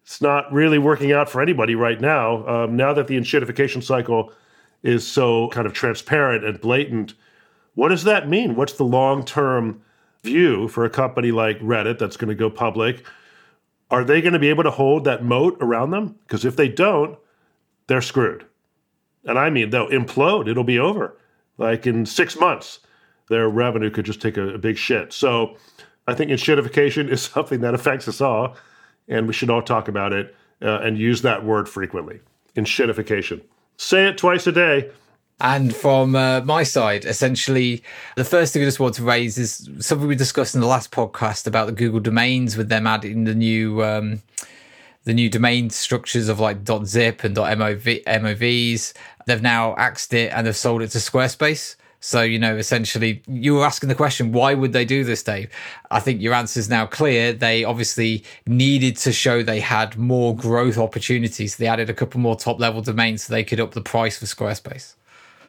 It's 0.03 0.23
not 0.23 0.51
really 0.53 0.79
working 0.79 1.13
out 1.13 1.29
for 1.29 1.43
anybody 1.43 1.75
right 1.75 2.01
now. 2.01 2.47
Um, 2.49 2.77
now 2.77 2.95
that 2.95 3.07
the 3.07 3.19
enshittification 3.19 3.83
cycle 3.83 4.33
is 4.83 5.07
so 5.07 5.49
kind 5.51 5.67
of 5.67 5.75
transparent 5.75 6.45
and 6.45 6.61
blatant, 6.61 7.15
what 7.75 7.89
does 7.89 8.05
that 8.05 8.29
mean? 8.29 8.57
What's 8.57 8.73
the 8.73 8.85
long 8.85 9.25
term 9.25 9.83
view 10.23 10.69
for 10.69 10.85
a 10.85 10.91
company 10.91 11.33
like 11.33 11.59
Reddit 11.61 11.99
that's 11.99 12.17
going 12.17 12.29
to 12.29 12.35
go 12.35 12.51
public, 12.51 13.05
are 13.91 14.05
they 14.05 14.21
going 14.21 14.35
to 14.35 14.39
be 14.39 14.49
able 14.49 14.65
to 14.65 14.71
hold 14.71 15.05
that 15.05 15.25
moat 15.25 15.57
around 15.61 15.91
them? 15.91 16.17
Because 16.23 16.45
if 16.45 16.57
they 16.57 16.69
don't, 16.69 17.19
they're 17.87 18.03
screwed. 18.03 18.47
And 19.25 19.39
I 19.39 19.51
mean, 19.51 19.71
they'll 19.71 19.89
implode. 19.89 20.49
It'll 20.49 20.65
be 20.65 20.79
over. 20.79 21.17
Like 21.59 21.87
in 21.87 22.07
six 22.07 22.39
months, 22.39 22.81
their 23.29 23.49
revenue 23.49 23.91
could 23.91 24.05
just 24.05 24.23
take 24.23 24.37
a, 24.37 24.55
a 24.55 24.59
big 24.59 24.79
shit. 24.79 25.13
So 25.13 25.57
I 26.07 26.15
think 26.15 26.31
enshittification 26.31 27.09
is 27.11 27.23
something 27.23 27.61
that 27.61 27.75
affects 27.75 28.09
us 28.09 28.21
all, 28.21 28.57
and 29.09 29.27
we 29.27 29.33
should 29.33 29.51
all 29.51 29.63
talk 29.63 29.89
about 29.89 30.13
it 30.13 30.35
uh, 30.63 30.81
and 30.81 30.99
use 30.99 31.23
that 31.23 31.45
word 31.45 31.69
frequently. 31.69 32.21
Enshittification. 32.57 33.43
Say 33.77 34.07
it 34.09 34.19
twice 34.19 34.47
a 34.47 34.53
day. 34.53 34.91
And 35.41 35.75
from 35.75 36.15
uh, 36.15 36.43
my 36.43 36.63
side, 36.65 37.05
essentially, 37.07 37.83
the 38.17 38.25
first 38.25 38.53
thing 38.53 38.63
I 38.63 38.67
just 38.67 38.79
want 38.79 38.95
to 38.97 39.03
raise 39.03 39.39
is 39.39 39.69
something 39.79 40.07
we 40.07 40.15
discussed 40.15 40.55
in 40.55 40.61
the 40.61 40.67
last 40.67 40.91
podcast 40.91 41.47
about 41.47 41.67
the 41.67 41.73
Google 41.73 42.01
domains 42.01 42.57
with 42.57 42.69
them 42.69 42.87
adding 42.87 43.25
the 43.25 43.35
new 43.35 43.83
um, 43.83 44.23
the 45.05 45.15
new 45.15 45.31
domain 45.31 45.71
structures 45.71 46.29
of 46.29 46.41
like 46.41 46.59
.zip 46.85 47.25
and 47.25 47.35
.mov 47.35 48.05
MOVs. 48.05 48.93
They've 49.27 49.43
now 49.43 49.75
axed 49.77 50.13
it 50.13 50.31
and 50.33 50.47
they've 50.47 50.57
sold 50.57 50.83
it 50.83 50.89
to 50.89 50.99
Squarespace. 50.99 51.77
So, 52.03 52.23
you 52.23 52.39
know, 52.39 52.57
essentially, 52.57 53.23
you 53.27 53.55
were 53.55 53.65
asking 53.65 53.91
the 53.91 53.95
question, 53.95 54.33
why 54.33 54.55
would 54.55 54.73
they 54.73 54.87
do 54.87 55.05
this, 55.05 55.23
Dave? 55.23 55.51
I 55.91 56.01
think 56.01 56.23
your 56.23 56.33
answer 56.33 56.59
is 56.59 56.71
now 56.71 56.87
clear. 56.87 57.35
They 57.35 57.63
obviously 57.63 58.25
needed 58.47 58.97
to 58.99 59.13
show 59.13 59.43
they 59.43 59.61
had 59.61 59.99
more 59.99 60.35
growth 60.35 60.79
opportunities. 60.79 61.57
They 61.57 61.67
added 61.67 61.91
a 61.91 61.95
couple 61.95 62.19
more 62.21 62.37
top 62.37 62.59
level 62.59 62.81
domains 62.81 63.25
so 63.25 63.35
they 63.35 63.45
could 63.45 63.61
up 63.61 63.73
the 63.73 63.83
price 63.83 64.19
for 64.19 64.25
Squarespace. 64.25 64.95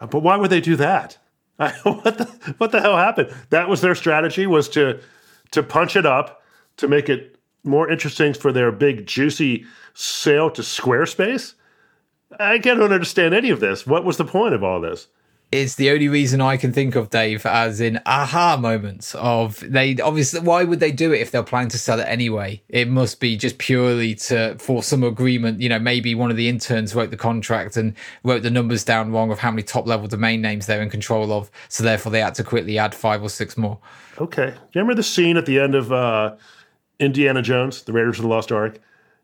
But 0.10 0.22
why 0.22 0.38
would 0.38 0.49
they 0.49 0.62
do 0.62 0.76
that? 0.78 1.18
what 1.58 2.18
the 2.18 2.54
what 2.58 2.72
the 2.72 2.82
hell 2.82 2.97
happened? 2.97 3.34
That 3.49 3.70
was 3.70 3.82
their 3.82 3.95
strategy 3.95 4.47
was 4.47 4.68
to 4.70 4.99
to 5.52 5.62
punch 5.62 5.95
it 5.95 6.06
up 6.06 6.41
to 6.78 6.88
make 6.88 7.10
it 7.10 7.38
more 7.64 7.89
interesting 7.89 8.34
for 8.34 8.52
their 8.52 8.72
big 8.72 9.06
juicy 9.06 9.66
sale 9.93 10.49
to 10.52 10.62
Squarespace. 10.64 11.54
I 12.39 12.60
can't 12.60 12.82
understand 12.82 13.34
any 13.34 13.49
of 13.49 13.60
this. 13.60 13.86
What 13.86 14.06
was 14.06 14.18
the 14.18 14.26
point 14.26 14.56
of 14.56 14.64
all 14.64 14.82
this? 14.82 15.08
It's 15.52 15.76
the 15.76 15.89
only 15.89 16.08
reason 16.08 16.39
I 16.39 16.56
can 16.56 16.72
think 16.72 16.95
of, 16.95 17.10
Dave, 17.10 17.45
as 17.45 17.82
in 17.82 17.99
aha 18.06 18.56
moments 18.56 19.14
of 19.16 19.60
they 19.70 19.97
obviously 19.97 20.39
why 20.39 20.64
would 20.64 20.80
they 20.80 20.93
do 20.93 21.12
it 21.12 21.20
if 21.20 21.32
they're 21.32 21.43
planning 21.43 21.70
to 21.70 21.78
sell 21.78 21.99
it 21.99 22.08
anyway? 22.08 22.62
It 22.70 22.88
must 22.88 23.20
be 23.20 23.36
just 23.36 23.58
purely 23.58 24.16
to 24.16 24.56
for 24.60 24.82
some 24.82 25.04
agreement. 25.04 25.60
You 25.60 25.68
know, 25.68 25.80
maybe 25.80 26.16
one 26.16 26.32
of 26.32 26.38
the 26.38 26.47
interns 26.47 26.95
wrote 26.95 27.12
the 27.12 27.18
contract 27.18 27.76
and 27.76 27.95
wrote 28.24 28.43
the 28.43 28.49
numbers 28.49 28.86
down 28.86 29.12
wrong 29.12 29.30
of 29.30 29.39
how 29.39 29.52
many 29.52 29.64
top 29.64 29.86
level 29.86 30.08
domain 30.08 30.41
names 30.41 30.68
they're 30.68 30.82
in 30.82 30.89
control 30.89 31.34
of, 31.34 31.52
so 31.68 31.84
therefore 31.84 32.14
they 32.14 32.22
had 32.22 32.36
to 32.36 32.45
quickly 32.45 32.78
add 32.78 32.95
five 32.95 33.22
or 33.22 33.30
six 33.30 33.58
more. 33.58 33.78
Okay. 34.20 34.52
Do 34.52 34.52
you 34.52 34.82
remember 34.82 34.95
the 34.95 35.04
scene 35.04 35.36
at 35.36 35.45
the 35.45 35.60
end 35.60 35.76
of 35.76 35.91
uh, 35.91 36.36
Indiana 36.99 37.41
Jones, 37.41 37.82
the 37.82 37.91
Raiders 37.91 38.20
of 38.20 38.24
the 38.24 38.30
Lost 38.30 38.54
Ark, 38.54 38.80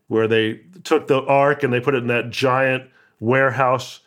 where 0.08 0.28
they 0.28 0.60
took 0.84 1.06
the 1.06 1.22
Ark 1.22 1.62
and 1.62 1.72
they 1.72 1.80
put 1.80 1.94
it 1.94 2.02
in 2.02 2.08
that 2.08 2.28
giant 2.28 2.90
warehouse 3.18 4.00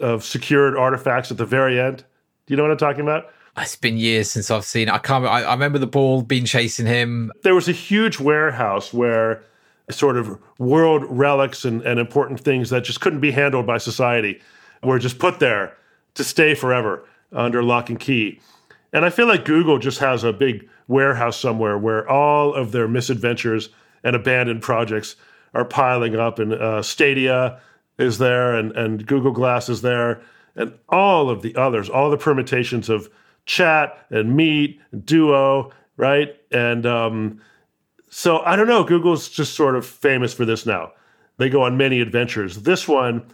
of 0.00 0.24
secured 0.24 0.76
artifacts 0.76 1.30
at 1.30 1.36
the 1.36 1.46
very 1.46 1.80
end. 1.80 2.04
Do 2.46 2.52
you 2.52 2.56
know 2.56 2.62
what 2.62 2.72
I'm 2.72 2.78
talking 2.78 3.02
about? 3.02 3.32
It's 3.58 3.76
been 3.76 3.96
years 3.96 4.30
since 4.30 4.50
I've 4.50 4.64
seen. 4.64 4.88
It. 4.88 4.94
I 4.94 4.98
can't. 4.98 5.24
I, 5.24 5.42
I 5.42 5.54
remember 5.54 5.78
the 5.78 5.86
ball 5.86 6.22
being 6.22 6.44
chasing 6.44 6.86
him. 6.86 7.32
There 7.42 7.54
was 7.54 7.68
a 7.68 7.72
huge 7.72 8.20
warehouse 8.20 8.92
where 8.92 9.42
sort 9.90 10.16
of 10.16 10.38
world 10.58 11.04
relics 11.08 11.64
and, 11.64 11.80
and 11.82 11.98
important 11.98 12.40
things 12.40 12.70
that 12.70 12.84
just 12.84 13.00
couldn't 13.00 13.20
be 13.20 13.30
handled 13.30 13.66
by 13.66 13.78
society 13.78 14.40
were 14.82 14.98
just 14.98 15.18
put 15.18 15.38
there 15.38 15.76
to 16.14 16.24
stay 16.24 16.54
forever 16.54 17.04
under 17.32 17.62
lock 17.62 17.88
and 17.88 18.00
key. 18.00 18.40
And 18.92 19.04
I 19.04 19.10
feel 19.10 19.26
like 19.26 19.44
Google 19.44 19.78
just 19.78 19.98
has 19.98 20.24
a 20.24 20.32
big 20.32 20.68
warehouse 20.88 21.38
somewhere 21.38 21.78
where 21.78 22.08
all 22.08 22.54
of 22.54 22.72
their 22.72 22.88
misadventures 22.88 23.68
and 24.04 24.14
abandoned 24.14 24.62
projects 24.62 25.16
are 25.54 25.64
piling 25.64 26.14
up. 26.16 26.38
in 26.38 26.52
uh, 26.52 26.82
Stadia 26.82 27.60
is 27.98 28.18
there, 28.18 28.54
and, 28.54 28.72
and 28.72 29.06
Google 29.06 29.32
Glass 29.32 29.68
is 29.68 29.82
there, 29.82 30.20
and 30.54 30.74
all 30.88 31.30
of 31.30 31.42
the 31.42 31.54
others, 31.56 31.88
all 31.88 32.10
the 32.10 32.16
permutations 32.16 32.88
of 32.88 33.08
chat 33.44 34.06
and 34.10 34.36
meet, 34.36 34.80
and 34.92 35.04
duo, 35.06 35.72
right? 35.96 36.36
And 36.50 36.84
um, 36.86 37.40
so 38.08 38.40
I 38.40 38.56
don't 38.56 38.66
know. 38.66 38.84
Google's 38.84 39.28
just 39.28 39.54
sort 39.54 39.76
of 39.76 39.86
famous 39.86 40.34
for 40.34 40.44
this 40.44 40.66
now. 40.66 40.92
They 41.38 41.48
go 41.48 41.62
on 41.62 41.76
many 41.76 42.00
adventures. 42.00 42.62
This 42.62 42.88
one, 42.88 43.24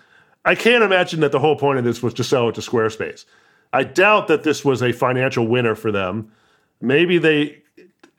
I 0.44 0.54
can't 0.54 0.82
imagine 0.82 1.20
that 1.20 1.32
the 1.32 1.38
whole 1.38 1.56
point 1.56 1.78
of 1.78 1.84
this 1.84 2.02
was 2.02 2.14
to 2.14 2.24
sell 2.24 2.48
it 2.48 2.56
to 2.56 2.60
Squarespace. 2.60 3.24
I 3.72 3.84
doubt 3.84 4.28
that 4.28 4.42
this 4.42 4.64
was 4.64 4.82
a 4.82 4.92
financial 4.92 5.46
winner 5.46 5.74
for 5.74 5.92
them. 5.92 6.32
Maybe 6.80 7.18
they 7.18 7.62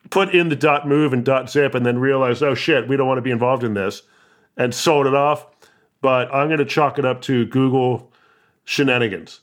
put 0.09 0.33
in 0.33 0.49
the 0.49 0.55
dot 0.55 0.87
move 0.87 1.11
and 1.13 1.25
dot 1.25 1.49
zip 1.49 1.75
and 1.75 1.85
then 1.85 1.99
realized, 1.99 2.41
oh 2.43 2.55
shit, 2.55 2.87
we 2.87 2.95
don't 2.95 3.07
want 3.07 3.17
to 3.17 3.23
be 3.23 3.31
involved 3.31 3.63
in 3.63 3.73
this 3.73 4.03
and 4.57 4.73
sold 4.73 5.05
it 5.05 5.13
off. 5.13 5.45
But 6.03 6.31
I'm 6.31 6.47
going 6.49 6.59
to 6.59 6.65
chalk 6.65 6.99
it 6.99 7.05
up 7.05 7.21
to 7.23 7.47
Google 7.47 8.11
shenanigans. 8.65 9.39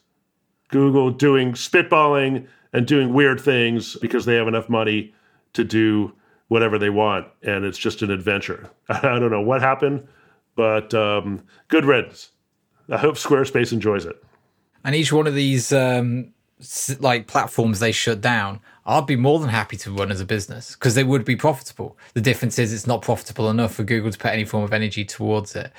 Google 0.68 1.10
doing 1.10 1.54
spitballing 1.54 2.46
and 2.72 2.86
doing 2.86 3.12
weird 3.12 3.40
things 3.40 3.96
because 3.96 4.24
they 4.24 4.36
have 4.36 4.46
enough 4.46 4.68
money 4.68 5.12
to 5.54 5.64
do 5.64 6.12
whatever 6.46 6.78
they 6.78 6.90
want. 6.90 7.26
And 7.42 7.64
it's 7.64 7.78
just 7.78 8.02
an 8.02 8.12
adventure. 8.12 8.70
I 8.88 9.18
don't 9.18 9.32
know 9.32 9.40
what 9.40 9.60
happened, 9.60 10.06
but 10.54 10.94
um, 10.94 11.42
good 11.66 11.84
riddance. 11.84 12.30
I 12.88 12.98
hope 12.98 13.16
Squarespace 13.16 13.72
enjoys 13.72 14.04
it 14.04 14.22
and 14.84 14.94
each 14.94 15.12
one 15.12 15.26
of 15.26 15.34
these 15.34 15.72
um, 15.72 16.32
like 16.98 17.26
platforms 17.26 17.80
they 17.80 17.92
shut 17.92 18.20
down, 18.20 18.60
I'd 18.86 19.06
be 19.06 19.16
more 19.16 19.38
than 19.38 19.50
happy 19.50 19.76
to 19.78 19.92
run 19.92 20.10
as 20.10 20.20
a 20.20 20.24
business 20.24 20.74
because 20.74 20.94
they 20.94 21.04
would 21.04 21.24
be 21.24 21.36
profitable. 21.36 21.96
The 22.14 22.20
difference 22.20 22.58
is 22.58 22.72
it's 22.72 22.86
not 22.86 23.02
profitable 23.02 23.50
enough 23.50 23.74
for 23.74 23.84
Google 23.84 24.10
to 24.10 24.18
put 24.18 24.32
any 24.32 24.44
form 24.44 24.64
of 24.64 24.72
energy 24.72 25.04
towards 25.04 25.54
it. 25.54 25.72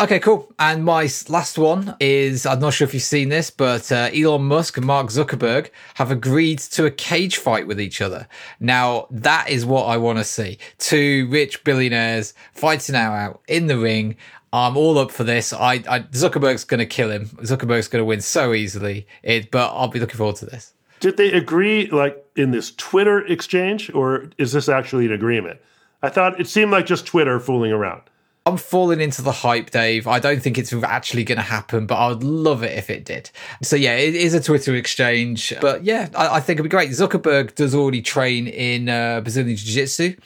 Okay, 0.00 0.18
cool. 0.18 0.50
And 0.58 0.82
my 0.82 1.10
last 1.28 1.58
one 1.58 1.94
is 2.00 2.46
I'm 2.46 2.58
not 2.58 2.72
sure 2.72 2.88
if 2.88 2.94
you've 2.94 3.02
seen 3.02 3.28
this, 3.28 3.50
but 3.50 3.92
uh, 3.92 4.08
Elon 4.14 4.44
Musk 4.44 4.78
and 4.78 4.86
Mark 4.86 5.08
Zuckerberg 5.08 5.68
have 5.96 6.10
agreed 6.10 6.58
to 6.60 6.86
a 6.86 6.90
cage 6.90 7.36
fight 7.36 7.66
with 7.66 7.78
each 7.78 8.00
other. 8.00 8.26
Now, 8.60 9.08
that 9.10 9.50
is 9.50 9.66
what 9.66 9.84
I 9.84 9.98
want 9.98 10.16
to 10.16 10.24
see. 10.24 10.56
Two 10.78 11.28
rich 11.28 11.62
billionaires 11.64 12.32
fighting 12.54 12.94
out 12.96 13.42
in 13.46 13.66
the 13.66 13.76
ring. 13.76 14.16
I'm 14.54 14.74
all 14.74 14.96
up 14.98 15.10
for 15.10 15.22
this. 15.22 15.52
I, 15.52 15.84
I 15.86 16.00
Zuckerberg's 16.00 16.64
going 16.64 16.78
to 16.78 16.86
kill 16.86 17.10
him. 17.10 17.26
Zuckerberg's 17.26 17.88
going 17.88 18.00
to 18.00 18.06
win 18.06 18.22
so 18.22 18.54
easily. 18.54 19.06
It, 19.22 19.50
but 19.50 19.70
I'll 19.74 19.88
be 19.88 20.00
looking 20.00 20.16
forward 20.16 20.36
to 20.36 20.46
this. 20.46 20.72
Did 21.00 21.18
they 21.18 21.30
agree 21.30 21.88
like 21.90 22.24
in 22.36 22.52
this 22.52 22.72
Twitter 22.78 23.26
exchange, 23.26 23.92
or 23.92 24.30
is 24.38 24.52
this 24.52 24.66
actually 24.66 25.04
an 25.04 25.12
agreement? 25.12 25.60
I 26.02 26.08
thought 26.08 26.40
it 26.40 26.48
seemed 26.48 26.70
like 26.70 26.86
just 26.86 27.04
Twitter 27.04 27.38
fooling 27.38 27.70
around. 27.70 28.00
I'm 28.46 28.56
falling 28.56 29.00
into 29.00 29.22
the 29.22 29.32
hype, 29.32 29.70
Dave. 29.70 30.06
I 30.06 30.18
don't 30.18 30.42
think 30.42 30.56
it's 30.56 30.72
actually 30.72 31.24
going 31.24 31.36
to 31.36 31.42
happen, 31.42 31.86
but 31.86 31.96
I 31.96 32.08
would 32.08 32.24
love 32.24 32.62
it 32.62 32.76
if 32.76 32.88
it 32.88 33.04
did. 33.04 33.30
So 33.62 33.76
yeah, 33.76 33.96
it 33.96 34.14
is 34.14 34.32
a 34.32 34.42
Twitter 34.42 34.74
exchange, 34.74 35.52
but 35.60 35.84
yeah, 35.84 36.08
I, 36.16 36.36
I 36.36 36.40
think 36.40 36.58
it'd 36.58 36.64
be 36.64 36.74
great. 36.74 36.90
Zuckerberg 36.90 37.54
does 37.54 37.74
already 37.74 38.00
train 38.00 38.48
in 38.48 38.88
uh, 38.88 39.20
Brazilian 39.20 39.56
Jiu 39.56 39.74
Jitsu. 39.74 40.16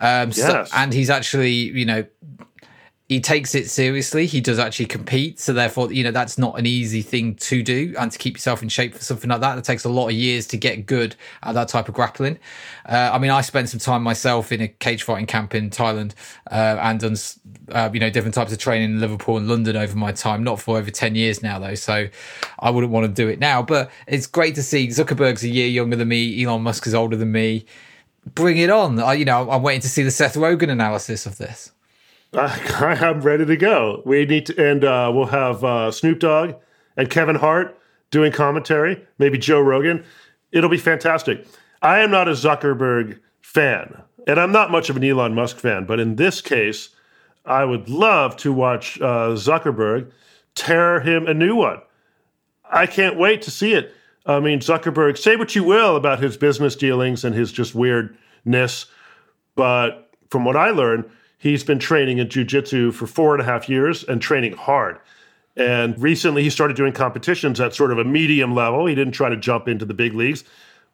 Um, 0.00 0.28
yes. 0.28 0.36
so, 0.36 0.64
and 0.74 0.92
he's 0.92 1.10
actually, 1.10 1.52
you 1.52 1.84
know, 1.84 2.06
he 3.08 3.20
takes 3.20 3.54
it 3.54 3.70
seriously. 3.70 4.26
He 4.26 4.42
does 4.42 4.58
actually 4.58 4.84
compete. 4.84 5.40
So 5.40 5.54
therefore, 5.54 5.90
you 5.90 6.04
know, 6.04 6.10
that's 6.10 6.36
not 6.36 6.58
an 6.58 6.66
easy 6.66 7.00
thing 7.00 7.36
to 7.36 7.62
do 7.62 7.94
and 7.98 8.12
to 8.12 8.18
keep 8.18 8.34
yourself 8.34 8.62
in 8.62 8.68
shape 8.68 8.94
for 8.94 9.02
something 9.02 9.30
like 9.30 9.40
that. 9.40 9.56
It 9.56 9.64
takes 9.64 9.84
a 9.84 9.88
lot 9.88 10.08
of 10.08 10.12
years 10.12 10.46
to 10.48 10.58
get 10.58 10.84
good 10.84 11.16
at 11.42 11.54
that 11.54 11.68
type 11.68 11.88
of 11.88 11.94
grappling. 11.94 12.38
Uh, 12.84 13.10
I 13.10 13.18
mean, 13.18 13.30
I 13.30 13.40
spent 13.40 13.70
some 13.70 13.80
time 13.80 14.02
myself 14.02 14.52
in 14.52 14.60
a 14.60 14.68
cage 14.68 15.04
fighting 15.04 15.24
camp 15.24 15.54
in 15.54 15.70
Thailand, 15.70 16.12
uh, 16.50 16.76
and 16.82 17.00
done, 17.00 17.16
uh, 17.72 17.88
you 17.94 17.98
know, 17.98 18.10
different 18.10 18.34
types 18.34 18.52
of 18.52 18.58
training 18.58 18.90
in 18.90 19.00
Liverpool 19.00 19.38
and 19.38 19.48
London 19.48 19.74
over 19.74 19.96
my 19.96 20.12
time, 20.12 20.44
not 20.44 20.60
for 20.60 20.76
over 20.76 20.90
10 20.90 21.14
years 21.14 21.42
now 21.42 21.58
though. 21.58 21.76
So 21.76 22.08
I 22.58 22.68
wouldn't 22.68 22.92
want 22.92 23.06
to 23.06 23.12
do 23.12 23.28
it 23.28 23.38
now, 23.38 23.62
but 23.62 23.90
it's 24.06 24.26
great 24.26 24.54
to 24.56 24.62
see 24.62 24.86
Zuckerberg's 24.88 25.44
a 25.44 25.48
year 25.48 25.68
younger 25.68 25.96
than 25.96 26.08
me. 26.08 26.44
Elon 26.44 26.62
Musk 26.62 26.86
is 26.86 26.94
older 26.94 27.16
than 27.16 27.32
me. 27.32 27.64
Bring 28.34 28.58
it 28.58 28.68
on. 28.68 29.00
I, 29.00 29.14
you 29.14 29.24
know, 29.24 29.50
I'm 29.50 29.62
waiting 29.62 29.80
to 29.80 29.88
see 29.88 30.02
the 30.02 30.10
Seth 30.10 30.34
Rogen 30.34 30.68
analysis 30.68 31.24
of 31.24 31.38
this. 31.38 31.72
I, 32.34 32.96
am 33.00 33.22
ready 33.22 33.46
to 33.46 33.56
go. 33.56 34.02
We 34.04 34.26
need 34.26 34.46
to, 34.46 34.70
and 34.70 34.84
uh, 34.84 35.10
we'll 35.14 35.26
have 35.26 35.64
uh, 35.64 35.90
Snoop 35.90 36.20
Dogg 36.20 36.56
and 36.96 37.08
Kevin 37.08 37.36
Hart 37.36 37.78
doing 38.10 38.32
commentary, 38.32 39.02
maybe 39.18 39.38
Joe 39.38 39.60
Rogan. 39.60 40.04
It'll 40.52 40.68
be 40.68 40.76
fantastic. 40.76 41.46
I 41.80 42.00
am 42.00 42.10
not 42.10 42.28
a 42.28 42.32
Zuckerberg 42.32 43.18
fan, 43.40 44.02
and 44.26 44.38
I'm 44.38 44.52
not 44.52 44.70
much 44.70 44.90
of 44.90 44.96
an 44.96 45.04
Elon 45.04 45.34
Musk 45.34 45.56
fan, 45.56 45.86
but 45.86 46.00
in 46.00 46.16
this 46.16 46.42
case, 46.42 46.90
I 47.46 47.64
would 47.64 47.88
love 47.88 48.36
to 48.38 48.52
watch 48.52 49.00
uh, 49.00 49.30
Zuckerberg 49.30 50.10
tear 50.54 51.00
him 51.00 51.26
a 51.26 51.32
new 51.32 51.56
one. 51.56 51.80
I 52.70 52.86
can't 52.86 53.16
wait 53.16 53.40
to 53.42 53.50
see 53.50 53.72
it. 53.72 53.94
I 54.26 54.40
mean, 54.40 54.58
Zuckerberg, 54.58 55.16
say 55.16 55.36
what 55.36 55.54
you 55.54 55.64
will 55.64 55.96
about 55.96 56.22
his 56.22 56.36
business 56.36 56.76
dealings 56.76 57.24
and 57.24 57.34
his 57.34 57.50
just 57.50 57.74
weirdness, 57.74 58.84
but 59.54 60.10
from 60.28 60.44
what 60.44 60.56
I 60.56 60.70
learned, 60.70 61.10
He's 61.38 61.62
been 61.62 61.78
training 61.78 62.18
in 62.18 62.28
jujitsu 62.28 62.92
for 62.92 63.06
four 63.06 63.34
and 63.34 63.40
a 63.40 63.44
half 63.44 63.68
years 63.68 64.04
and 64.04 64.20
training 64.20 64.56
hard. 64.56 64.98
And 65.56 66.00
recently 66.00 66.42
he 66.42 66.50
started 66.50 66.76
doing 66.76 66.92
competitions 66.92 67.60
at 67.60 67.74
sort 67.74 67.92
of 67.92 67.98
a 67.98 68.04
medium 68.04 68.54
level. 68.54 68.86
He 68.86 68.94
didn't 68.94 69.14
try 69.14 69.28
to 69.28 69.36
jump 69.36 69.68
into 69.68 69.84
the 69.84 69.94
big 69.94 70.14
leagues, 70.14 70.44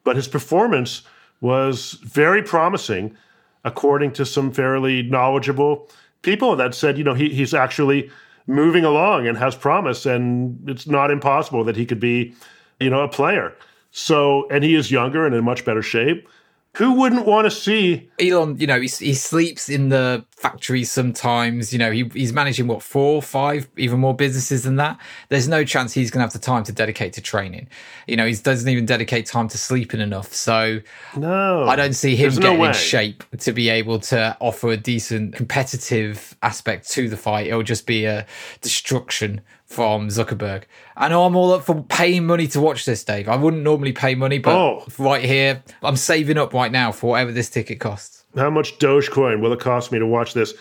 but 0.03 0.15
his 0.15 0.27
performance 0.27 1.01
was 1.41 1.93
very 2.03 2.41
promising, 2.41 3.15
according 3.63 4.11
to 4.13 4.25
some 4.25 4.51
fairly 4.51 5.03
knowledgeable 5.03 5.89
people 6.21 6.55
that 6.55 6.73
said, 6.73 6.97
you 6.97 7.03
know, 7.03 7.13
he, 7.13 7.29
he's 7.29 7.53
actually 7.53 8.09
moving 8.47 8.85
along 8.85 9.27
and 9.27 9.37
has 9.37 9.55
promise, 9.55 10.05
and 10.05 10.57
it's 10.69 10.87
not 10.87 11.11
impossible 11.11 11.63
that 11.63 11.75
he 11.75 11.85
could 11.85 11.99
be, 11.99 12.33
you 12.79 12.89
know, 12.89 13.01
a 13.01 13.07
player. 13.07 13.53
So, 13.91 14.47
and 14.49 14.63
he 14.63 14.75
is 14.75 14.91
younger 14.91 15.25
and 15.25 15.33
in 15.33 15.43
much 15.43 15.65
better 15.65 15.81
shape 15.81 16.27
who 16.75 16.93
wouldn't 16.93 17.25
want 17.25 17.45
to 17.45 17.51
see 17.51 18.09
Elon? 18.19 18.57
You 18.59 18.67
know, 18.67 18.81
he, 18.81 18.87
he 18.87 19.13
sleeps 19.13 19.69
in 19.69 19.89
the 19.89 20.25
factory 20.31 20.83
sometimes. 20.83 21.71
You 21.71 21.79
know, 21.79 21.91
he, 21.91 22.09
he's 22.13 22.33
managing 22.33 22.67
what 22.67 22.83
four, 22.83 23.21
five, 23.21 23.69
even 23.77 23.99
more 23.99 24.13
businesses 24.13 24.63
than 24.63 24.75
that. 24.75 24.99
There's 25.29 25.47
no 25.47 25.63
chance 25.63 25.93
he's 25.93 26.11
going 26.11 26.19
to 26.19 26.25
have 26.25 26.33
the 26.33 26.39
time 26.39 26.63
to 26.65 26.73
dedicate 26.73 27.13
to 27.13 27.21
training. 27.21 27.69
You 28.07 28.17
know, 28.17 28.25
he 28.25 28.35
doesn't 28.35 28.67
even 28.67 28.85
dedicate 28.85 29.25
time 29.25 29.47
to 29.49 29.57
sleeping 29.57 30.01
enough. 30.01 30.33
So 30.33 30.81
no, 31.15 31.63
I 31.63 31.77
don't 31.77 31.93
see 31.93 32.15
him 32.15 32.31
getting 32.35 32.59
no 32.59 32.65
in 32.65 32.73
shape 32.73 33.23
to 33.39 33.53
be 33.53 33.69
able 33.69 33.99
to 33.99 34.35
offer 34.41 34.69
a 34.69 34.77
decent 34.77 35.35
competitive 35.35 36.35
aspect 36.41 36.89
to 36.91 37.07
the 37.07 37.17
fight. 37.17 37.47
It'll 37.47 37.63
just 37.63 37.87
be 37.87 38.05
a 38.05 38.25
destruction 38.61 39.41
from 39.65 40.09
Zuckerberg. 40.09 40.63
I 40.95 41.09
know 41.09 41.25
I'm 41.25 41.35
all 41.35 41.53
up 41.53 41.63
for 41.63 41.81
paying 41.83 42.25
money 42.25 42.47
to 42.49 42.61
watch 42.61 42.85
this, 42.85 43.03
Dave. 43.03 43.27
I 43.27 43.35
wouldn't 43.35 43.63
normally 43.63 43.91
pay 43.91 44.15
money, 44.15 44.37
but 44.37 44.55
oh. 44.55 44.85
right 44.97 45.23
here, 45.23 45.63
I'm 45.81 45.95
saving 45.95 46.37
up 46.37 46.53
right 46.53 46.71
now 46.71 46.91
for 46.91 47.11
whatever 47.11 47.31
this 47.31 47.49
ticket 47.49 47.79
costs. 47.79 48.23
How 48.35 48.49
much 48.49 48.77
Dogecoin 48.79 49.41
will 49.41 49.53
it 49.53 49.59
cost 49.59 49.91
me 49.91 49.99
to 49.99 50.05
watch 50.05 50.33
this? 50.33 50.53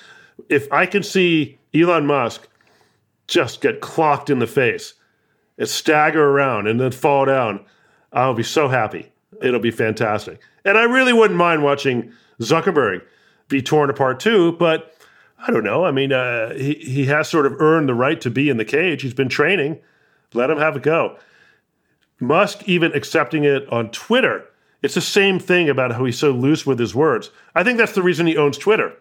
If 0.48 0.72
I 0.72 0.86
can 0.86 1.02
see 1.02 1.58
Elon 1.74 2.06
Musk 2.06 2.48
just 3.26 3.60
get 3.60 3.80
clocked 3.80 4.30
in 4.30 4.38
the 4.38 4.46
face 4.46 4.94
and 5.58 5.68
stagger 5.68 6.30
around 6.30 6.66
and 6.66 6.80
then 6.80 6.92
fall 6.92 7.26
down, 7.26 7.64
I'll 8.12 8.34
be 8.34 8.42
so 8.42 8.68
happy. 8.68 9.12
It'll 9.42 9.60
be 9.60 9.70
fantastic. 9.70 10.40
And 10.64 10.78
I 10.78 10.84
really 10.84 11.12
wouldn't 11.12 11.38
mind 11.38 11.62
watching 11.62 12.12
Zuckerberg 12.40 13.02
be 13.48 13.60
torn 13.60 13.90
apart 13.90 14.20
too, 14.20 14.52
but 14.52 14.94
I 15.38 15.50
don't 15.50 15.64
know. 15.64 15.84
I 15.84 15.90
mean, 15.90 16.12
uh, 16.12 16.54
he 16.54 16.74
he 16.74 17.06
has 17.06 17.28
sort 17.28 17.46
of 17.46 17.60
earned 17.60 17.88
the 17.88 17.94
right 17.94 18.20
to 18.20 18.30
be 18.30 18.48
in 18.48 18.56
the 18.56 18.64
cage. 18.64 19.02
He's 19.02 19.14
been 19.14 19.28
training. 19.28 19.78
Let 20.32 20.50
him 20.50 20.58
have 20.58 20.76
a 20.76 20.80
go. 20.80 21.18
Musk 22.20 22.62
even 22.66 22.92
accepting 22.92 23.44
it 23.44 23.68
on 23.70 23.90
Twitter. 23.90 24.44
It's 24.82 24.94
the 24.94 25.00
same 25.00 25.38
thing 25.38 25.68
about 25.68 25.92
how 25.92 26.04
he's 26.04 26.18
so 26.18 26.30
loose 26.30 26.66
with 26.66 26.78
his 26.78 26.94
words. 26.94 27.30
I 27.54 27.64
think 27.64 27.78
that's 27.78 27.92
the 27.92 28.02
reason 28.02 28.26
he 28.26 28.36
owns 28.36 28.58
Twitter. 28.58 28.92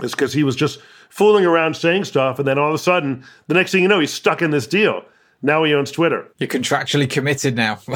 It's 0.00 0.14
because 0.14 0.32
he 0.32 0.44
was 0.44 0.56
just 0.56 0.80
fooling 1.10 1.44
around 1.44 1.76
saying 1.76 2.04
stuff, 2.04 2.38
and 2.38 2.48
then 2.48 2.58
all 2.58 2.68
of 2.68 2.74
a 2.74 2.78
sudden, 2.78 3.24
the 3.46 3.54
next 3.54 3.72
thing 3.72 3.82
you 3.82 3.88
know, 3.88 4.00
he's 4.00 4.12
stuck 4.12 4.40
in 4.42 4.50
this 4.50 4.66
deal. 4.66 5.04
Now 5.42 5.64
he 5.64 5.74
owns 5.74 5.90
Twitter. 5.90 6.26
You're 6.38 6.48
contractually 6.48 7.10
committed 7.10 7.56
now. 7.56 7.80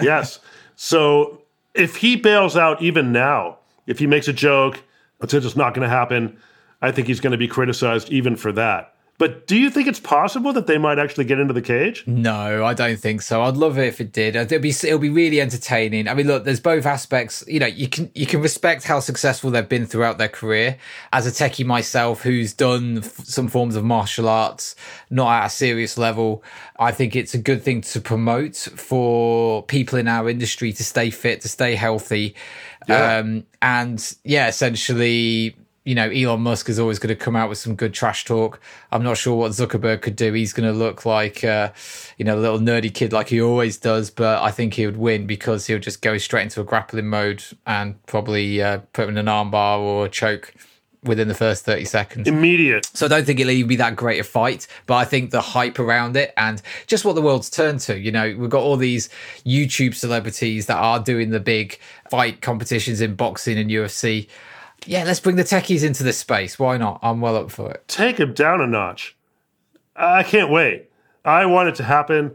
yes. 0.00 0.38
So 0.76 1.42
if 1.74 1.96
he 1.96 2.16
bails 2.16 2.56
out 2.56 2.80
even 2.80 3.12
now, 3.12 3.58
if 3.86 3.98
he 3.98 4.06
makes 4.06 4.28
a 4.28 4.32
joke, 4.32 4.82
it's 5.20 5.32
just 5.32 5.56
not 5.56 5.74
going 5.74 5.88
to 5.88 5.94
happen 5.94 6.38
I 6.84 6.92
think 6.92 7.08
he's 7.08 7.20
going 7.20 7.32
to 7.32 7.38
be 7.38 7.48
criticized 7.48 8.10
even 8.10 8.36
for 8.36 8.52
that. 8.52 8.94
But 9.16 9.46
do 9.46 9.56
you 9.56 9.70
think 9.70 9.86
it's 9.86 10.00
possible 10.00 10.52
that 10.54 10.66
they 10.66 10.76
might 10.76 10.98
actually 10.98 11.24
get 11.24 11.38
into 11.38 11.54
the 11.54 11.62
cage? 11.62 12.02
No, 12.06 12.64
I 12.64 12.74
don't 12.74 12.98
think 12.98 13.22
so. 13.22 13.42
I'd 13.42 13.56
love 13.56 13.78
it 13.78 13.86
if 13.86 14.00
it 14.00 14.12
did. 14.12 14.34
It'll 14.34 14.58
be 14.58 14.70
it'll 14.70 14.98
be 14.98 15.08
really 15.08 15.40
entertaining. 15.40 16.08
I 16.08 16.14
mean, 16.14 16.26
look, 16.26 16.44
there's 16.44 16.58
both 16.58 16.84
aspects. 16.84 17.44
You 17.46 17.60
know, 17.60 17.66
you 17.66 17.88
can 17.88 18.10
you 18.14 18.26
can 18.26 18.42
respect 18.42 18.82
how 18.84 18.98
successful 18.98 19.52
they've 19.52 19.68
been 19.68 19.86
throughout 19.86 20.18
their 20.18 20.28
career. 20.28 20.78
As 21.12 21.28
a 21.28 21.30
techie 21.30 21.64
myself, 21.64 22.22
who's 22.22 22.52
done 22.52 22.98
f- 22.98 23.24
some 23.24 23.46
forms 23.46 23.76
of 23.76 23.84
martial 23.84 24.28
arts, 24.28 24.74
not 25.10 25.32
at 25.32 25.46
a 25.46 25.50
serious 25.50 25.96
level, 25.96 26.42
I 26.80 26.90
think 26.90 27.14
it's 27.14 27.34
a 27.34 27.38
good 27.38 27.62
thing 27.62 27.82
to 27.82 28.00
promote 28.00 28.56
for 28.56 29.62
people 29.62 29.96
in 29.96 30.08
our 30.08 30.28
industry 30.28 30.72
to 30.72 30.82
stay 30.82 31.10
fit, 31.10 31.40
to 31.42 31.48
stay 31.48 31.76
healthy, 31.76 32.34
yeah. 32.88 33.18
Um, 33.18 33.46
and 33.62 34.16
yeah, 34.24 34.48
essentially 34.48 35.56
you 35.84 35.94
know, 35.94 36.08
Elon 36.08 36.40
Musk 36.40 36.70
is 36.70 36.78
always 36.78 36.98
going 36.98 37.14
to 37.14 37.14
come 37.14 37.36
out 37.36 37.50
with 37.50 37.58
some 37.58 37.76
good 37.76 37.92
trash 37.92 38.24
talk. 38.24 38.58
I'm 38.90 39.02
not 39.02 39.18
sure 39.18 39.36
what 39.36 39.52
Zuckerberg 39.52 40.00
could 40.00 40.16
do. 40.16 40.32
He's 40.32 40.54
going 40.54 40.70
to 40.70 40.76
look 40.76 41.04
like, 41.04 41.44
uh, 41.44 41.72
you 42.16 42.24
know, 42.24 42.38
a 42.38 42.40
little 42.40 42.58
nerdy 42.58 42.92
kid 42.92 43.12
like 43.12 43.28
he 43.28 43.40
always 43.40 43.76
does, 43.76 44.10
but 44.10 44.42
I 44.42 44.50
think 44.50 44.74
he 44.74 44.86
would 44.86 44.96
win 44.96 45.26
because 45.26 45.66
he'll 45.66 45.78
just 45.78 46.00
go 46.00 46.16
straight 46.16 46.44
into 46.44 46.62
a 46.62 46.64
grappling 46.64 47.08
mode 47.08 47.44
and 47.66 48.02
probably 48.06 48.62
uh, 48.62 48.78
put 48.94 49.04
him 49.04 49.10
in 49.10 49.18
an 49.18 49.26
armbar 49.26 49.78
or 49.78 50.06
a 50.06 50.08
choke 50.08 50.54
within 51.02 51.28
the 51.28 51.34
first 51.34 51.66
30 51.66 51.84
seconds. 51.84 52.28
Immediate. 52.28 52.86
So 52.94 53.04
I 53.04 53.08
don't 53.10 53.26
think 53.26 53.38
it'll 53.38 53.50
even 53.50 53.68
be 53.68 53.76
that 53.76 53.94
great 53.94 54.18
a 54.18 54.24
fight, 54.24 54.66
but 54.86 54.94
I 54.94 55.04
think 55.04 55.32
the 55.32 55.42
hype 55.42 55.78
around 55.78 56.16
it 56.16 56.32
and 56.38 56.62
just 56.86 57.04
what 57.04 57.14
the 57.14 57.20
world's 57.20 57.50
turned 57.50 57.80
to, 57.80 57.98
you 57.98 58.10
know, 58.10 58.34
we've 58.38 58.48
got 58.48 58.62
all 58.62 58.78
these 58.78 59.10
YouTube 59.44 59.94
celebrities 59.94 60.64
that 60.66 60.78
are 60.78 61.00
doing 61.00 61.28
the 61.28 61.40
big 61.40 61.78
fight 62.10 62.40
competitions 62.40 63.02
in 63.02 63.16
boxing 63.16 63.58
and 63.58 63.70
UFC 63.70 64.28
yeah, 64.86 65.04
let's 65.04 65.20
bring 65.20 65.36
the 65.36 65.44
techies 65.44 65.84
into 65.84 66.02
this 66.02 66.18
space. 66.18 66.58
Why 66.58 66.76
not? 66.76 67.00
I'm 67.02 67.20
well 67.20 67.36
up 67.36 67.50
for 67.50 67.70
it. 67.70 67.84
Take 67.88 68.18
him 68.18 68.34
down 68.34 68.60
a 68.60 68.66
notch. 68.66 69.16
I 69.96 70.22
can't 70.22 70.50
wait. 70.50 70.90
I 71.24 71.46
want 71.46 71.68
it 71.68 71.74
to 71.76 71.84
happen. 71.84 72.34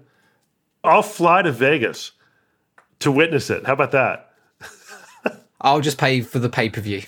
I'll 0.84 1.02
fly 1.04 1.41
to 1.41 1.52
Vegas 1.52 2.12
to 3.00 3.12
witness 3.12 3.50
it. 3.50 3.66
How 3.66 3.74
about 3.74 3.91
that? 3.91 4.32
I'll 5.62 5.82
just 5.82 5.97
pay 5.97 6.22
for 6.22 6.39
the 6.39 6.50
pay 6.50 6.70
per 6.70 6.82
view. 6.82 7.04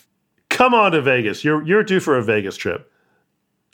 Come 0.50 0.74
on 0.74 0.92
to 0.92 1.02
Vegas. 1.02 1.44
You're 1.44 1.64
you're 1.64 1.84
due 1.84 2.00
for 2.00 2.18
a 2.18 2.24
Vegas 2.24 2.58
trip. 2.58 2.92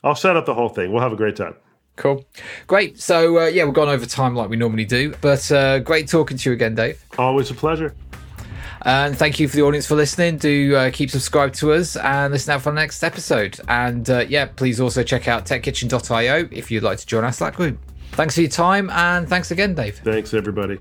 I'll 0.03 0.15
set 0.15 0.37
up 0.37 0.45
the 0.45 0.53
whole 0.53 0.69
thing. 0.69 0.91
We'll 0.91 1.01
have 1.01 1.11
a 1.11 1.17
great 1.17 1.35
time. 1.35 1.55
Cool. 1.95 2.23
Great. 2.67 2.99
So, 2.99 3.39
uh, 3.39 3.45
yeah, 3.47 3.65
we've 3.65 3.73
gone 3.73 3.89
over 3.89 4.05
time 4.05 4.35
like 4.35 4.49
we 4.49 4.55
normally 4.55 4.85
do, 4.85 5.15
but 5.19 5.51
uh, 5.51 5.79
great 5.79 6.07
talking 6.07 6.37
to 6.37 6.49
you 6.49 6.53
again, 6.53 6.75
Dave. 6.75 7.03
Always 7.17 7.49
a 7.49 7.55
pleasure. 7.55 7.95
And 8.81 9.17
thank 9.17 9.39
you 9.39 9.47
for 9.47 9.55
the 9.55 9.63
audience 9.63 9.85
for 9.85 9.95
listening. 9.95 10.37
Do 10.37 10.75
uh, 10.75 10.91
keep 10.91 11.09
subscribed 11.09 11.55
to 11.55 11.73
us 11.73 11.95
and 11.95 12.33
listen 12.33 12.53
out 12.53 12.61
for 12.61 12.71
the 12.71 12.75
next 12.75 13.03
episode. 13.03 13.59
And 13.67 14.09
uh, 14.09 14.25
yeah, 14.27 14.45
please 14.45 14.79
also 14.79 15.03
check 15.03 15.27
out 15.27 15.45
techkitchen.io 15.45 16.49
if 16.51 16.71
you'd 16.71 16.83
like 16.83 16.99
to 16.99 17.05
join 17.05 17.23
our 17.23 17.31
Slack 17.31 17.55
group. 17.55 17.79
Thanks 18.11 18.35
for 18.35 18.41
your 18.41 18.49
time 18.49 18.89
and 18.89 19.27
thanks 19.27 19.51
again, 19.51 19.75
Dave. 19.75 19.99
Thanks, 19.99 20.33
everybody. 20.33 20.79